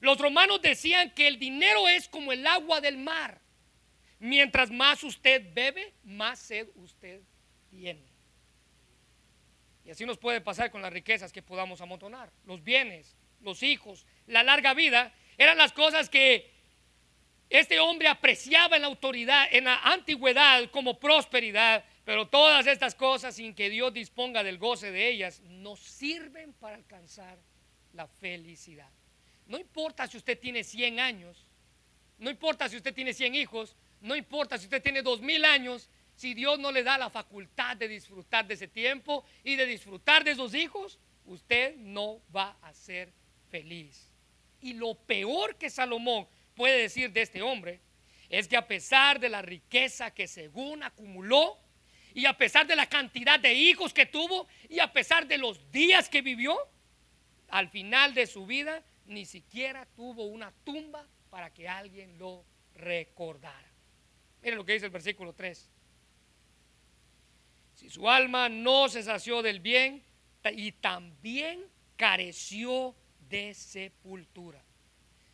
Los 0.00 0.18
romanos 0.18 0.62
decían 0.62 1.10
que 1.10 1.26
el 1.26 1.38
dinero 1.38 1.88
es 1.88 2.08
como 2.08 2.32
el 2.32 2.46
agua 2.46 2.80
del 2.80 2.98
mar. 2.98 3.40
Mientras 4.20 4.70
más 4.70 5.02
usted 5.02 5.52
bebe, 5.52 5.92
más 6.04 6.38
sed 6.38 6.68
usted 6.76 7.20
tiene. 7.68 8.06
Y 9.84 9.90
así 9.90 10.04
nos 10.04 10.18
puede 10.18 10.40
pasar 10.40 10.70
con 10.70 10.82
las 10.82 10.92
riquezas 10.92 11.32
que 11.32 11.42
podamos 11.42 11.80
amontonar. 11.80 12.30
Los 12.44 12.62
bienes, 12.62 13.16
los 13.40 13.62
hijos, 13.62 14.06
la 14.26 14.42
larga 14.42 14.74
vida, 14.74 15.12
eran 15.38 15.56
las 15.56 15.72
cosas 15.72 16.10
que 16.10 16.50
este 17.48 17.80
hombre 17.80 18.08
apreciaba 18.08 18.76
en 18.76 18.82
la 18.82 18.88
autoridad, 18.88 19.48
en 19.50 19.64
la 19.64 19.78
antigüedad 19.78 20.70
como 20.70 20.98
prosperidad, 20.98 21.84
pero 22.04 22.28
todas 22.28 22.66
estas 22.66 22.94
cosas, 22.94 23.36
sin 23.36 23.54
que 23.54 23.70
Dios 23.70 23.92
disponga 23.94 24.42
del 24.42 24.58
goce 24.58 24.90
de 24.90 25.08
ellas, 25.08 25.40
no 25.42 25.76
sirven 25.76 26.52
para 26.54 26.76
alcanzar 26.76 27.38
la 27.94 28.06
felicidad. 28.06 28.90
No 29.46 29.58
importa 29.58 30.06
si 30.06 30.18
usted 30.18 30.38
tiene 30.38 30.64
100 30.64 31.00
años, 31.00 31.46
no 32.18 32.28
importa 32.28 32.68
si 32.68 32.76
usted 32.76 32.92
tiene 32.92 33.14
100 33.14 33.34
hijos, 33.36 33.76
no 34.00 34.14
importa 34.14 34.58
si 34.58 34.64
usted 34.64 34.82
tiene 34.82 35.02
dos 35.02 35.20
mil 35.20 35.44
años, 35.44 35.88
si 36.14 36.34
Dios 36.34 36.58
no 36.58 36.72
le 36.72 36.82
da 36.82 36.98
la 36.98 37.10
facultad 37.10 37.76
de 37.76 37.88
disfrutar 37.88 38.46
de 38.46 38.54
ese 38.54 38.68
tiempo 38.68 39.24
y 39.44 39.56
de 39.56 39.66
disfrutar 39.66 40.24
de 40.24 40.34
sus 40.34 40.52
hijos, 40.54 40.98
usted 41.24 41.76
no 41.76 42.20
va 42.34 42.58
a 42.60 42.74
ser 42.74 43.12
feliz. 43.50 44.07
Y 44.60 44.74
lo 44.74 44.94
peor 44.94 45.56
que 45.56 45.70
Salomón 45.70 46.26
puede 46.54 46.82
decir 46.82 47.12
de 47.12 47.22
este 47.22 47.42
hombre 47.42 47.80
es 48.28 48.48
que 48.48 48.56
a 48.56 48.66
pesar 48.66 49.20
de 49.20 49.28
la 49.28 49.42
riqueza 49.42 50.12
que 50.12 50.26
según 50.26 50.82
acumuló, 50.82 51.56
y 52.14 52.26
a 52.26 52.36
pesar 52.36 52.66
de 52.66 52.74
la 52.74 52.86
cantidad 52.86 53.38
de 53.38 53.54
hijos 53.54 53.94
que 53.94 54.06
tuvo, 54.06 54.48
y 54.68 54.80
a 54.80 54.92
pesar 54.92 55.26
de 55.26 55.38
los 55.38 55.70
días 55.70 56.08
que 56.08 56.20
vivió, 56.20 56.58
al 57.48 57.68
final 57.68 58.14
de 58.14 58.26
su 58.26 58.44
vida 58.46 58.82
ni 59.06 59.24
siquiera 59.24 59.86
tuvo 59.96 60.24
una 60.24 60.52
tumba 60.64 61.06
para 61.30 61.52
que 61.52 61.68
alguien 61.68 62.18
lo 62.18 62.44
recordara. 62.74 63.68
Miren 64.42 64.58
lo 64.58 64.64
que 64.64 64.74
dice 64.74 64.86
el 64.86 64.92
versículo 64.92 65.32
3. 65.32 65.70
Si 67.74 67.90
su 67.90 68.08
alma 68.08 68.48
no 68.48 68.88
se 68.88 69.02
sació 69.02 69.40
del 69.40 69.60
bien 69.60 70.02
y 70.52 70.72
también 70.72 71.64
careció 71.96 72.94
de 73.28 73.54
sepultura. 73.54 74.62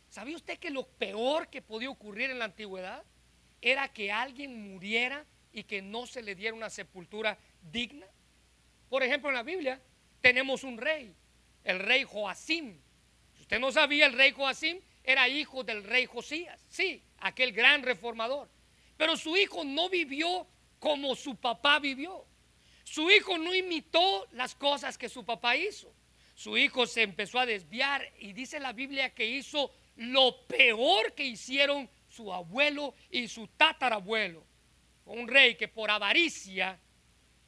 ¿Sabía 0.09 0.35
usted 0.35 0.57
que 0.59 0.69
lo 0.69 0.87
peor 0.87 1.49
que 1.49 1.61
podía 1.61 1.89
ocurrir 1.89 2.31
en 2.31 2.39
la 2.39 2.45
antigüedad 2.45 3.03
era 3.61 3.91
que 3.91 4.11
alguien 4.11 4.71
muriera 4.71 5.25
y 5.51 5.63
que 5.63 5.81
no 5.81 6.05
se 6.05 6.21
le 6.21 6.35
diera 6.35 6.55
una 6.55 6.69
sepultura 6.69 7.37
digna? 7.71 8.05
Por 8.89 9.03
ejemplo, 9.03 9.29
en 9.29 9.35
la 9.35 9.43
Biblia 9.43 9.81
tenemos 10.21 10.63
un 10.63 10.77
rey, 10.77 11.13
el 11.63 11.79
rey 11.79 12.03
Joacim. 12.03 12.77
Si 13.35 13.41
usted 13.41 13.59
no 13.59 13.71
sabía, 13.71 14.05
el 14.05 14.13
rey 14.13 14.31
Joacim 14.31 14.79
era 15.03 15.27
hijo 15.27 15.63
del 15.63 15.83
rey 15.83 16.05
Josías, 16.05 16.59
sí, 16.69 17.01
aquel 17.19 17.51
gran 17.51 17.83
reformador. 17.83 18.49
Pero 18.97 19.17
su 19.17 19.35
hijo 19.35 19.63
no 19.63 19.89
vivió 19.89 20.47
como 20.79 21.15
su 21.15 21.35
papá 21.35 21.79
vivió. 21.79 22.25
Su 22.83 23.09
hijo 23.09 23.37
no 23.37 23.53
imitó 23.53 24.27
las 24.31 24.55
cosas 24.55 24.97
que 24.97 25.09
su 25.09 25.25
papá 25.25 25.57
hizo. 25.57 25.91
Su 26.35 26.57
hijo 26.57 26.85
se 26.85 27.01
empezó 27.01 27.39
a 27.39 27.45
desviar 27.45 28.11
y 28.19 28.33
dice 28.33 28.59
la 28.59 28.73
Biblia 28.73 29.15
que 29.15 29.25
hizo 29.25 29.71
lo 29.95 30.45
peor 30.47 31.13
que 31.13 31.23
hicieron 31.23 31.89
su 32.09 32.31
abuelo 32.31 32.93
y 33.09 33.27
su 33.29 33.47
tatarabuelo. 33.47 34.45
Un 35.05 35.27
rey 35.27 35.55
que 35.55 35.69
por 35.69 35.89
avaricia 35.89 36.77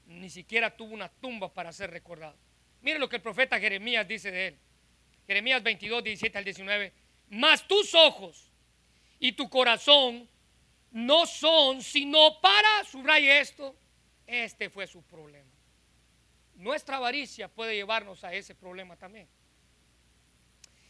ni 0.06 0.30
siquiera 0.30 0.76
tuvo 0.76 0.94
una 0.94 1.10
tumba 1.10 1.54
para 1.54 1.74
ser 1.74 1.92
recordado. 1.92 2.38
Mire 2.82 2.98
lo 2.98 3.10
que 3.10 3.18
el 3.18 3.22
profeta 3.22 3.60
Jeremías 3.60 4.08
dice 4.08 4.32
de 4.32 4.48
él. 4.48 4.60
Jeremías 5.26 5.62
22, 5.62 6.04
17 6.04 6.38
al 6.38 6.44
19. 6.46 6.94
Mas 7.30 7.68
tus 7.68 7.94
ojos 7.94 8.50
y 9.20 9.34
tu 9.34 9.50
corazón 9.50 10.30
no 10.92 11.26
son 11.26 11.82
sino 11.82 12.40
para, 12.40 12.86
subraye 12.86 13.40
esto, 13.42 13.76
este 14.26 14.70
fue 14.70 14.88
su 14.88 15.04
problema. 15.04 15.47
Nuestra 16.58 16.98
avaricia 16.98 17.48
puede 17.48 17.76
llevarnos 17.76 18.24
a 18.24 18.34
ese 18.34 18.56
problema 18.56 18.98
también. 18.98 19.28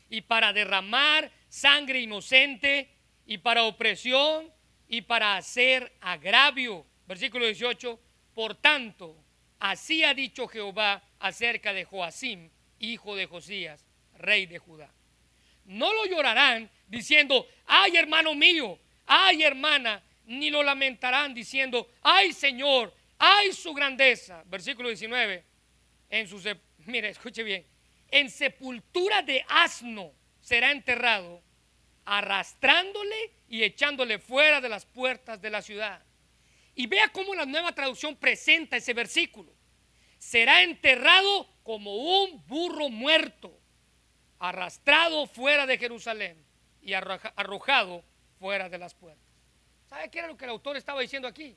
Y 0.09 0.21
para 0.21 0.53
derramar 0.53 1.29
sangre 1.49 1.99
inocente 1.99 2.89
y 3.25 3.37
para 3.39 3.63
opresión 3.63 4.51
y 4.87 5.01
para 5.01 5.35
hacer 5.35 5.93
agravio. 5.99 6.85
Versículo 7.05 7.45
18, 7.45 7.99
por 8.33 8.55
tanto, 8.55 9.21
así 9.59 10.05
ha 10.05 10.13
dicho 10.13 10.47
Jehová 10.47 11.03
acerca 11.19 11.73
de 11.73 11.83
Joacim, 11.83 12.49
hijo 12.79 13.15
de 13.15 13.25
Josías, 13.25 13.85
rey 14.17 14.45
de 14.45 14.59
Judá. 14.59 14.89
No 15.65 15.93
lo 15.93 16.05
llorarán 16.05 16.71
diciendo, 16.87 17.45
ay 17.65 17.97
hermano 17.97 18.33
mío, 18.35 18.79
ay 19.05 19.43
hermana, 19.43 20.01
ni 20.25 20.49
lo 20.49 20.63
lamentarán 20.63 21.33
diciendo, 21.33 21.89
ay 22.01 22.31
Señor, 22.31 22.93
ay 23.19 23.51
su 23.51 23.73
grandeza. 23.73 24.43
Versículo 24.45 24.87
19, 24.87 25.43
en 26.09 26.27
su, 26.27 26.41
mire, 26.85 27.09
escuche 27.09 27.43
bien, 27.43 27.65
en 28.09 28.29
sepultura 28.29 29.21
de 29.21 29.45
asno 29.49 30.13
será 30.39 30.71
enterrado, 30.71 31.41
arrastrándole 32.05 33.33
y 33.49 33.63
echándole 33.63 34.19
fuera 34.19 34.61
de 34.61 34.69
las 34.69 34.85
puertas 34.85 35.41
de 35.41 35.49
la 35.49 35.61
ciudad. 35.61 36.03
Y 36.75 36.87
vea 36.87 37.09
cómo 37.09 37.35
la 37.35 37.45
nueva 37.45 37.73
traducción 37.73 38.15
presenta 38.15 38.77
ese 38.77 38.93
versículo. 38.93 39.51
será 40.17 40.63
enterrado 40.63 41.47
como 41.63 41.95
un 41.95 42.45
burro 42.47 42.89
muerto, 42.89 43.59
arrastrado 44.39 45.27
fuera 45.27 45.65
de 45.65 45.77
Jerusalén 45.77 46.43
y 46.81 46.93
arrojado 46.93 48.03
fuera 48.39 48.69
de 48.69 48.77
las 48.77 48.93
puertas. 48.93 49.23
¿Sabe 49.87 50.09
qué 50.09 50.19
era 50.19 50.27
lo 50.27 50.37
que 50.37 50.45
el 50.45 50.51
autor 50.51 50.77
estaba 50.77 51.01
diciendo 51.01 51.27
aquí? 51.27 51.55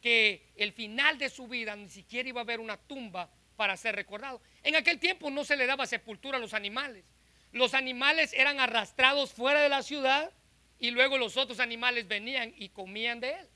Que 0.00 0.52
el 0.56 0.72
final 0.72 1.18
de 1.18 1.28
su 1.28 1.48
vida 1.48 1.74
ni 1.76 1.88
siquiera 1.88 2.28
iba 2.28 2.40
a 2.40 2.44
haber 2.44 2.60
una 2.60 2.76
tumba 2.76 3.30
para 3.58 3.76
ser 3.76 3.96
recordado. 3.96 4.40
En 4.62 4.76
aquel 4.76 5.00
tiempo 5.00 5.32
no 5.32 5.42
se 5.42 5.56
le 5.56 5.66
daba 5.66 5.84
sepultura 5.84 6.38
a 6.38 6.40
los 6.40 6.54
animales. 6.54 7.04
Los 7.50 7.74
animales 7.74 8.32
eran 8.32 8.60
arrastrados 8.60 9.32
fuera 9.32 9.60
de 9.60 9.68
la 9.68 9.82
ciudad 9.82 10.30
y 10.78 10.92
luego 10.92 11.18
los 11.18 11.36
otros 11.36 11.58
animales 11.58 12.06
venían 12.06 12.54
y 12.56 12.68
comían 12.68 13.18
de 13.18 13.30
él. 13.30 13.48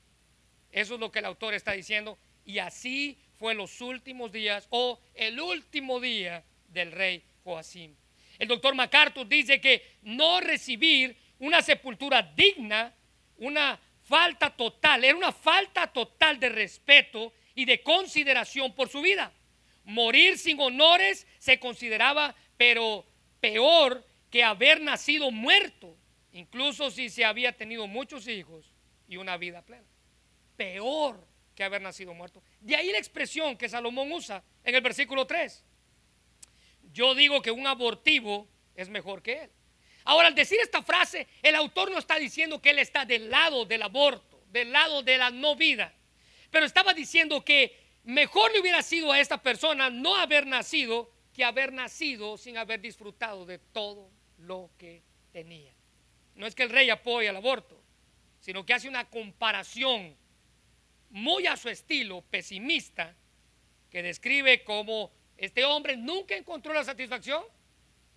Eso 0.73 0.95
es 0.95 0.99
lo 0.99 1.09
que 1.09 1.19
el 1.19 1.25
autor 1.25 1.53
está 1.53 1.71
diciendo. 1.71 2.17
Y 2.43 2.59
así 2.59 3.17
fue 3.39 3.55
los 3.55 3.79
últimos 3.79 4.33
días 4.33 4.67
o 4.71 4.99
el 5.13 5.39
último 5.39 6.01
día 6.01 6.43
del 6.67 6.91
rey 6.91 7.23
Joacim. 7.45 7.95
El 8.37 8.49
doctor 8.49 8.75
MacArthur 8.75 9.25
dice 9.25 9.61
que 9.61 9.99
no 10.01 10.41
recibir 10.41 11.15
una 11.39 11.61
sepultura 11.61 12.21
digna, 12.21 12.93
una 13.37 13.79
falta 14.01 14.49
total, 14.49 15.05
era 15.05 15.15
una 15.15 15.31
falta 15.31 15.87
total 15.87 16.41
de 16.41 16.49
respeto 16.49 17.31
y 17.55 17.63
de 17.63 17.81
consideración 17.81 18.75
por 18.75 18.89
su 18.89 18.99
vida. 18.99 19.31
Morir 19.83 20.37
sin 20.37 20.59
honores 20.59 21.27
se 21.39 21.59
consideraba, 21.59 22.35
pero 22.57 23.05
peor 23.39 24.05
que 24.29 24.43
haber 24.43 24.81
nacido 24.81 25.29
muerto, 25.31 25.97
incluso 26.31 26.89
si 26.89 27.09
se 27.09 27.25
había 27.25 27.55
tenido 27.55 27.87
muchos 27.87 28.27
hijos 28.27 28.71
y 29.07 29.17
una 29.17 29.37
vida 29.37 29.61
plena. 29.61 29.87
Peor 30.55 31.27
que 31.55 31.63
haber 31.63 31.81
nacido 31.81 32.13
muerto. 32.13 32.41
De 32.59 32.75
ahí 32.75 32.91
la 32.91 32.97
expresión 32.97 33.57
que 33.57 33.69
Salomón 33.69 34.11
usa 34.11 34.43
en 34.63 34.75
el 34.75 34.81
versículo 34.81 35.27
3. 35.27 35.63
Yo 36.93 37.13
digo 37.15 37.41
que 37.41 37.51
un 37.51 37.67
abortivo 37.67 38.47
es 38.75 38.89
mejor 38.89 39.21
que 39.21 39.43
él. 39.43 39.51
Ahora, 40.05 40.27
al 40.27 40.35
decir 40.35 40.59
esta 40.61 40.81
frase, 40.81 41.27
el 41.41 41.55
autor 41.55 41.91
no 41.91 41.97
está 41.97 42.17
diciendo 42.17 42.61
que 42.61 42.71
él 42.71 42.79
está 42.79 43.05
del 43.05 43.29
lado 43.29 43.65
del 43.65 43.83
aborto, 43.83 44.43
del 44.47 44.71
lado 44.71 45.01
de 45.01 45.17
la 45.17 45.29
no 45.29 45.55
vida, 45.55 45.93
pero 46.51 46.65
estaba 46.65 46.93
diciendo 46.93 47.43
que 47.43 47.82
mejor 48.03 48.51
le 48.51 48.59
hubiera 48.59 48.81
sido 48.81 49.11
a 49.11 49.19
esta 49.19 49.41
persona 49.41 49.89
no 49.89 50.15
haber 50.15 50.45
nacido 50.45 51.11
que 51.33 51.43
haber 51.43 51.73
nacido 51.73 52.37
sin 52.37 52.57
haber 52.57 52.79
disfrutado 52.81 53.45
de 53.45 53.57
todo 53.57 54.09
lo 54.37 54.69
que 54.77 55.01
tenía. 55.31 55.73
No 56.35 56.45
es 56.45 56.55
que 56.55 56.63
el 56.63 56.69
rey 56.69 56.89
apoye 56.89 57.27
el 57.27 57.35
aborto, 57.35 57.79
sino 58.39 58.65
que 58.65 58.73
hace 58.73 58.87
una 58.87 59.09
comparación 59.09 60.15
muy 61.09 61.47
a 61.47 61.57
su 61.57 61.69
estilo 61.69 62.21
pesimista 62.21 63.15
que 63.89 64.01
describe 64.01 64.63
como 64.63 65.11
este 65.37 65.65
hombre 65.65 65.97
nunca 65.97 66.35
encontró 66.35 66.73
la 66.73 66.83
satisfacción. 66.83 67.43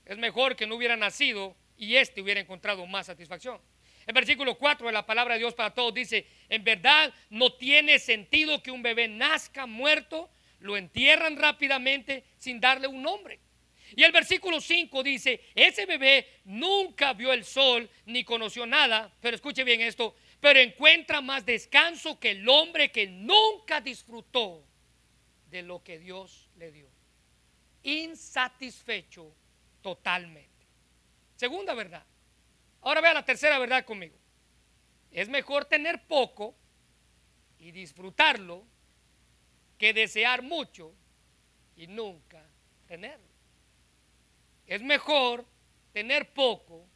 Es 0.05 0.17
mejor 0.17 0.57
que 0.57 0.67
no 0.67 0.77
hubiera 0.77 0.97
nacido 0.97 1.57
y 1.77 1.97
éste 1.97 2.23
hubiera 2.23 2.41
encontrado 2.41 2.87
más 2.87 3.07
satisfacción. 3.07 3.61
El 4.07 4.15
versículo 4.15 4.57
4 4.57 4.87
de 4.87 4.93
la 4.93 5.05
palabra 5.05 5.35
de 5.35 5.41
Dios 5.41 5.55
para 5.55 5.75
todos 5.75 5.93
dice, 5.93 6.27
en 6.49 6.63
verdad 6.63 7.13
no 7.29 7.53
tiene 7.55 7.99
sentido 7.99 8.63
que 8.63 8.71
un 8.71 8.83
bebé 8.83 9.09
nazca 9.09 9.67
muerto, 9.67 10.31
lo 10.61 10.77
entierran 10.77 11.37
rápidamente 11.37 12.25
sin 12.39 12.61
darle 12.61 12.87
un 12.87 13.03
nombre. 13.03 13.41
Y 13.95 14.05
el 14.05 14.13
versículo 14.13 14.61
5 14.61 15.03
dice, 15.03 15.41
ese 15.55 15.87
bebé 15.87 16.41
nunca 16.45 17.13
vio 17.13 17.33
el 17.33 17.45
sol 17.45 17.89
ni 18.07 18.25
conoció 18.25 18.65
nada, 18.65 19.13
pero 19.21 19.37
escuche 19.37 19.65
bien 19.65 19.81
esto, 19.81 20.15
pero 20.41 20.61
encuentra 20.61 21.21
más 21.21 21.45
descanso 21.45 22.19
que 22.19 22.31
el 22.31 22.49
hombre 22.49 22.91
que 22.91 23.07
nunca 23.07 23.81
disfrutó 23.81 24.65
de 25.51 25.63
lo 25.63 25.83
que 25.83 25.99
Dios 25.99 26.49
le 26.57 26.71
dio. 26.71 26.89
Insatisfecho 27.83 29.33
totalmente. 29.83 30.51
Segunda 31.37 31.75
verdad. 31.75 32.05
Ahora 32.87 33.01
vea 33.01 33.15
la 33.15 33.25
tercera 33.25 33.59
verdad 33.59 33.85
conmigo. 33.85 34.17
Es 35.11 35.29
mejor 35.29 35.65
tener 35.65 36.07
poco 36.07 36.55
y 37.59 37.73
disfrutarlo 37.73 38.65
que 39.77 39.93
desear 39.93 40.43
mucho 40.43 40.95
y 41.75 41.89
nunca 41.89 42.49
tenerlo. 42.87 43.27
Es 44.69 44.83
mejor 44.83 45.45
tener 45.93 46.33
poco 46.33 46.87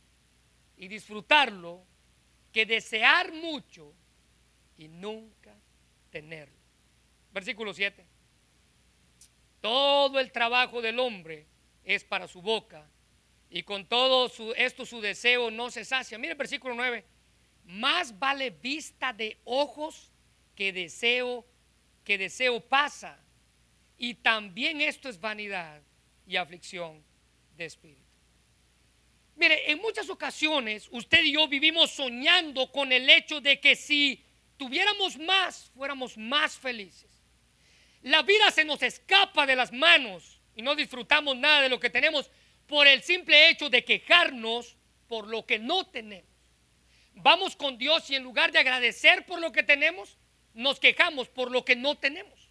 y 0.77 0.87
disfrutarlo 0.87 1.83
que 2.53 2.67
desear 2.67 3.33
mucho 3.33 3.93
y 4.79 4.87
nunca 4.87 5.57
tenerlo. 6.13 6.55
Versículo 7.33 7.75
7. 7.75 8.07
Todo 9.61 10.21
el 10.21 10.31
trabajo 10.31 10.81
del 10.83 11.01
hombre 11.01 11.49
es 11.83 12.05
para 12.05 12.29
su 12.29 12.41
boca 12.41 12.89
y 13.51 13.65
con 13.65 13.85
todo 13.87 14.31
esto 14.55 14.87
su 14.87 15.01
deseo 15.01 15.51
no 15.51 15.71
se 15.71 15.85
sacia. 15.85 16.17
Mire 16.19 16.33
el 16.33 16.39
versículo 16.39 16.75
9. 16.75 17.05
Más 17.65 18.17
vale 18.17 18.51
vista 18.51 19.13
de 19.13 19.39
ojos 19.45 20.11
que 20.55 20.73
deseo, 20.73 21.45
que 22.05 22.17
deseo 22.17 22.61
pasa. 22.61 23.19
Y 23.99 24.15
también 24.15 24.81
esto 24.81 25.09
es 25.09 25.21
vanidad 25.21 25.83
y 26.27 26.37
aflicción 26.37 27.03
de 27.57 27.65
espíritu. 27.65 28.01
Mire, 29.35 29.71
en 29.71 29.79
muchas 29.79 30.09
ocasiones 30.09 30.89
usted 30.93 31.25
y 31.25 31.33
yo 31.33 31.49
vivimos 31.49 31.91
soñando 31.91 32.71
con 32.71 32.93
el 32.93 33.09
hecho 33.11 33.41
de 33.41 33.59
que 33.59 33.75
si 33.75 34.25
tuviéramos 34.57 35.19
más, 35.19 35.71
fuéramos 35.75 36.17
más 36.17 36.57
felices. 36.57 37.11
La 38.03 38.23
vida 38.23 38.51
se 38.51 38.65
nos 38.65 38.83
escapa 38.83 39.45
de 39.45 39.57
las 39.57 39.73
manos 39.73 40.41
y 40.55 40.63
no 40.63 40.75
disfrutamos 40.77 41.37
nada 41.37 41.63
de 41.63 41.69
lo 41.69 41.81
que 41.81 41.91
tenemos 41.91 42.31
por 42.71 42.87
el 42.87 43.03
simple 43.03 43.51
hecho 43.51 43.69
de 43.69 43.85
quejarnos 43.85 44.79
por 45.09 45.27
lo 45.27 45.45
que 45.45 45.59
no 45.59 45.85
tenemos. 45.87 46.31
Vamos 47.15 47.55
con 47.55 47.77
Dios 47.77 48.09
y 48.09 48.15
en 48.15 48.23
lugar 48.23 48.51
de 48.51 48.61
agradecer 48.61 49.27
por 49.27 49.41
lo 49.41 49.53
que 49.53 49.63
tenemos, 49.63 50.17
nos 50.55 50.81
quejamos 50.81 51.29
por 51.29 51.51
lo 51.51 51.67
que 51.67 51.77
no 51.77 51.99
tenemos. 51.99 52.49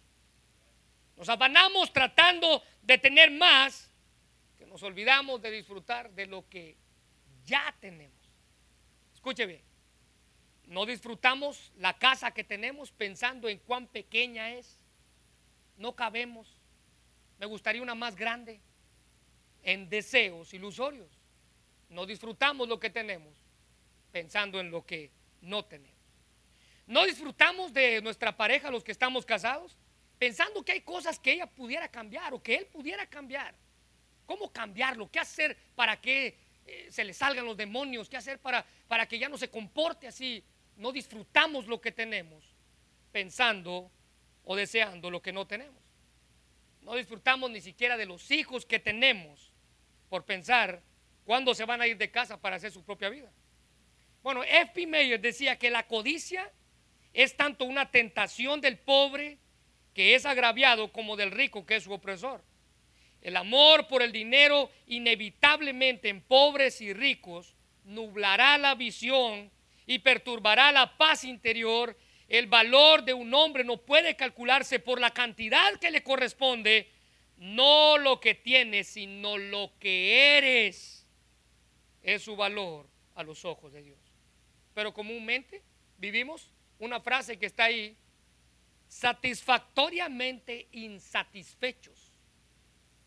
Nos 1.16 1.28
abanamos 1.28 1.92
tratando 1.92 2.62
de 2.82 2.98
tener 2.98 3.32
más 3.32 3.90
nos 4.70 4.84
olvidamos 4.84 5.42
de 5.42 5.50
disfrutar 5.50 6.12
de 6.12 6.26
lo 6.26 6.48
que 6.48 6.76
ya 7.44 7.74
tenemos. 7.80 8.16
Escuche 9.12 9.44
bien, 9.44 9.62
no 10.66 10.86
disfrutamos 10.86 11.72
la 11.76 11.98
casa 11.98 12.30
que 12.30 12.44
tenemos 12.44 12.92
pensando 12.92 13.48
en 13.48 13.58
cuán 13.58 13.88
pequeña 13.88 14.52
es. 14.52 14.78
No 15.76 15.96
cabemos. 15.96 16.56
Me 17.40 17.46
gustaría 17.46 17.82
una 17.82 17.96
más 17.96 18.14
grande. 18.14 18.60
En 19.62 19.88
deseos 19.88 20.52
ilusorios. 20.54 21.10
No 21.88 22.06
disfrutamos 22.06 22.68
lo 22.68 22.78
que 22.78 22.90
tenemos 22.90 23.34
pensando 24.12 24.60
en 24.60 24.70
lo 24.70 24.84
que 24.84 25.10
no 25.40 25.64
tenemos. 25.64 25.98
No 26.86 27.04
disfrutamos 27.04 27.72
de 27.72 28.00
nuestra 28.02 28.36
pareja, 28.36 28.70
los 28.70 28.82
que 28.82 28.92
estamos 28.92 29.24
casados, 29.24 29.76
pensando 30.18 30.64
que 30.64 30.72
hay 30.72 30.80
cosas 30.80 31.18
que 31.18 31.32
ella 31.32 31.46
pudiera 31.46 31.88
cambiar 31.88 32.34
o 32.34 32.42
que 32.42 32.56
él 32.56 32.66
pudiera 32.66 33.06
cambiar. 33.06 33.54
¿Cómo 34.26 34.52
cambiarlo? 34.52 35.10
¿Qué 35.10 35.18
hacer 35.18 35.56
para 35.74 36.00
que 36.00 36.36
eh, 36.66 36.88
se 36.90 37.04
le 37.04 37.14
salgan 37.14 37.44
los 37.44 37.56
demonios? 37.56 38.08
¿Qué 38.08 38.16
hacer 38.16 38.38
para, 38.38 38.64
para 38.86 39.06
que 39.06 39.18
ya 39.18 39.28
no 39.28 39.38
se 39.38 39.50
comporte 39.50 40.06
así? 40.06 40.42
No 40.76 40.92
disfrutamos 40.92 41.66
lo 41.66 41.80
que 41.80 41.92
tenemos 41.92 42.44
pensando 43.12 43.90
o 44.44 44.56
deseando 44.56 45.10
lo 45.10 45.20
que 45.20 45.32
no 45.32 45.46
tenemos. 45.46 45.82
No 46.82 46.94
disfrutamos 46.94 47.50
ni 47.50 47.60
siquiera 47.60 47.96
de 47.96 48.06
los 48.06 48.30
hijos 48.30 48.64
que 48.64 48.78
tenemos 48.78 49.49
por 50.10 50.26
pensar 50.26 50.82
cuándo 51.24 51.54
se 51.54 51.64
van 51.64 51.80
a 51.80 51.86
ir 51.86 51.96
de 51.96 52.10
casa 52.10 52.38
para 52.38 52.56
hacer 52.56 52.70
su 52.70 52.84
propia 52.84 53.08
vida. 53.08 53.32
Bueno, 54.22 54.42
F.P. 54.44 54.86
Mayer 54.86 55.20
decía 55.20 55.56
que 55.56 55.70
la 55.70 55.86
codicia 55.86 56.52
es 57.14 57.36
tanto 57.36 57.64
una 57.64 57.90
tentación 57.90 58.60
del 58.60 58.76
pobre 58.76 59.38
que 59.94 60.14
es 60.14 60.26
agraviado 60.26 60.92
como 60.92 61.16
del 61.16 61.30
rico 61.30 61.64
que 61.64 61.76
es 61.76 61.84
su 61.84 61.92
opresor. 61.92 62.44
El 63.22 63.36
amor 63.36 63.86
por 63.86 64.02
el 64.02 64.12
dinero 64.12 64.70
inevitablemente 64.86 66.08
en 66.08 66.20
pobres 66.22 66.80
y 66.80 66.92
ricos 66.92 67.54
nublará 67.84 68.58
la 68.58 68.74
visión 68.74 69.50
y 69.86 70.00
perturbará 70.00 70.72
la 70.72 70.96
paz 70.96 71.24
interior. 71.24 71.96
El 72.28 72.46
valor 72.46 73.04
de 73.04 73.12
un 73.12 73.32
hombre 73.34 73.64
no 73.64 73.78
puede 73.78 74.16
calcularse 74.16 74.78
por 74.78 75.00
la 75.00 75.10
cantidad 75.10 75.74
que 75.80 75.90
le 75.90 76.02
corresponde, 76.02 76.90
no 77.40 77.96
lo 77.96 78.20
que 78.20 78.34
tiene, 78.34 78.84
sino 78.84 79.38
lo 79.38 79.72
que 79.80 80.36
eres. 80.36 81.06
Es 82.02 82.22
su 82.22 82.36
valor 82.36 82.86
a 83.14 83.22
los 83.22 83.44
ojos 83.44 83.72
de 83.72 83.82
Dios. 83.82 83.98
Pero 84.74 84.92
comúnmente 84.92 85.62
vivimos 85.98 86.52
una 86.78 87.00
frase 87.00 87.38
que 87.38 87.46
está 87.46 87.64
ahí, 87.64 87.96
satisfactoriamente 88.88 90.68
insatisfechos 90.72 92.12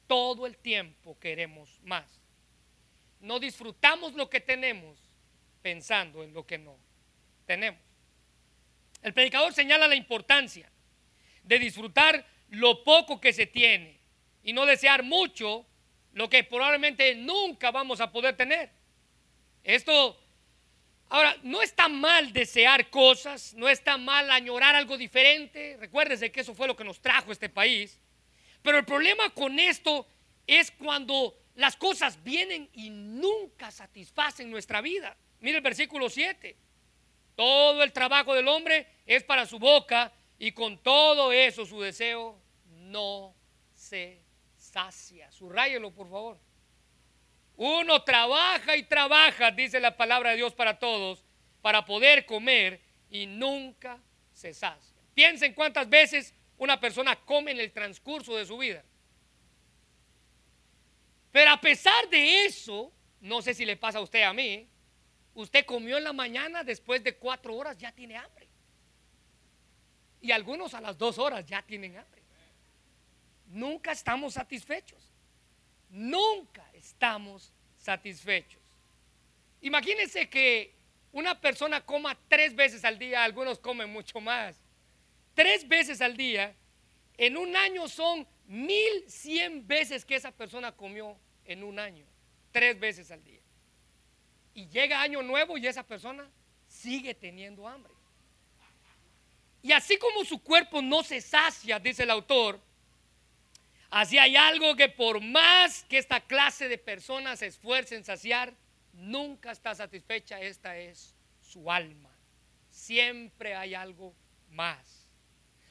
todo 0.08 0.46
el 0.46 0.58
tiempo 0.58 1.18
queremos 1.20 1.80
más. 1.84 2.20
No 3.20 3.40
disfrutamos 3.40 4.14
lo 4.14 4.30
que 4.30 4.42
tenemos 4.42 5.00
pensando 5.62 6.24
en 6.24 6.34
lo 6.34 6.46
que 6.46 6.58
no 6.58 6.78
tenemos. 7.46 7.82
El 9.02 9.14
predicador 9.14 9.54
señala 9.54 9.88
la 9.88 9.96
importancia 9.96 10.70
de 11.44 11.60
disfrutar 11.60 12.26
lo 12.50 12.84
poco 12.84 13.20
que 13.20 13.34
se 13.34 13.46
tiene 13.46 14.03
y 14.44 14.54
no 14.54 14.66
desear 14.66 15.04
mucho 15.04 15.66
lo 16.14 16.30
que 16.30 16.44
probablemente 16.44 17.16
nunca 17.16 17.72
vamos 17.72 18.02
a 18.02 18.12
poder 18.12 18.36
tener. 18.36 18.70
Esto, 19.64 20.20
ahora, 21.10 21.36
no 21.44 21.62
está 21.62 21.88
mal 21.88 22.34
desear 22.34 22.90
cosas, 22.90 23.54
no 23.54 23.70
está 23.70 23.98
mal 23.98 24.30
añorar 24.30 24.76
algo 24.76 24.98
diferente. 24.98 25.78
Recuérdese 25.80 26.32
que 26.32 26.42
eso 26.42 26.54
fue 26.54 26.68
lo 26.68 26.76
que 26.76 26.84
nos 26.84 27.02
trajo 27.02 27.32
este 27.32 27.50
país. 27.50 28.00
Pero 28.62 28.78
el 28.78 28.86
problema 28.86 29.30
con 29.32 29.58
esto 29.60 30.08
es 30.46 30.72
cuando 30.72 31.36
las 31.56 31.76
cosas 31.76 32.22
vienen 32.24 32.70
y 32.74 32.90
nunca 32.90 33.72
satisfacen 33.72 34.52
nuestra 34.52 34.82
vida. 34.82 35.16
Mire 35.40 35.58
el 35.58 35.64
versículo 35.64 36.10
7. 36.10 36.56
Todo 37.36 37.84
el 37.84 37.92
trabajo 37.92 38.36
del 38.36 38.48
hombre 38.48 38.88
es 39.06 39.24
para 39.24 39.46
su 39.46 39.58
boca 39.58 40.14
y 40.38 40.52
con 40.52 40.78
todo 40.78 41.32
eso 41.32 41.66
su 41.66 41.82
deseo 41.82 42.40
no 42.66 43.34
se 43.74 44.23
sacia. 44.74 45.32
Subrayelo, 45.32 45.92
por 45.92 46.10
favor. 46.10 46.40
Uno 47.56 48.04
trabaja 48.04 48.76
y 48.76 48.84
trabaja, 48.84 49.52
dice 49.52 49.80
la 49.80 49.96
palabra 49.96 50.32
de 50.32 50.38
Dios 50.38 50.54
para 50.56 50.80
todos, 50.80 51.24
para 51.62 51.86
poder 51.86 52.26
comer 52.26 52.82
y 53.12 53.28
nunca 53.28 54.00
se 54.34 54.54
sacia. 54.54 54.98
Piensen 55.14 55.54
cuántas 55.54 55.88
veces 55.88 56.34
una 56.58 56.80
persona 56.80 57.16
come 57.16 57.52
en 57.52 57.60
el 57.60 57.72
transcurso 57.72 58.36
de 58.36 58.46
su 58.46 58.58
vida. 58.58 58.84
Pero 61.32 61.52
a 61.52 61.62
pesar 61.62 62.10
de 62.10 62.46
eso, 62.46 62.92
no 63.22 63.42
sé 63.44 63.54
si 63.54 63.66
le 63.66 63.78
pasa 63.78 64.00
a 64.00 64.02
usted 64.02 64.24
a 64.24 64.34
mí, 64.34 64.68
usted 65.36 65.66
comió 65.66 65.98
en 65.98 66.04
la 66.04 66.14
mañana, 66.14 66.64
después 66.64 67.04
de 67.04 67.16
cuatro 67.16 67.56
horas 67.56 67.78
ya 67.78 67.92
tiene 67.92 68.18
hambre. 68.18 68.48
Y 70.22 70.32
algunos 70.32 70.74
a 70.74 70.82
las 70.82 70.98
dos 70.98 71.20
horas 71.20 71.46
ya 71.46 71.62
tienen 71.62 71.98
hambre. 71.98 72.23
Nunca 73.54 73.92
estamos 73.92 74.34
satisfechos. 74.34 75.12
Nunca 75.90 76.68
estamos 76.74 77.54
satisfechos. 77.78 78.60
Imagínense 79.62 80.28
que 80.28 80.74
una 81.12 81.40
persona 81.40 81.86
coma 81.86 82.18
tres 82.28 82.56
veces 82.56 82.84
al 82.84 82.98
día, 82.98 83.24
algunos 83.24 83.60
comen 83.60 83.94
mucho 83.94 84.20
más. 84.20 84.56
Tres 85.36 85.68
veces 85.68 86.02
al 86.02 86.18
día, 86.18 86.56
en 87.16 87.38
un 87.38 87.56
año 87.56 87.88
son 87.88 88.28
mil 88.48 89.04
cien 89.08 89.68
veces 89.68 90.04
que 90.04 90.16
esa 90.16 90.32
persona 90.32 90.72
comió 90.72 91.16
en 91.46 91.64
un 91.64 91.78
año, 91.78 92.06
tres 92.52 92.80
veces 92.80 93.12
al 93.12 93.24
día. 93.24 93.40
Y 94.56 94.68
llega 94.68 95.00
año 95.00 95.22
nuevo 95.22 95.60
y 95.60 95.68
esa 95.68 95.84
persona 95.84 96.28
sigue 96.68 97.14
teniendo 97.14 97.68
hambre. 97.68 97.94
Y 99.62 99.72
así 99.72 99.98
como 99.98 100.26
su 100.26 100.42
cuerpo 100.42 100.82
no 100.82 101.04
se 101.04 101.22
sacia, 101.22 101.78
dice 101.80 102.02
el 102.02 102.10
autor, 102.10 102.60
así 103.94 104.18
hay 104.18 104.36
algo 104.36 104.76
que 104.76 104.90
por 104.90 105.22
más 105.22 105.84
que 105.86 105.98
esta 105.98 106.20
clase 106.20 106.68
de 106.68 106.78
personas 106.78 107.40
se 107.40 107.48
esfuerce 107.48 107.96
en 107.96 108.04
saciar, 108.04 108.54
nunca 108.94 109.52
está 109.52 109.76
satisfecha. 109.76 110.42
Esta 110.42 110.78
es 110.78 111.16
su 111.40 111.72
alma. 111.72 112.10
Siempre 112.70 113.56
hay 113.56 113.76
algo 113.76 114.14
más. 114.50 115.08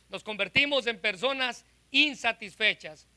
Nos 0.08 0.22
convertimos 0.22 0.86
en 0.86 1.00
personas 1.00 1.64
insatisfechas 1.90 3.08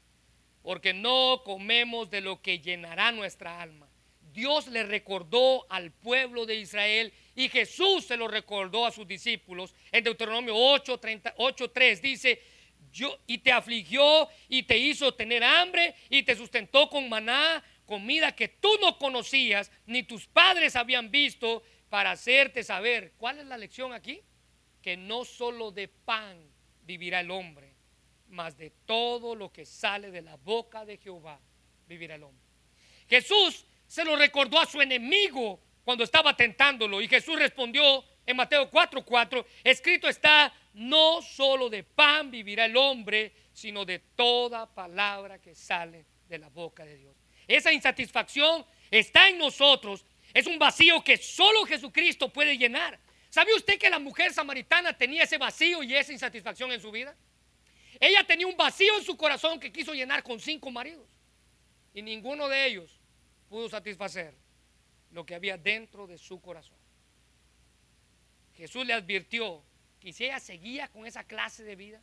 porque 0.64 0.94
no 0.94 1.44
comemos 1.46 2.10
de 2.10 2.22
lo 2.22 2.42
que 2.42 2.60
llenará 2.60 3.12
nuestra 3.12 3.62
alma. 3.62 3.88
Dios 4.34 4.68
le 4.68 4.84
recordó 4.84 5.66
al 5.70 5.92
pueblo 5.92 6.46
de 6.46 6.56
Israel 6.56 7.14
y 7.36 7.48
Jesús 7.48 8.06
se 8.06 8.18
lo 8.18 8.28
recordó 8.28 8.86
a 8.86 8.92
sus 8.92 9.08
discípulos. 9.08 9.74
En 9.92 10.04
Deuteronomio 10.04 10.56
8, 10.58 11.00
3 11.72 12.02
dice, 12.02 12.42
y 13.28 13.38
te 13.40 13.52
afligió 13.52 14.30
y 14.48 14.64
te 14.64 14.78
hizo 14.78 15.14
tener 15.14 15.44
hambre 15.44 15.96
y 16.10 16.24
te 16.24 16.36
sustentó 16.36 16.90
con 16.90 17.10
maná, 17.10 17.64
comida 17.86 18.36
que 18.36 18.48
tú 18.48 18.70
no 18.82 18.98
conocías 18.98 19.72
ni 19.86 20.04
tus 20.04 20.28
padres 20.28 20.76
habían 20.76 21.12
visto 21.12 21.64
para 21.90 22.12
hacerte 22.12 22.64
saber. 22.64 23.14
¿Cuál 23.18 23.40
es 23.40 23.46
la 23.46 23.58
lección 23.58 23.94
aquí? 23.94 24.22
Que 24.82 24.98
no 24.98 25.26
solo 25.26 25.72
de 25.72 25.88
pan 25.88 26.38
vivirá 26.84 27.20
el 27.20 27.32
hombre, 27.32 27.74
mas 28.30 28.58
de 28.58 28.72
todo 28.86 29.36
lo 29.36 29.52
que 29.52 29.66
sale 29.66 30.12
de 30.12 30.22
la 30.22 30.36
boca 30.38 30.86
de 30.86 30.98
Jehová 30.98 31.40
vivirá 31.88 32.16
el 32.16 32.24
hombre. 32.24 32.44
Jesús 33.08 33.66
se 33.88 34.04
lo 34.04 34.16
recordó 34.16 34.60
a 34.60 34.66
su 34.66 34.82
enemigo 34.82 35.60
cuando 35.84 36.04
estaba 36.04 36.36
tentándolo. 36.36 37.02
Y 37.02 37.08
Jesús 37.08 37.38
respondió 37.38 38.04
en 38.26 38.36
Mateo 38.36 38.70
4:4, 38.70 39.46
escrito 39.64 40.10
está, 40.10 40.52
no 40.76 41.22
solo 41.22 41.70
de 41.70 41.84
pan 41.84 42.30
vivirá 42.30 42.66
el 42.66 42.76
hombre, 42.76 43.34
sino 43.54 43.86
de 43.86 44.00
toda 44.00 44.74
palabra 44.74 45.42
que 45.42 45.56
sale 45.56 46.06
de 46.28 46.38
la 46.38 46.50
boca 46.50 46.84
de 46.84 46.98
Dios. 46.98 47.16
Esa 47.48 47.72
insatisfacción 47.72 48.66
está 48.92 49.30
en 49.30 49.38
nosotros. 49.38 50.06
Es 50.34 50.48
un 50.48 50.60
vacío 50.60 51.02
que 51.02 51.18
solo 51.18 51.66
Jesucristo 51.66 52.32
puede 52.32 52.58
llenar. 52.58 53.00
¿Sabe 53.30 53.54
usted 53.54 53.80
que 53.80 53.90
la 53.90 54.00
mujer 54.00 54.34
samaritana 54.34 54.98
tenía 54.98 55.24
ese 55.24 55.38
vacío 55.38 55.82
y 55.82 55.96
esa 55.96 56.12
insatisfacción 56.12 56.72
en 56.74 56.82
su 56.82 56.92
vida? 56.92 57.16
Ella 57.98 58.26
tenía 58.26 58.48
un 58.48 58.58
vacío 58.58 58.98
en 58.98 59.04
su 59.04 59.16
corazón 59.16 59.60
que 59.60 59.72
quiso 59.72 59.94
llenar 59.94 60.24
con 60.24 60.42
cinco 60.42 60.72
maridos. 60.72 61.08
Y 61.94 62.02
ninguno 62.02 62.50
de 62.50 62.66
ellos 62.66 63.00
pudo 63.48 63.70
satisfacer 63.70 64.34
lo 65.12 65.26
que 65.26 65.36
había 65.36 65.58
dentro 65.58 66.06
de 66.06 66.18
su 66.18 66.42
corazón. 66.42 66.76
Jesús 68.56 68.86
le 68.86 68.94
advirtió 68.94 69.64
que 70.06 70.14
si 70.14 70.26
ella 70.26 70.40
seguía 70.40 70.88
con 70.90 71.08
esa 71.08 71.24
clase 71.24 71.64
de 71.64 71.76
vida, 71.76 72.00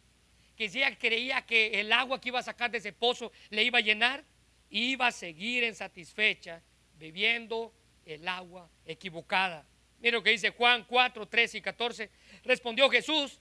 que 0.57 0.69
si 0.69 0.79
ella 0.79 0.99
creía 0.99 1.47
que 1.47 1.79
el 1.79 1.93
agua 1.93 2.21
que 2.21 2.31
iba 2.31 2.41
a 2.41 2.43
sacar 2.43 2.69
de 2.69 2.79
ese 2.79 2.93
pozo 2.93 3.31
le 3.51 3.63
iba 3.63 3.79
a 3.79 3.81
llenar, 3.81 4.25
iba 4.71 5.07
a 5.07 5.13
seguir 5.13 5.63
insatisfecha 5.63 6.61
bebiendo 6.99 7.73
el 8.05 8.27
agua 8.27 8.69
equivocada. 8.85 9.65
Mira 10.01 10.17
lo 10.17 10.23
que 10.25 10.31
dice 10.31 10.51
Juan 10.51 10.83
4, 10.83 11.29
13 11.29 11.59
y 11.59 11.63
14. 11.63 12.11
Respondió 12.43 12.91
Jesús 12.91 13.39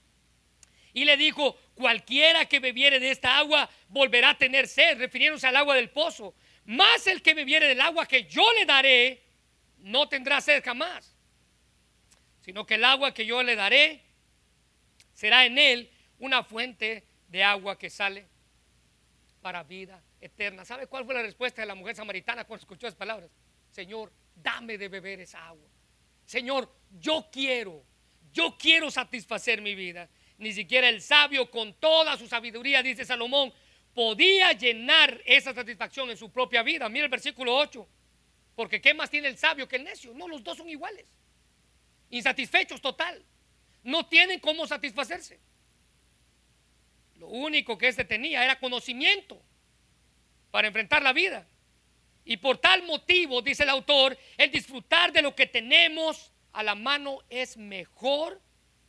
y 0.92 1.06
le 1.06 1.16
dijo, 1.16 1.58
cualquiera 1.74 2.46
que 2.46 2.60
bebiere 2.60 3.00
de 3.00 3.10
esta 3.10 3.38
agua 3.38 3.68
volverá 3.88 4.30
a 4.30 4.38
tener 4.38 4.68
sed, 4.68 4.96
refiriéndose 4.96 5.48
al 5.48 5.56
agua 5.56 5.74
del 5.74 5.90
pozo. 5.90 6.36
Más 6.66 7.08
el 7.08 7.20
que 7.20 7.34
bebiere 7.34 7.66
del 7.66 7.80
agua 7.80 8.06
que 8.06 8.26
yo 8.26 8.44
le 8.52 8.64
daré, 8.64 9.24
no 9.78 10.08
tendrá 10.08 10.40
sed 10.40 10.62
jamás, 10.64 11.16
sino 12.42 12.64
que 12.64 12.74
el 12.74 12.84
agua 12.84 13.12
que 13.12 13.26
yo 13.26 13.42
le 13.42 13.56
daré 13.56 14.11
será 15.22 15.46
en 15.46 15.56
él 15.56 15.88
una 16.18 16.42
fuente 16.42 17.04
de 17.28 17.44
agua 17.44 17.78
que 17.78 17.88
sale 17.90 18.26
para 19.40 19.62
vida 19.62 20.02
eterna. 20.20 20.64
¿Sabe 20.64 20.88
cuál 20.88 21.04
fue 21.04 21.14
la 21.14 21.22
respuesta 21.22 21.62
de 21.62 21.66
la 21.68 21.76
mujer 21.76 21.94
samaritana 21.94 22.44
cuando 22.44 22.62
escuchó 22.62 22.88
esas 22.88 22.98
palabras? 22.98 23.30
Señor, 23.70 24.12
dame 24.34 24.76
de 24.76 24.88
beber 24.88 25.20
esa 25.20 25.46
agua. 25.46 25.68
Señor, 26.26 26.74
yo 26.98 27.28
quiero, 27.30 27.84
yo 28.32 28.56
quiero 28.58 28.90
satisfacer 28.90 29.62
mi 29.62 29.76
vida. 29.76 30.08
Ni 30.38 30.52
siquiera 30.52 30.88
el 30.88 31.00
sabio 31.00 31.48
con 31.52 31.74
toda 31.74 32.16
su 32.16 32.26
sabiduría, 32.26 32.82
dice 32.82 33.04
Salomón, 33.04 33.54
podía 33.94 34.50
llenar 34.54 35.22
esa 35.24 35.54
satisfacción 35.54 36.10
en 36.10 36.16
su 36.16 36.32
propia 36.32 36.64
vida. 36.64 36.88
Mira 36.88 37.04
el 37.04 37.10
versículo 37.12 37.54
8. 37.58 37.88
Porque 38.56 38.80
¿qué 38.80 38.92
más 38.92 39.08
tiene 39.08 39.28
el 39.28 39.38
sabio 39.38 39.68
que 39.68 39.76
el 39.76 39.84
necio? 39.84 40.12
No, 40.14 40.26
los 40.26 40.42
dos 40.42 40.58
son 40.58 40.68
iguales. 40.68 41.06
Insatisfechos 42.10 42.80
total. 42.80 43.24
No 43.82 44.06
tienen 44.06 44.40
cómo 44.40 44.66
satisfacerse. 44.66 45.40
Lo 47.16 47.28
único 47.28 47.78
que 47.78 47.88
éste 47.88 48.04
tenía 48.04 48.44
era 48.44 48.58
conocimiento 48.58 49.40
para 50.50 50.68
enfrentar 50.68 51.02
la 51.02 51.12
vida. 51.12 51.46
Y 52.24 52.36
por 52.36 52.58
tal 52.58 52.84
motivo, 52.84 53.42
dice 53.42 53.64
el 53.64 53.68
autor, 53.68 54.16
el 54.36 54.50
disfrutar 54.50 55.12
de 55.12 55.22
lo 55.22 55.34
que 55.34 55.46
tenemos 55.46 56.32
a 56.52 56.62
la 56.62 56.74
mano 56.74 57.18
es 57.28 57.56
mejor 57.56 58.40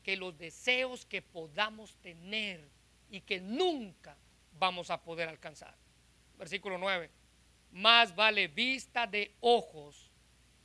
que 0.04 0.18
los 0.18 0.38
deseos 0.38 1.06
que 1.06 1.22
podamos 1.22 1.96
tener 1.98 2.68
y 3.10 3.22
que 3.22 3.40
nunca 3.40 4.18
vamos 4.60 4.90
a 4.90 5.02
poder 5.02 5.30
alcanzar. 5.30 5.76
Versículo 6.38 6.78
9. 6.78 7.10
Más 7.72 8.16
vale 8.16 8.48
vista 8.48 9.08
de 9.08 9.34
ojos 9.40 10.12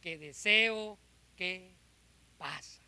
que 0.01 0.19
deseo 0.19 0.99
que 1.37 1.75
pasa. 2.37 2.88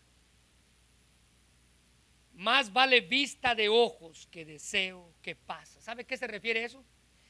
Más 2.41 2.73
vale 2.73 3.03
vista 3.03 3.55
de 3.55 3.69
ojos 3.69 4.27
que 4.31 4.47
deseo 4.47 5.13
que 5.21 5.35
pasa. 5.37 5.79
¿Sabe 5.83 6.07
qué 6.07 6.17
se 6.17 6.27
refiere 6.27 6.65
eso? 6.65 6.83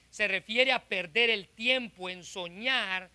Se 0.09 0.29
refiere 0.29 0.71
a 0.71 0.85
perder 0.87 1.31
el 1.31 1.49
tiempo 1.49 2.09
en 2.09 2.23
soñar 2.23 3.11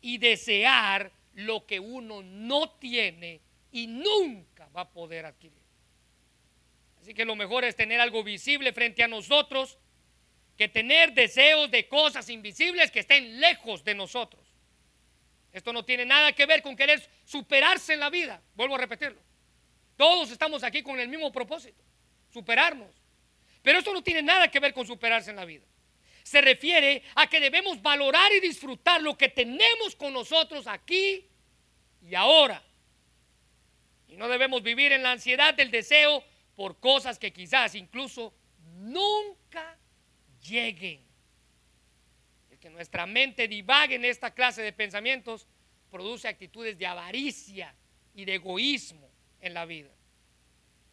y 0.00 0.18
desear 0.18 1.12
lo 1.34 1.64
que 1.64 1.78
uno 1.78 2.20
no 2.24 2.70
tiene 2.80 3.40
y 3.70 3.86
nunca 3.86 4.68
va 4.74 4.80
a 4.80 4.90
poder 4.90 5.24
adquirir. 5.24 5.62
Así 7.00 7.14
que 7.14 7.24
lo 7.24 7.36
mejor 7.36 7.62
es 7.62 7.76
tener 7.76 8.00
algo 8.00 8.24
visible 8.24 8.72
frente 8.72 9.04
a 9.04 9.08
nosotros 9.08 9.78
que 10.56 10.66
tener 10.66 11.14
deseos 11.14 11.70
de 11.70 11.86
cosas 11.86 12.28
invisibles 12.28 12.90
que 12.90 13.00
estén 13.00 13.38
lejos 13.38 13.84
de 13.84 13.94
nosotros. 13.94 14.42
Esto 15.52 15.72
no 15.72 15.84
tiene 15.84 16.06
nada 16.06 16.32
que 16.32 16.44
ver 16.44 16.60
con 16.60 16.74
querer 16.74 17.08
superarse 17.24 17.94
en 17.94 18.00
la 18.00 18.10
vida. 18.10 18.42
Vuelvo 18.56 18.74
a 18.74 18.78
repetirlo. 18.78 19.25
Todos 19.96 20.30
estamos 20.30 20.62
aquí 20.62 20.82
con 20.82 21.00
el 21.00 21.08
mismo 21.08 21.32
propósito, 21.32 21.82
superarnos. 22.30 22.90
Pero 23.62 23.78
esto 23.78 23.92
no 23.92 24.02
tiene 24.02 24.22
nada 24.22 24.50
que 24.50 24.60
ver 24.60 24.72
con 24.72 24.86
superarse 24.86 25.30
en 25.30 25.36
la 25.36 25.44
vida. 25.44 25.64
Se 26.22 26.40
refiere 26.40 27.02
a 27.14 27.26
que 27.28 27.40
debemos 27.40 27.80
valorar 27.80 28.30
y 28.32 28.40
disfrutar 28.40 29.00
lo 29.00 29.16
que 29.16 29.28
tenemos 29.28 29.96
con 29.96 30.12
nosotros 30.12 30.66
aquí 30.66 31.24
y 32.02 32.14
ahora. 32.14 32.62
Y 34.08 34.16
no 34.16 34.28
debemos 34.28 34.62
vivir 34.62 34.92
en 34.92 35.02
la 35.02 35.12
ansiedad 35.12 35.54
del 35.54 35.70
deseo 35.70 36.22
por 36.54 36.78
cosas 36.78 37.18
que 37.18 37.32
quizás 37.32 37.74
incluso 37.74 38.34
nunca 38.76 39.78
lleguen. 40.42 41.04
El 42.50 42.58
que 42.58 42.70
nuestra 42.70 43.06
mente 43.06 43.48
divague 43.48 43.94
en 43.94 44.04
esta 44.04 44.32
clase 44.32 44.62
de 44.62 44.72
pensamientos 44.72 45.46
produce 45.90 46.28
actitudes 46.28 46.76
de 46.78 46.86
avaricia 46.86 47.74
y 48.14 48.24
de 48.24 48.34
egoísmo 48.34 49.05
en 49.46 49.54
la 49.54 49.64
vida. 49.64 49.90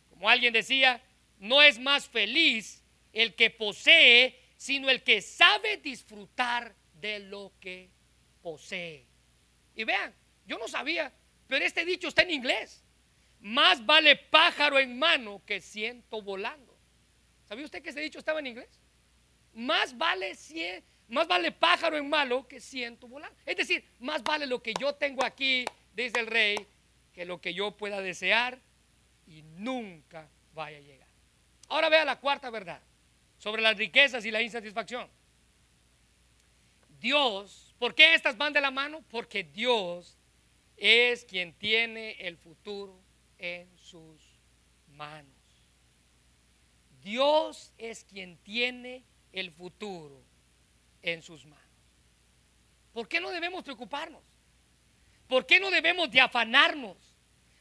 Como 0.09 0.29
alguien 0.29 0.53
decía, 0.53 1.01
no 1.39 1.61
es 1.61 1.79
más 1.79 2.07
feliz 2.07 2.83
el 3.11 3.35
que 3.35 3.49
posee, 3.49 4.39
sino 4.57 4.89
el 4.89 5.03
que 5.03 5.21
sabe 5.21 5.77
disfrutar 5.77 6.73
de 7.01 7.19
lo 7.19 7.51
que 7.59 7.89
posee. 8.41 9.05
Y 9.75 9.83
vean, 9.83 10.13
yo 10.45 10.57
no 10.57 10.67
sabía, 10.67 11.11
pero 11.47 11.65
este 11.65 11.83
dicho 11.85 12.07
está 12.07 12.21
en 12.21 12.31
inglés. 12.31 12.83
Más 13.39 13.85
vale 13.85 14.15
pájaro 14.15 14.79
en 14.79 14.97
mano 14.97 15.41
que 15.45 15.59
ciento 15.59 16.21
volando. 16.21 16.73
¿Sabía 17.45 17.65
usted 17.65 17.83
que 17.83 17.89
ese 17.89 17.99
dicho 17.99 18.19
estaba 18.19 18.39
en 18.39 18.47
inglés? 18.47 18.79
Más 19.53 19.97
vale, 19.97 20.33
más 21.09 21.27
vale 21.27 21.51
pájaro 21.51 21.97
en 21.97 22.09
mano 22.09 22.47
que 22.47 22.59
ciento 22.59 23.07
volando. 23.07 23.37
Es 23.45 23.57
decir, 23.57 23.85
más 23.99 24.23
vale 24.23 24.47
lo 24.47 24.63
que 24.63 24.73
yo 24.79 24.95
tengo 24.95 25.23
aquí, 25.25 25.65
dice 25.93 26.19
el 26.19 26.27
rey, 26.27 26.55
que 27.13 27.25
lo 27.25 27.39
que 27.39 27.53
yo 27.53 27.71
pueda 27.77 28.01
desear 28.01 28.59
y 29.27 29.43
nunca 29.43 30.29
vaya 30.53 30.77
a 30.77 30.81
llegar. 30.81 31.07
Ahora 31.69 31.89
vea 31.89 32.05
la 32.05 32.19
cuarta 32.19 32.49
verdad 32.49 32.81
sobre 33.37 33.61
las 33.61 33.77
riquezas 33.77 34.25
y 34.25 34.31
la 34.31 34.41
insatisfacción. 34.41 35.09
Dios, 36.99 37.73
¿por 37.79 37.93
qué 37.95 38.13
estas 38.13 38.37
van 38.37 38.53
de 38.53 38.61
la 38.61 38.71
mano? 38.71 39.03
Porque 39.09 39.43
Dios 39.43 40.17
es 40.77 41.25
quien 41.25 41.53
tiene 41.53 42.11
el 42.19 42.37
futuro 42.37 42.99
en 43.37 43.77
sus 43.77 44.21
manos. 44.87 45.33
Dios 47.01 47.73
es 47.77 48.05
quien 48.05 48.37
tiene 48.37 49.03
el 49.33 49.51
futuro 49.51 50.23
en 51.01 51.21
sus 51.21 51.45
manos. 51.45 51.63
¿Por 52.93 53.07
qué 53.07 53.19
no 53.19 53.31
debemos 53.31 53.63
preocuparnos? 53.63 54.23
¿Por 55.33 55.47
qué 55.47 55.59
no 55.59 55.71
debemos 55.71 56.11
de 56.11 56.21
afanarnos? 56.21 56.95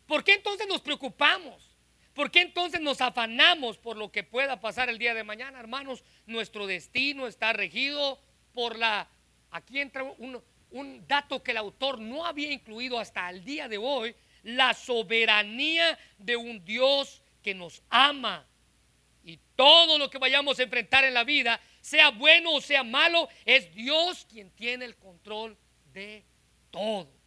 ¿Por 0.06 0.22
qué 0.22 0.34
entonces 0.34 0.68
nos 0.68 0.82
preocupamos? 0.82 1.74
¿Por 2.12 2.30
qué 2.30 2.42
entonces 2.42 2.82
nos 2.82 3.00
afanamos 3.00 3.78
por 3.78 3.96
lo 3.96 4.12
que 4.12 4.22
pueda 4.22 4.60
pasar 4.60 4.90
el 4.90 4.98
día 4.98 5.14
de 5.14 5.24
mañana? 5.24 5.58
Hermanos, 5.58 6.04
nuestro 6.26 6.66
destino 6.66 7.26
está 7.26 7.54
regido 7.54 8.20
por 8.52 8.76
la... 8.78 9.08
Aquí 9.50 9.80
entra 9.80 10.02
un, 10.02 10.42
un 10.70 11.08
dato 11.08 11.42
que 11.42 11.52
el 11.52 11.56
autor 11.56 11.98
no 11.98 12.26
había 12.26 12.52
incluido 12.52 12.98
hasta 12.98 13.30
el 13.30 13.42
día 13.42 13.68
de 13.68 13.78
hoy, 13.78 14.14
la 14.42 14.74
soberanía 14.74 15.98
de 16.18 16.36
un 16.36 16.62
Dios 16.66 17.22
que 17.42 17.54
nos 17.54 17.82
ama. 17.88 18.46
Y 19.24 19.38
todo 19.56 19.96
lo 19.96 20.10
que 20.10 20.18
vayamos 20.18 20.58
a 20.58 20.64
enfrentar 20.64 21.04
en 21.04 21.14
la 21.14 21.24
vida, 21.24 21.58
sea 21.80 22.10
bueno 22.10 22.52
o 22.52 22.60
sea 22.60 22.84
malo, 22.84 23.30
es 23.46 23.74
Dios 23.74 24.26
quien 24.28 24.50
tiene 24.50 24.84
el 24.84 24.96
control 24.96 25.56
de 25.94 26.22
todo. 26.70 27.21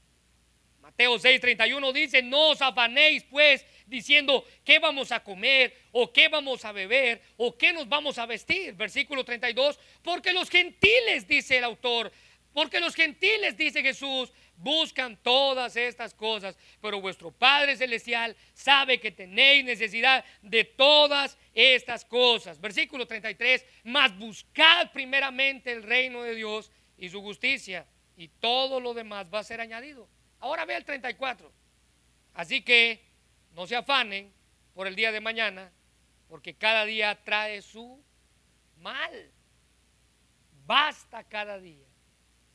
Mateo 0.85 1.17
6:31 1.17 1.91
dice, 1.93 2.21
no 2.21 2.49
os 2.51 2.61
afanéis 2.61 3.23
pues 3.23 3.65
diciendo 3.87 4.45
qué 4.63 4.77
vamos 4.77 5.11
a 5.11 5.23
comer 5.23 5.73
o 5.91 6.13
qué 6.13 6.27
vamos 6.27 6.63
a 6.63 6.71
beber 6.71 7.23
o 7.37 7.57
qué 7.57 7.73
nos 7.73 7.89
vamos 7.89 8.19
a 8.19 8.27
vestir. 8.27 8.75
Versículo 8.75 9.25
32, 9.25 9.79
porque 10.03 10.31
los 10.31 10.47
gentiles, 10.47 11.27
dice 11.27 11.57
el 11.57 11.63
autor, 11.63 12.11
porque 12.53 12.79
los 12.79 12.93
gentiles, 12.93 13.57
dice 13.57 13.81
Jesús, 13.81 14.31
buscan 14.57 15.17
todas 15.23 15.75
estas 15.75 16.13
cosas, 16.13 16.55
pero 16.79 17.01
vuestro 17.01 17.31
Padre 17.31 17.75
Celestial 17.75 18.35
sabe 18.53 18.99
que 18.99 19.09
tenéis 19.09 19.65
necesidad 19.65 20.23
de 20.43 20.65
todas 20.65 21.35
estas 21.55 22.05
cosas. 22.05 22.61
Versículo 22.61 23.07
33, 23.07 23.65
mas 23.85 24.15
buscad 24.15 24.91
primeramente 24.91 25.71
el 25.71 25.81
reino 25.81 26.21
de 26.21 26.35
Dios 26.35 26.69
y 26.95 27.09
su 27.09 27.23
justicia, 27.23 27.87
y 28.15 28.27
todo 28.27 28.79
lo 28.79 28.93
demás 28.93 29.25
va 29.33 29.39
a 29.39 29.43
ser 29.43 29.61
añadido. 29.61 30.07
Ahora 30.45 30.63
ve 30.63 30.75
el 30.75 30.85
34. 30.85 31.51
Así 32.35 32.61
que 32.61 33.03
no 33.55 33.65
se 33.65 33.75
afanen 33.75 34.31
por 34.75 34.85
el 34.85 34.95
día 34.95 35.11
de 35.11 35.19
mañana, 35.19 35.71
porque 36.29 36.53
cada 36.53 36.85
día 36.85 37.19
trae 37.23 37.63
su 37.63 37.99
mal. 38.77 39.31
Basta 40.67 41.23
cada 41.23 41.57
día 41.57 41.87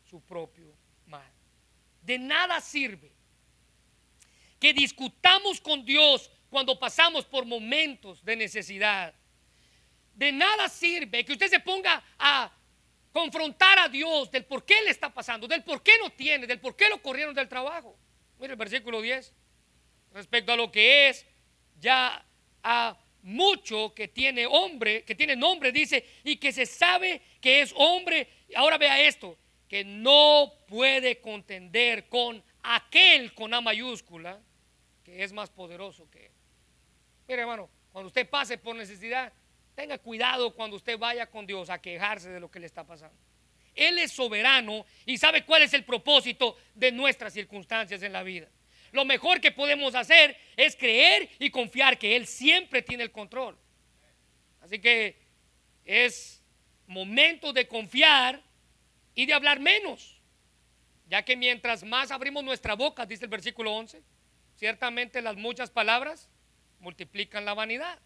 su 0.09 0.21
propio 0.21 0.73
mal. 1.07 1.33
De 2.03 2.17
nada 2.17 2.61
sirve 2.61 3.11
que 4.61 4.73
discutamos 4.73 5.61
con 5.61 5.85
Dios 5.85 6.31
cuando 6.49 6.79
pasamos 6.79 7.25
por 7.25 7.45
momentos 7.45 8.25
de 8.25 8.37
necesidad. 8.37 9.13
De 10.15 10.31
nada 10.31 10.69
sirve 10.69 11.25
que 11.25 11.33
usted 11.33 11.51
se 11.51 11.59
ponga 11.59 12.05
a 12.21 12.53
confrontar 13.13 13.79
a 13.79 13.89
Dios 13.89 14.31
del 14.31 14.45
por 14.45 14.65
qué 14.65 14.81
le 14.83 14.91
está 14.91 15.13
pasando, 15.13 15.49
del 15.49 15.63
por 15.63 15.83
qué 15.83 15.93
no 15.99 16.11
tiene, 16.11 16.47
del 16.47 16.61
por 16.61 16.77
qué 16.77 16.89
lo 16.89 17.03
corrieron 17.03 17.35
del 17.35 17.49
trabajo. 17.49 17.97
Mire 18.39 18.53
el 18.53 18.59
versículo 18.59 19.01
10. 19.01 19.33
Respecto 20.13 20.53
a 20.53 20.57
lo 20.57 20.71
que 20.73 21.09
es 21.09 21.27
ya 21.79 22.25
a 22.63 22.99
mucho 23.23 23.95
que 23.95 24.09
tiene 24.09 24.47
hombre, 24.47 25.05
que 25.05 25.15
tiene 25.15 25.37
nombre, 25.37 25.73
dice, 25.73 26.05
y 26.25 26.37
que 26.37 26.53
se 26.53 26.67
sabe 26.67 27.23
que 27.41 27.61
es 27.61 27.73
hombre. 27.77 28.29
Ahora 28.57 28.79
vea 28.79 29.01
esto, 29.03 29.37
que 29.69 29.85
no 29.85 30.53
puede 30.67 31.21
contender 31.21 32.09
con 32.09 32.43
aquel 32.63 33.35
con 33.35 33.55
A 33.55 33.61
mayúscula, 33.61 34.41
que 35.05 35.23
es 35.23 35.33
más 35.33 35.51
poderoso 35.51 36.11
que 36.11 36.27
él. 36.27 36.33
Mire, 37.29 37.43
hermano, 37.43 37.71
cuando 37.93 38.09
usted 38.09 38.29
pase 38.29 38.59
por 38.59 38.75
necesidad, 38.75 39.33
tenga 39.81 39.97
cuidado 39.97 40.55
cuando 40.55 40.77
usted 40.77 40.99
vaya 40.99 41.27
con 41.27 41.47
Dios 41.47 41.71
a 41.71 41.81
quejarse 41.81 42.29
de 42.29 42.39
lo 42.39 42.51
que 42.51 42.61
le 42.61 42.67
está 42.67 42.85
pasando. 42.85 43.17
Él 43.75 43.99
es 43.99 44.13
soberano 44.13 44.85
y 45.07 45.17
sabe 45.17 45.45
cuál 45.45 45.63
es 45.63 45.73
el 45.73 45.85
propósito 45.85 46.59
de 46.75 46.93
nuestras 46.93 47.33
circunstancias 47.33 48.03
en 48.03 48.13
la 48.13 48.23
vida. 48.23 48.47
Lo 48.93 49.07
mejor 49.07 49.41
que 49.41 49.53
podemos 49.53 49.95
hacer 49.95 50.37
es 50.55 50.77
creer 50.77 51.31
y 51.39 51.49
confiar 51.49 51.99
que 51.99 52.15
Él 52.15 52.27
siempre 52.27 52.83
tiene 52.83 53.05
el 53.05 53.11
control. 53.11 53.57
Así 54.61 54.79
que 54.81 55.17
es 55.87 56.43
momento 56.87 57.55
de 57.55 57.67
confiar 57.67 58.43
y 59.15 59.25
de 59.25 59.33
hablar 59.33 59.61
menos, 59.61 60.21
ya 61.09 61.25
que 61.25 61.37
mientras 61.37 61.85
más 61.85 62.11
abrimos 62.11 62.45
nuestra 62.45 62.75
boca, 62.75 63.07
dice 63.07 63.25
el 63.25 63.31
versículo 63.31 63.73
11, 63.73 64.03
ciertamente 64.57 65.23
las 65.23 65.37
muchas 65.37 65.71
palabras 65.71 66.29
multiplican 66.81 67.47
la 67.47 67.55
vanidad. 67.55 67.99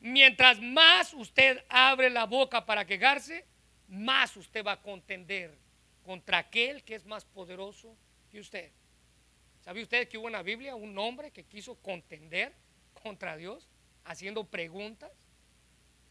Mientras 0.00 0.60
más 0.60 1.12
usted 1.12 1.64
abre 1.68 2.08
la 2.10 2.26
boca 2.26 2.64
para 2.64 2.86
quejarse, 2.86 3.44
más 3.88 4.36
usted 4.36 4.64
va 4.64 4.72
a 4.72 4.82
contender 4.82 5.56
contra 6.04 6.38
aquel 6.38 6.84
que 6.84 6.94
es 6.94 7.04
más 7.04 7.24
poderoso 7.24 7.96
que 8.30 8.38
usted. 8.38 8.70
¿Sabe 9.60 9.82
usted 9.82 10.08
que 10.08 10.16
hubo 10.16 10.28
en 10.28 10.32
la 10.32 10.42
Biblia 10.42 10.76
un 10.76 10.96
hombre 10.98 11.30
que 11.30 11.44
quiso 11.44 11.74
contender 11.76 12.54
contra 13.02 13.36
Dios 13.36 13.68
haciendo 14.04 14.44
preguntas 14.44 15.10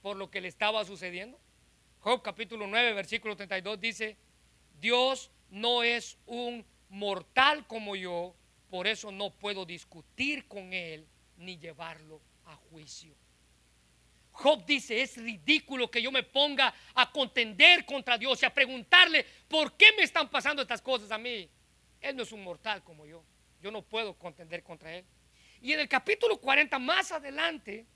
por 0.01 0.17
lo 0.17 0.29
que 0.29 0.41
le 0.41 0.49
estaba 0.49 0.83
sucediendo? 0.85 1.39
Job 1.99 2.21
capítulo 2.21 2.67
9, 2.67 2.93
versículo 2.93 3.35
32 3.35 3.79
dice, 3.79 4.17
Dios 4.79 5.31
no 5.49 5.81
es 5.83 6.17
un 6.25 6.65
mortal 6.89 7.65
como 7.67 7.95
yo, 7.95 8.35
por 8.69 8.85
eso 8.85 9.11
no 9.11 9.31
puedo 9.31 9.65
discutir 9.65 10.47
con 10.47 10.73
él 10.73 11.07
ni 11.37 11.57
llevarlo 11.57 12.21
a 12.45 12.55
juicio. 12.55 13.15
Job 14.37 14.63
dice, 14.65 15.01
es 15.01 15.17
ridículo 15.17 15.89
que 15.89 15.99
yo 15.99 16.11
me 16.11 16.21
ponga 16.21 16.71
a 16.93 17.11
contender 17.11 17.83
contra 17.85 18.19
Dios 18.19 18.39
y 18.43 18.45
a 18.45 18.53
preguntarle, 18.53 19.25
¿por 19.47 19.75
qué 19.75 19.87
me 19.97 20.03
están 20.03 20.29
pasando 20.29 20.61
estas 20.61 20.79
cosas 20.79 21.09
a 21.09 21.17
mí? 21.17 21.49
Él 21.99 22.15
no 22.15 22.21
es 22.21 22.31
un 22.31 22.43
mortal 22.43 22.83
como 22.83 23.07
yo. 23.07 23.23
Yo 23.63 23.71
no 23.71 23.81
puedo 23.81 24.13
contender 24.13 24.61
contra 24.61 24.95
él. 24.95 25.05
Y 25.59 25.73
en 25.73 25.79
el 25.79 25.89
capítulo 25.89 26.37
40 26.37 26.77
más 26.77 27.11
adelante, 27.11 27.87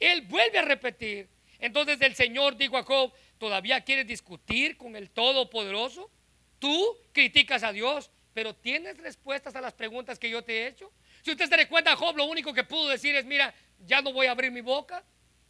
él 0.00 0.22
vuelve 0.22 0.58
a 0.58 0.62
repetir. 0.62 1.28
Entonces 1.60 2.00
el 2.00 2.16
Señor 2.16 2.56
dijo 2.56 2.76
a 2.76 2.82
Job, 2.82 3.12
¿todavía 3.38 3.80
quieres 3.82 4.08
discutir 4.08 4.76
con 4.76 4.96
el 4.96 5.10
Todopoderoso? 5.10 6.10
Tú 6.58 6.98
criticas 7.12 7.62
a 7.62 7.72
Dios, 7.72 8.10
pero 8.32 8.56
¿tienes 8.56 8.98
respuestas 8.98 9.54
a 9.54 9.60
las 9.60 9.72
preguntas 9.72 10.18
que 10.18 10.28
yo 10.28 10.42
te 10.42 10.64
he 10.64 10.66
hecho? 10.66 10.92
Si 11.22 11.30
usted 11.30 11.48
se 11.48 11.56
recuerda, 11.56 11.94
Job 11.94 12.16
lo 12.16 12.24
único 12.24 12.52
que 12.52 12.64
pudo 12.64 12.88
decir 12.88 13.14
es, 13.14 13.24
mira, 13.24 13.54
ya 13.86 14.02
no 14.02 14.12
voy 14.12 14.26
a 14.26 14.32
abrir 14.32 14.50
mi 14.50 14.60
boca 14.60 15.04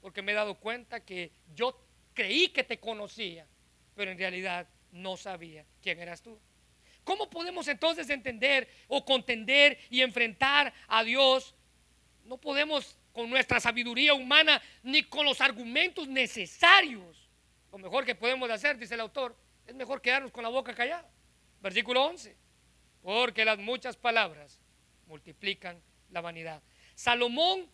porque 0.05 0.21
me 0.21 0.33
he 0.33 0.35
dado 0.35 0.57
cuenta 0.57 1.01
que 1.01 1.33
yo 1.55 1.81
creí 2.13 2.49
que 2.49 2.63
te 2.63 2.79
conocía, 2.79 3.47
pero 3.95 4.11
en 4.11 4.19
realidad 4.19 4.69
no 4.93 5.17
sabía 5.17 5.65
quién 5.81 5.99
eras 5.99 6.21
tú. 6.21 6.39
¿Cómo 7.05 7.31
podemos 7.31 7.67
entonces 7.69 8.11
entender 8.11 8.69
o 8.87 9.03
contender 9.03 9.79
y 9.89 10.03
enfrentar 10.03 10.75
a 10.89 11.03
Dios? 11.05 11.55
No 12.27 12.37
podemos 12.37 12.99
con 13.15 13.31
nuestra 13.31 13.61
sabiduría 13.61 14.13
humana 14.13 14.61
ni 14.83 15.05
con 15.05 15.25
los 15.25 15.41
argumentos 15.41 16.07
necesarios. 16.07 17.31
Lo 17.73 17.79
mejor 17.79 18.05
que 18.05 18.15
podemos 18.15 18.51
hacer, 18.51 18.77
dice 18.77 18.93
el 18.93 19.01
autor, 19.01 19.35
es 19.67 19.75
mejor 19.75 20.03
quedarnos 20.03 20.33
con 20.33 20.43
la 20.43 20.51
boca 20.51 20.75
callada. 20.75 21.11
Versículo 21.63 22.05
11. 22.05 22.37
Porque 23.01 23.47
las 23.47 23.57
muchas 23.57 23.97
palabras 23.97 24.61
multiplican 25.07 25.81
la 26.11 26.21
vanidad. 26.21 26.63
Salomón 26.95 27.71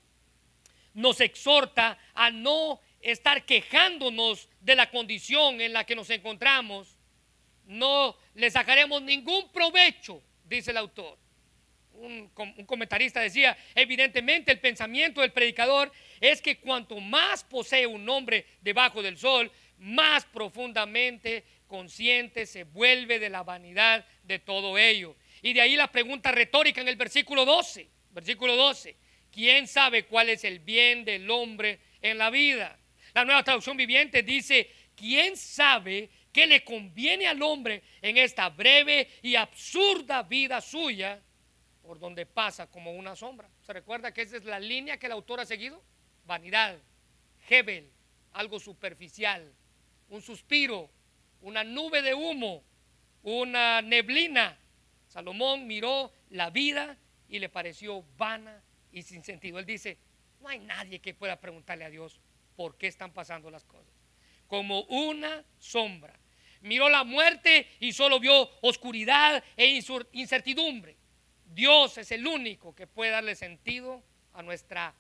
nos 0.94 1.20
exhorta 1.20 1.98
a 2.14 2.30
no 2.30 2.80
estar 3.00 3.44
quejándonos 3.44 4.48
de 4.60 4.74
la 4.74 4.90
condición 4.90 5.60
en 5.60 5.72
la 5.72 5.84
que 5.84 5.96
nos 5.96 6.10
encontramos. 6.10 6.98
No 7.64 8.16
le 8.34 8.50
sacaremos 8.50 9.02
ningún 9.02 9.50
provecho, 9.52 10.22
dice 10.44 10.70
el 10.70 10.76
autor. 10.76 11.18
Un, 11.92 12.30
comentarista 12.66 13.20
decía, 13.20 13.56
evidentemente 13.74 14.52
el 14.52 14.60
pensamiento 14.60 15.20
del 15.20 15.32
predicador 15.32 15.92
es 16.20 16.40
que 16.40 16.58
cuanto 16.58 16.98
más 16.98 17.44
posee 17.44 17.86
un 17.86 18.08
hombre 18.08 18.46
debajo 18.62 19.02
del 19.02 19.18
sol, 19.18 19.50
más 19.78 20.24
profundamente 20.24 21.44
consciente 21.66 22.46
se 22.46 22.64
vuelve 22.64 23.18
de 23.18 23.28
la 23.28 23.42
vanidad 23.42 24.06
de 24.24 24.38
todo 24.38 24.78
ello. 24.78 25.14
Y 25.42 25.52
de 25.52 25.60
ahí 25.60 25.76
la 25.76 25.90
pregunta 25.90 26.32
retórica 26.32 26.80
en 26.80 26.88
el 26.88 26.96
versículo 26.96 27.44
12. 27.44 27.88
Versículo 28.12 28.56
12. 28.56 28.96
¿Quién 29.32 29.68
sabe 29.68 30.06
cuál 30.06 30.28
es 30.28 30.44
el 30.44 30.58
bien 30.58 31.04
del 31.04 31.30
hombre 31.30 31.80
en 32.02 32.18
la 32.18 32.30
vida? 32.30 32.78
La 33.14 33.24
nueva 33.24 33.42
traducción 33.42 33.76
viviente 33.76 34.22
dice, 34.22 34.70
¿quién 34.96 35.36
sabe 35.36 36.10
qué 36.32 36.46
le 36.46 36.64
conviene 36.64 37.26
al 37.26 37.42
hombre 37.42 37.82
en 38.02 38.18
esta 38.18 38.48
breve 38.48 39.08
y 39.22 39.36
absurda 39.36 40.22
vida 40.22 40.60
suya 40.60 41.20
por 41.82 41.98
donde 41.98 42.26
pasa 42.26 42.68
como 42.68 42.92
una 42.92 43.14
sombra? 43.16 43.48
¿Se 43.62 43.72
recuerda 43.72 44.12
que 44.12 44.22
esa 44.22 44.36
es 44.36 44.44
la 44.44 44.60
línea 44.60 44.98
que 44.98 45.06
el 45.06 45.12
autor 45.12 45.40
ha 45.40 45.46
seguido? 45.46 45.82
Vanidad, 46.26 46.78
Hebel, 47.48 47.90
algo 48.32 48.60
superficial, 48.60 49.52
un 50.08 50.22
suspiro, 50.22 50.90
una 51.40 51.64
nube 51.64 52.02
de 52.02 52.14
humo, 52.14 52.62
una 53.22 53.80
neblina. 53.82 54.58
Salomón 55.08 55.66
miró 55.66 56.12
la 56.30 56.50
vida 56.50 56.96
y 57.28 57.38
le 57.38 57.48
pareció 57.48 58.04
vana 58.16 58.62
y 58.92 59.02
sin 59.02 59.24
sentido. 59.24 59.58
Él 59.58 59.66
dice, 59.66 59.98
no 60.40 60.48
hay 60.48 60.58
nadie 60.58 61.00
que 61.00 61.14
pueda 61.14 61.40
preguntarle 61.40 61.84
a 61.84 61.90
Dios 61.90 62.20
por 62.56 62.76
qué 62.76 62.86
están 62.86 63.12
pasando 63.12 63.50
las 63.50 63.64
cosas. 63.64 63.94
Como 64.46 64.82
una 64.82 65.44
sombra. 65.58 66.18
Miró 66.62 66.88
la 66.88 67.04
muerte 67.04 67.66
y 67.80 67.92
solo 67.92 68.20
vio 68.20 68.50
oscuridad 68.60 69.42
e 69.56 69.80
incertidumbre. 70.12 70.96
Dios 71.46 71.98
es 71.98 72.12
el 72.12 72.26
único 72.26 72.74
que 72.74 72.86
puede 72.86 73.10
darle 73.10 73.34
sentido 73.34 74.02
a 74.34 74.42
nuestra 74.42 74.94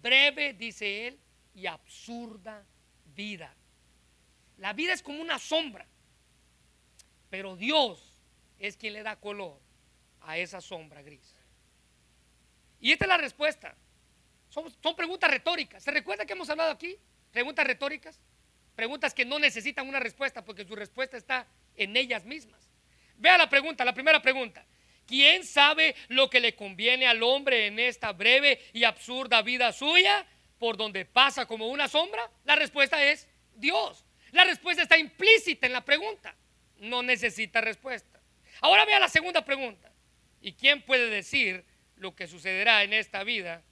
breve, 0.00 0.54
dice 0.54 1.08
él, 1.08 1.18
y 1.54 1.66
absurda 1.66 2.64
vida. 3.14 3.54
La 4.58 4.72
vida 4.72 4.92
es 4.92 5.02
como 5.02 5.20
una 5.20 5.38
sombra, 5.38 5.86
pero 7.28 7.56
Dios 7.56 8.22
es 8.58 8.76
quien 8.76 8.92
le 8.92 9.02
da 9.02 9.16
color 9.16 9.58
a 10.20 10.38
esa 10.38 10.60
sombra 10.60 11.02
gris. 11.02 11.34
Y 12.80 12.92
esta 12.92 13.04
es 13.04 13.08
la 13.08 13.18
respuesta. 13.18 13.76
Son, 14.48 14.96
preguntas 14.96 15.30
retóricas. 15.30 15.82
¿Se 15.82 15.90
recuerda 15.90 16.26
que 16.26 16.32
hemos 16.32 16.50
hablado 16.50 16.72
aquí? 16.72 16.96
Preguntas 17.30 17.66
retóricas. 17.66 18.20
Preguntas 18.74 19.14
que 19.14 19.24
no 19.24 19.38
necesitan 19.38 19.88
una 19.88 20.00
respuesta 20.00 20.44
porque 20.44 20.64
su 20.64 20.74
respuesta 20.74 21.16
está 21.16 21.46
en 21.76 21.96
ellas 21.96 22.24
mismas. 22.24 22.68
Vea 23.16 23.38
la 23.38 23.48
pregunta, 23.48 23.84
la 23.84 23.94
primera 23.94 24.20
pregunta. 24.20 24.64
¿Quién 25.06 25.44
sabe 25.44 25.94
lo 26.08 26.30
que 26.30 26.40
le 26.40 26.54
conviene 26.54 27.06
al 27.06 27.22
hombre 27.22 27.66
en 27.66 27.78
esta 27.78 28.12
breve 28.12 28.60
y 28.72 28.84
absurda 28.84 29.42
vida 29.42 29.72
suya 29.72 30.26
por 30.58 30.76
donde 30.76 31.04
pasa 31.04 31.46
como 31.46 31.68
una 31.68 31.88
sombra? 31.88 32.30
La 32.44 32.56
respuesta 32.56 33.02
es 33.04 33.28
Dios. 33.54 34.04
La 34.32 34.44
respuesta 34.44 34.82
está 34.82 34.96
implícita 34.96 35.66
en 35.66 35.72
la 35.72 35.84
pregunta. 35.84 36.34
No 36.78 37.02
necesita 37.02 37.60
respuesta. 37.60 38.20
Ahora 38.60 38.84
vea 38.84 38.98
la 38.98 39.08
segunda 39.08 39.44
pregunta. 39.44 39.92
¿Y 40.40 40.52
quién 40.52 40.82
puede 40.82 41.10
decir 41.10 41.64
lo 42.00 42.16
que 42.16 42.26
sucederá 42.26 42.82
en 42.82 42.92
esta 42.92 43.22
vida 43.22 43.62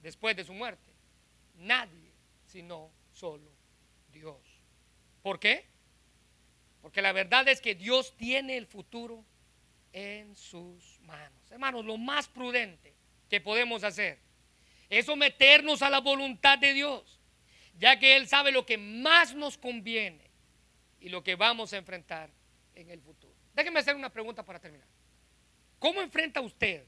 después 0.00 0.34
de 0.34 0.44
su 0.44 0.54
muerte? 0.54 0.90
Nadie, 1.58 2.10
sino 2.46 2.90
solo 3.12 3.50
Dios. 4.10 4.40
¿Por 5.22 5.38
qué? 5.38 5.66
Porque 6.80 7.02
la 7.02 7.12
verdad 7.12 7.46
es 7.48 7.60
que 7.60 7.74
Dios 7.74 8.16
tiene 8.16 8.56
el 8.56 8.66
futuro 8.66 9.22
en 9.92 10.34
sus 10.34 10.98
manos. 11.00 11.50
Hermanos, 11.50 11.84
lo 11.84 11.98
más 11.98 12.26
prudente 12.26 12.94
que 13.28 13.40
podemos 13.40 13.84
hacer 13.84 14.18
es 14.88 15.04
someternos 15.04 15.82
a 15.82 15.90
la 15.90 16.00
voluntad 16.00 16.58
de 16.58 16.72
Dios 16.72 17.20
ya 17.78 17.98
que 17.98 18.16
Él 18.16 18.28
sabe 18.28 18.52
lo 18.52 18.66
que 18.66 18.78
más 18.78 19.34
nos 19.34 19.56
conviene 19.58 20.30
y 21.00 21.08
lo 21.08 21.22
que 21.22 21.34
vamos 21.34 21.72
a 21.72 21.78
enfrentar 21.78 22.30
en 22.74 22.90
el 22.90 23.00
futuro. 23.00 23.34
Déjeme 23.54 23.80
hacer 23.80 23.96
una 23.96 24.10
pregunta 24.10 24.44
para 24.44 24.58
terminar. 24.58 24.86
¿Cómo 25.78 26.00
enfrenta 26.00 26.40
usted 26.40 26.84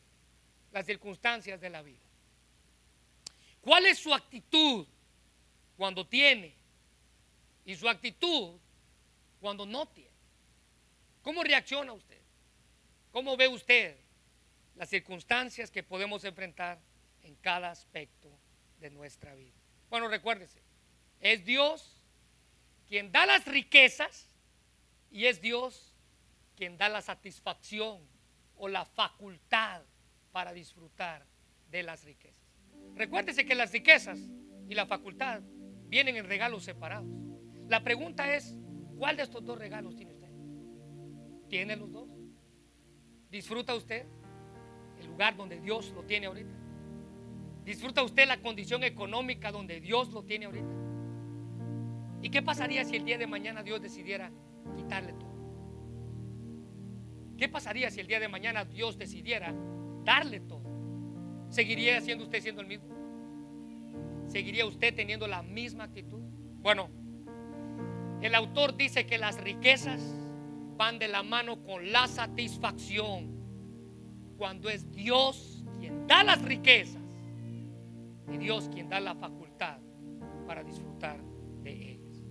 las 0.75 0.87
circunstancias 0.87 1.61
de 1.61 1.71
la 1.71 1.83
vida? 1.83 2.03
¿Cuál 3.61 3.87
es 3.87 3.99
su 3.99 4.13
actitud 4.13 4.87
cuando 5.77 6.05
tiene 6.05 6.53
y 7.65 7.77
su 7.77 7.89
actitud 7.89 8.59
cuando 9.41 9.65
no 9.65 9.87
tiene? 9.87 10.11
¿Cómo 11.23 11.45
reacciona 11.45 11.93
usted? 11.93 12.21
¿Cómo 13.13 13.37
ve 13.37 13.47
usted 13.47 13.97
las 14.75 14.89
circunstancias 14.91 15.71
que 15.71 15.85
podemos 15.85 16.25
enfrentar 16.25 16.81
en 17.23 17.37
cada 17.37 17.71
aspecto 17.71 18.29
de 18.81 18.91
nuestra 18.91 19.33
vida? 19.37 19.55
Bueno, 19.89 20.09
recuérdese, 20.09 20.61
es 21.21 21.45
Dios 21.45 22.03
quien 22.89 23.13
da 23.13 23.27
las 23.27 23.45
riquezas 23.47 24.29
y 25.13 25.27
es 25.27 25.41
Dios 25.41 25.95
quien 26.57 26.77
da 26.77 26.89
la 26.89 27.01
satisfacción 27.01 28.01
o 28.57 28.67
la 28.67 28.85
facultad 28.85 29.83
para 30.35 30.53
disfrutar 30.53 31.25
de 31.71 31.85
las 31.85 32.03
riquezas. 32.03 32.45
Recuérdese 32.97 33.47
que 33.47 33.55
las 33.55 33.71
riquezas 33.71 34.19
y 34.69 34.75
la 34.75 34.85
facultad 34.85 35.43
vienen 35.87 36.17
en 36.17 36.27
regalos 36.27 36.65
separados. 36.65 37.09
La 37.69 37.85
pregunta 37.85 38.35
es, 38.35 38.57
¿cuál 38.99 39.17
de 39.17 39.23
estos 39.23 39.45
dos 39.45 39.57
regalos 39.57 39.95
tiene 39.95 40.13
usted? 40.13 40.33
¿Tiene 41.49 41.77
los 41.77 41.93
dos? 41.93 42.09
¿Disfruta 43.31 43.77
usted 43.77 44.07
el 44.99 45.07
lugar 45.07 45.37
donde 45.37 45.61
Dios 45.61 45.93
lo 45.93 46.03
tiene 46.03 46.27
ahorita? 46.27 46.57
¿Disfruta 47.65 48.03
usted 48.03 48.27
la 48.27 48.43
condición 48.43 48.83
económica 48.83 49.53
donde 49.53 49.81
Dios 49.81 50.09
lo 50.13 50.25
tiene 50.25 50.47
ahorita? 50.47 50.75
¿Y 52.23 52.31
qué 52.31 52.43
pasaría 52.43 52.85
si 52.85 52.97
el 52.97 53.05
día 53.05 53.19
de 53.19 53.29
mañana 53.29 53.63
Dios 53.63 53.81
decidiera 53.81 54.33
quitarle 54.75 55.13
todo? 55.13 55.33
¿Qué 57.39 57.49
pasaría 57.49 57.89
si 57.93 58.01
el 58.01 58.09
día 58.09 58.19
de 58.19 58.27
mañana 58.27 58.65
Dios 58.65 58.99
decidiera 58.99 59.55
darle 60.05 60.41
todo? 60.41 60.63
¿Seguiría 61.49 62.01
siendo 62.01 62.25
usted 62.25 62.41
siendo 62.41 62.61
el 62.61 62.67
mismo? 62.67 62.95
¿Seguiría 64.27 64.67
usted 64.67 64.95
teniendo 64.95 65.27
la 65.27 65.43
misma 65.43 65.85
actitud? 65.85 66.23
Bueno, 66.61 66.89
el 68.21 68.35
autor 68.35 68.77
dice 68.77 69.07
que 69.07 69.19
las 69.19 69.41
riquezas 69.41 70.01
van 70.77 70.99
de 70.99 71.09
la 71.09 71.23
mano 71.23 71.63
con 71.63 71.93
la 71.93 72.09
satisfacción 72.09 73.35
cuando 74.37 74.69
es 74.69 74.91
Dios 74.91 75.65
quien 75.79 76.07
da 76.07 76.25
las 76.25 76.43
riquezas 76.43 77.03
y 78.33 78.39
Dios 78.39 78.69
quien 78.73 78.89
da 78.89 78.99
la 79.01 79.15
facultad 79.15 79.79
para 80.47 80.65
disfrutar 80.65 81.21
de 81.63 81.93
ellas. 81.93 82.25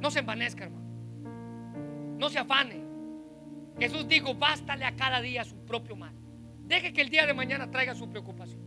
No 0.00 0.10
se 0.10 0.18
envanezca, 0.18 0.64
hermano. 0.64 0.86
No 2.18 2.28
se 2.28 2.38
afane. 2.38 2.85
Jesús 3.78 4.08
dijo, 4.08 4.34
bástale 4.34 4.84
a 4.84 4.96
cada 4.96 5.20
día 5.20 5.44
su 5.44 5.56
propio 5.64 5.96
mal. 5.96 6.14
Deje 6.64 6.92
que 6.92 7.02
el 7.02 7.10
día 7.10 7.26
de 7.26 7.34
mañana 7.34 7.70
traiga 7.70 7.94
su 7.94 8.08
preocupación. 8.08 8.60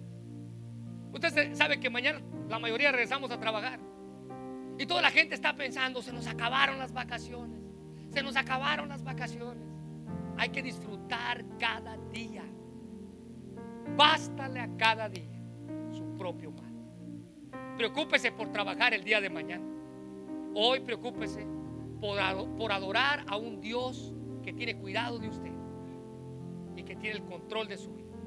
Usted 1.12 1.56
sabe 1.56 1.80
que 1.80 1.90
mañana 1.90 2.22
la 2.48 2.60
mayoría 2.60 2.92
regresamos 2.92 3.32
a 3.32 3.40
trabajar. 3.40 3.80
Y 4.78 4.86
toda 4.86 5.02
la 5.02 5.12
gente 5.12 5.36
está 5.36 5.56
pensando, 5.56 6.02
se 6.02 6.14
nos 6.14 6.28
acabaron 6.28 6.78
las 6.78 6.94
vacaciones. 6.94 7.60
Se 8.12 8.24
nos 8.24 8.36
acabaron 8.36 8.90
las 8.90 9.04
vacaciones. 9.04 9.68
Hay 10.38 10.50
que 10.50 10.62
disfrutar 10.62 11.44
cada 11.60 11.98
día. 12.14 12.44
Bástale 13.98 14.60
a 14.60 14.70
cada 14.78 15.10
día 15.10 15.42
su 15.92 16.16
propio 16.18 16.52
mal. 16.52 16.70
Preocúpese 17.76 18.32
por 18.32 18.52
trabajar 18.52 18.94
el 18.94 19.04
día 19.04 19.20
de 19.20 19.30
mañana. 19.30 19.66
Hoy 20.54 20.80
preocúpese 20.80 21.46
por, 22.00 22.20
adorar 22.72 23.26
a 23.28 23.38
un 23.38 23.60
Dios 23.62 24.14
que 24.50 24.54
tiene 24.54 24.76
cuidado 24.76 25.20
de 25.20 25.30
usted 25.30 25.52
y 26.76 26.82
que 26.82 26.96
tiene 26.96 27.18
el 27.18 27.24
control 27.24 27.68
de 27.68 27.78
su 27.78 27.94
vida. 27.94 28.18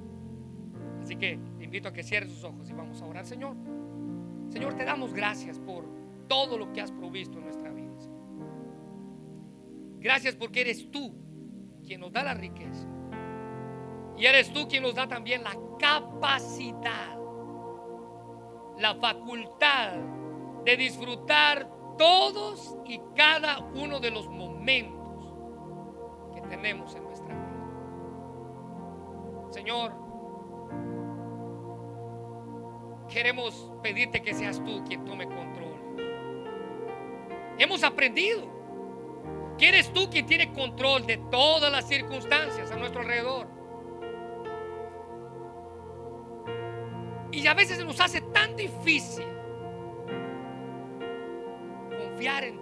Así 1.03 1.17
que 1.17 1.37
le 1.59 1.65
invito 1.65 1.89
a 1.89 1.93
que 1.93 2.05
cierre 2.05 2.29
sus 2.29 2.45
ojos 2.45 2.71
y 2.71 2.73
vamos 2.73 3.03
a 3.03 3.07
orar, 3.07 3.27
Señor. 3.27 3.57
Señor, 4.49 4.75
te 4.75 4.85
damos 4.85 5.13
gracias 5.13 5.59
por 5.59 5.85
todo 6.29 6.57
lo 6.57 6.73
que 6.73 6.81
has 6.81 6.93
provisto 6.93 7.39
en 7.39 7.45
nuestra 7.45 7.73
vida. 7.73 7.83
Gracias 9.99 10.37
porque 10.37 10.61
eres 10.61 10.89
tú 10.93 11.13
quien 11.85 12.01
nos 12.01 12.13
da 12.13 12.23
la 12.23 12.35
riqueza. 12.35 12.87
Y 14.17 14.25
eres 14.27 14.53
tú 14.53 14.69
quien 14.69 14.85
nos 14.85 14.95
da 14.95 15.09
también 15.09 15.43
la 15.43 15.57
capacidad 15.81 17.19
la 18.79 18.95
facultad 18.95 19.95
de 20.65 20.77
disfrutar 20.77 21.69
todos 21.99 22.77
y 22.87 23.01
cada 23.15 23.59
uno 23.75 24.01
de 24.01 24.11
los 24.11 24.29
momentos 24.29 25.02
tenemos 26.53 26.95
en 26.95 27.05
nuestra 27.05 27.35
vida. 27.35 27.49
Señor, 29.51 29.93
queremos 33.09 33.73
pedirte 33.83 34.21
que 34.21 34.35
seas 34.35 34.63
tú 34.63 34.85
quien 34.85 35.03
tome 35.07 35.25
control. 35.25 35.73
Hemos 37.57 37.83
aprendido 37.83 38.43
que 39.57 39.69
eres 39.69 39.91
tú 39.95 40.11
quien 40.11 40.27
tiene 40.27 40.53
control 40.53 41.07
de 41.07 41.17
todas 41.31 41.73
las 41.73 41.89
circunstancias 41.89 42.71
a 42.71 42.77
nuestro 42.77 43.01
alrededor. 43.01 43.49
Y 47.31 47.47
a 47.47 47.55
veces 47.55 47.83
nos 47.83 47.99
hace 47.99 48.21
tan 48.21 48.55
difícil 48.57 49.25
confiar 51.99 52.45
en 52.45 52.62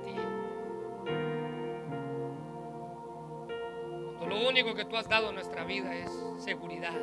lo 4.30 4.48
único 4.48 4.74
que 4.74 4.84
tú 4.84 4.96
has 4.96 5.08
dado 5.08 5.28
en 5.30 5.34
nuestra 5.34 5.64
vida 5.64 5.94
es 5.94 6.10
seguridad. 6.38 6.98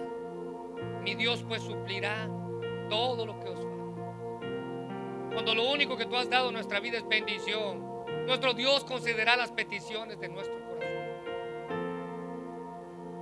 Mi 1.03 1.13
Dios 1.13 1.43
pues 1.47 1.61
suplirá 1.61 2.28
todo 2.89 3.25
lo 3.25 3.39
que 3.39 3.49
os 3.49 3.59
falta. 3.59 3.73
Cuando 5.34 5.53
lo 5.53 5.69
único 5.69 5.97
que 5.97 6.05
tú 6.05 6.15
has 6.15 6.30
dado 6.30 6.47
en 6.47 6.53
nuestra 6.53 6.80
vida 6.80 6.97
es 6.97 7.07
bendición, 7.07 8.05
nuestro 8.25 8.53
Dios 8.53 8.86
considerará 8.86 9.36
las 9.36 9.51
peticiones 9.51 10.19
de 10.19 10.30
nuestro 10.30 10.55
corazón. 10.55 10.88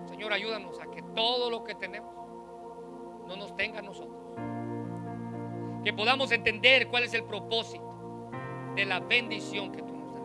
Señor, 0.07 0.31
ayúdanos 0.31 0.79
a 0.79 0.85
que 0.91 1.01
todo 1.15 1.49
lo 1.49 1.63
que 1.63 1.75
tenemos 1.75 2.15
no 3.27 3.35
nos 3.35 3.55
tenga 3.55 3.79
a 3.79 3.81
nosotros 3.81 4.25
que 5.83 5.93
podamos 5.93 6.31
entender 6.31 6.87
cuál 6.87 7.03
es 7.03 7.13
el 7.13 7.23
propósito 7.25 8.31
de 8.75 8.85
la 8.85 8.99
bendición 8.99 9.71
que 9.71 9.83
tú 9.83 9.95
nos 9.95 10.13
das. 10.13 10.23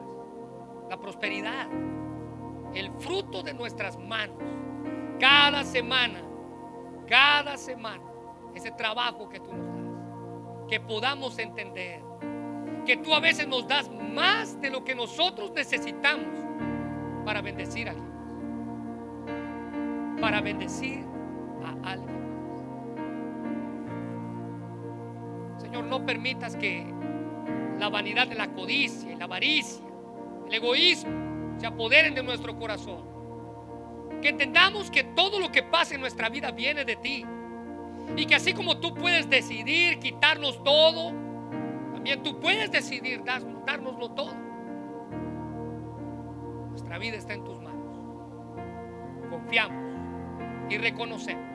La 0.88 0.98
prosperidad, 0.98 1.68
el 2.74 2.90
fruto 2.98 3.42
de 3.42 3.54
nuestras 3.54 3.98
manos. 3.98 4.36
Cada 5.18 5.64
semana, 5.64 6.22
cada 7.06 7.56
semana, 7.56 8.04
ese 8.54 8.70
trabajo 8.70 9.28
que 9.28 9.40
tú 9.40 9.52
nos 9.52 9.66
das. 9.66 9.80
Que 10.68 10.80
podamos 10.80 11.38
entender 11.38 12.02
que 12.86 12.96
tú 12.96 13.14
a 13.14 13.20
veces 13.20 13.46
nos 13.46 13.66
das 13.66 13.90
más 13.90 14.60
de 14.60 14.70
lo 14.70 14.84
que 14.84 14.94
nosotros 14.94 15.52
necesitamos 15.52 16.26
para 17.24 17.42
bendecir 17.42 17.88
a 17.88 17.92
alguien. 17.92 18.10
Para 20.20 20.40
bendecir 20.40 21.04
a 21.64 21.90
alguien. 21.90 22.20
Señor, 25.58 25.84
no 25.84 26.04
permitas 26.06 26.56
que 26.56 26.86
la 27.78 27.88
vanidad 27.88 28.26
de 28.28 28.34
la 28.34 28.48
codicia 28.52 29.16
la 29.16 29.24
avaricia, 29.24 29.84
el 30.46 30.54
egoísmo, 30.54 31.29
se 31.60 31.66
apoderen 31.66 32.14
de 32.14 32.22
nuestro 32.22 32.58
corazón. 32.58 33.04
Que 34.22 34.30
entendamos 34.30 34.90
que 34.90 35.04
todo 35.04 35.38
lo 35.38 35.52
que 35.52 35.62
pasa 35.62 35.94
en 35.94 36.00
nuestra 36.00 36.28
vida 36.30 36.50
viene 36.50 36.84
de 36.84 36.96
ti. 36.96 37.24
Y 38.16 38.26
que 38.26 38.34
así 38.34 38.54
como 38.54 38.78
tú 38.78 38.94
puedes 38.94 39.28
decidir 39.28 39.98
quitarnos 39.98 40.62
todo, 40.64 41.12
también 41.92 42.22
tú 42.22 42.40
puedes 42.40 42.70
decidir 42.72 43.22
dárnoslo 43.24 44.10
todo. 44.12 44.34
Nuestra 46.70 46.98
vida 46.98 47.16
está 47.16 47.34
en 47.34 47.44
tus 47.44 47.60
manos. 47.60 47.96
Confiamos 49.28 49.84
y 50.70 50.78
reconocemos 50.78 51.50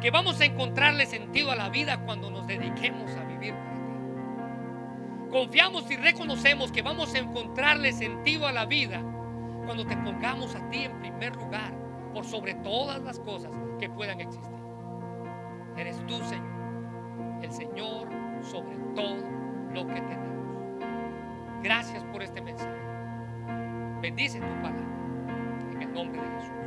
que 0.00 0.10
vamos 0.10 0.40
a 0.40 0.44
encontrarle 0.44 1.06
sentido 1.06 1.52
a 1.52 1.54
la 1.54 1.68
vida 1.68 2.04
cuando 2.04 2.28
nos 2.28 2.46
dediquemos 2.46 3.08
a 3.12 3.24
vivir. 3.24 3.54
Confiamos 5.32 5.90
y 5.90 5.96
reconocemos 5.96 6.70
que 6.70 6.82
vamos 6.82 7.14
a 7.14 7.18
encontrarle 7.18 7.92
sentido 7.94 8.46
a 8.46 8.52
la 8.52 8.66
vida 8.66 9.02
cuando 9.64 9.86
te 9.86 9.96
pongamos 9.96 10.54
a 10.54 10.68
ti 10.68 10.84
en 10.84 11.00
primer 11.00 11.34
lugar 11.36 11.72
por 12.12 12.26
sobre 12.26 12.52
todas 12.56 13.00
las 13.00 13.18
cosas 13.18 13.50
que 13.80 13.88
puedan 13.88 14.20
existir. 14.20 14.52
Eres 15.78 15.96
tú, 16.06 16.18
Señor, 16.24 17.40
el 17.42 17.50
Señor 17.50 18.08
sobre 18.42 18.76
todo 18.94 19.24
lo 19.72 19.86
que 19.86 20.02
tenemos. 20.02 20.82
Gracias 21.62 22.04
por 22.12 22.22
este 22.22 22.42
mensaje. 22.42 22.82
Bendice 24.02 24.38
tu 24.38 24.54
palabra 24.60 24.86
en 25.72 25.82
el 25.82 25.92
nombre 25.94 26.20
de 26.20 26.28
Jesús. 26.28 26.62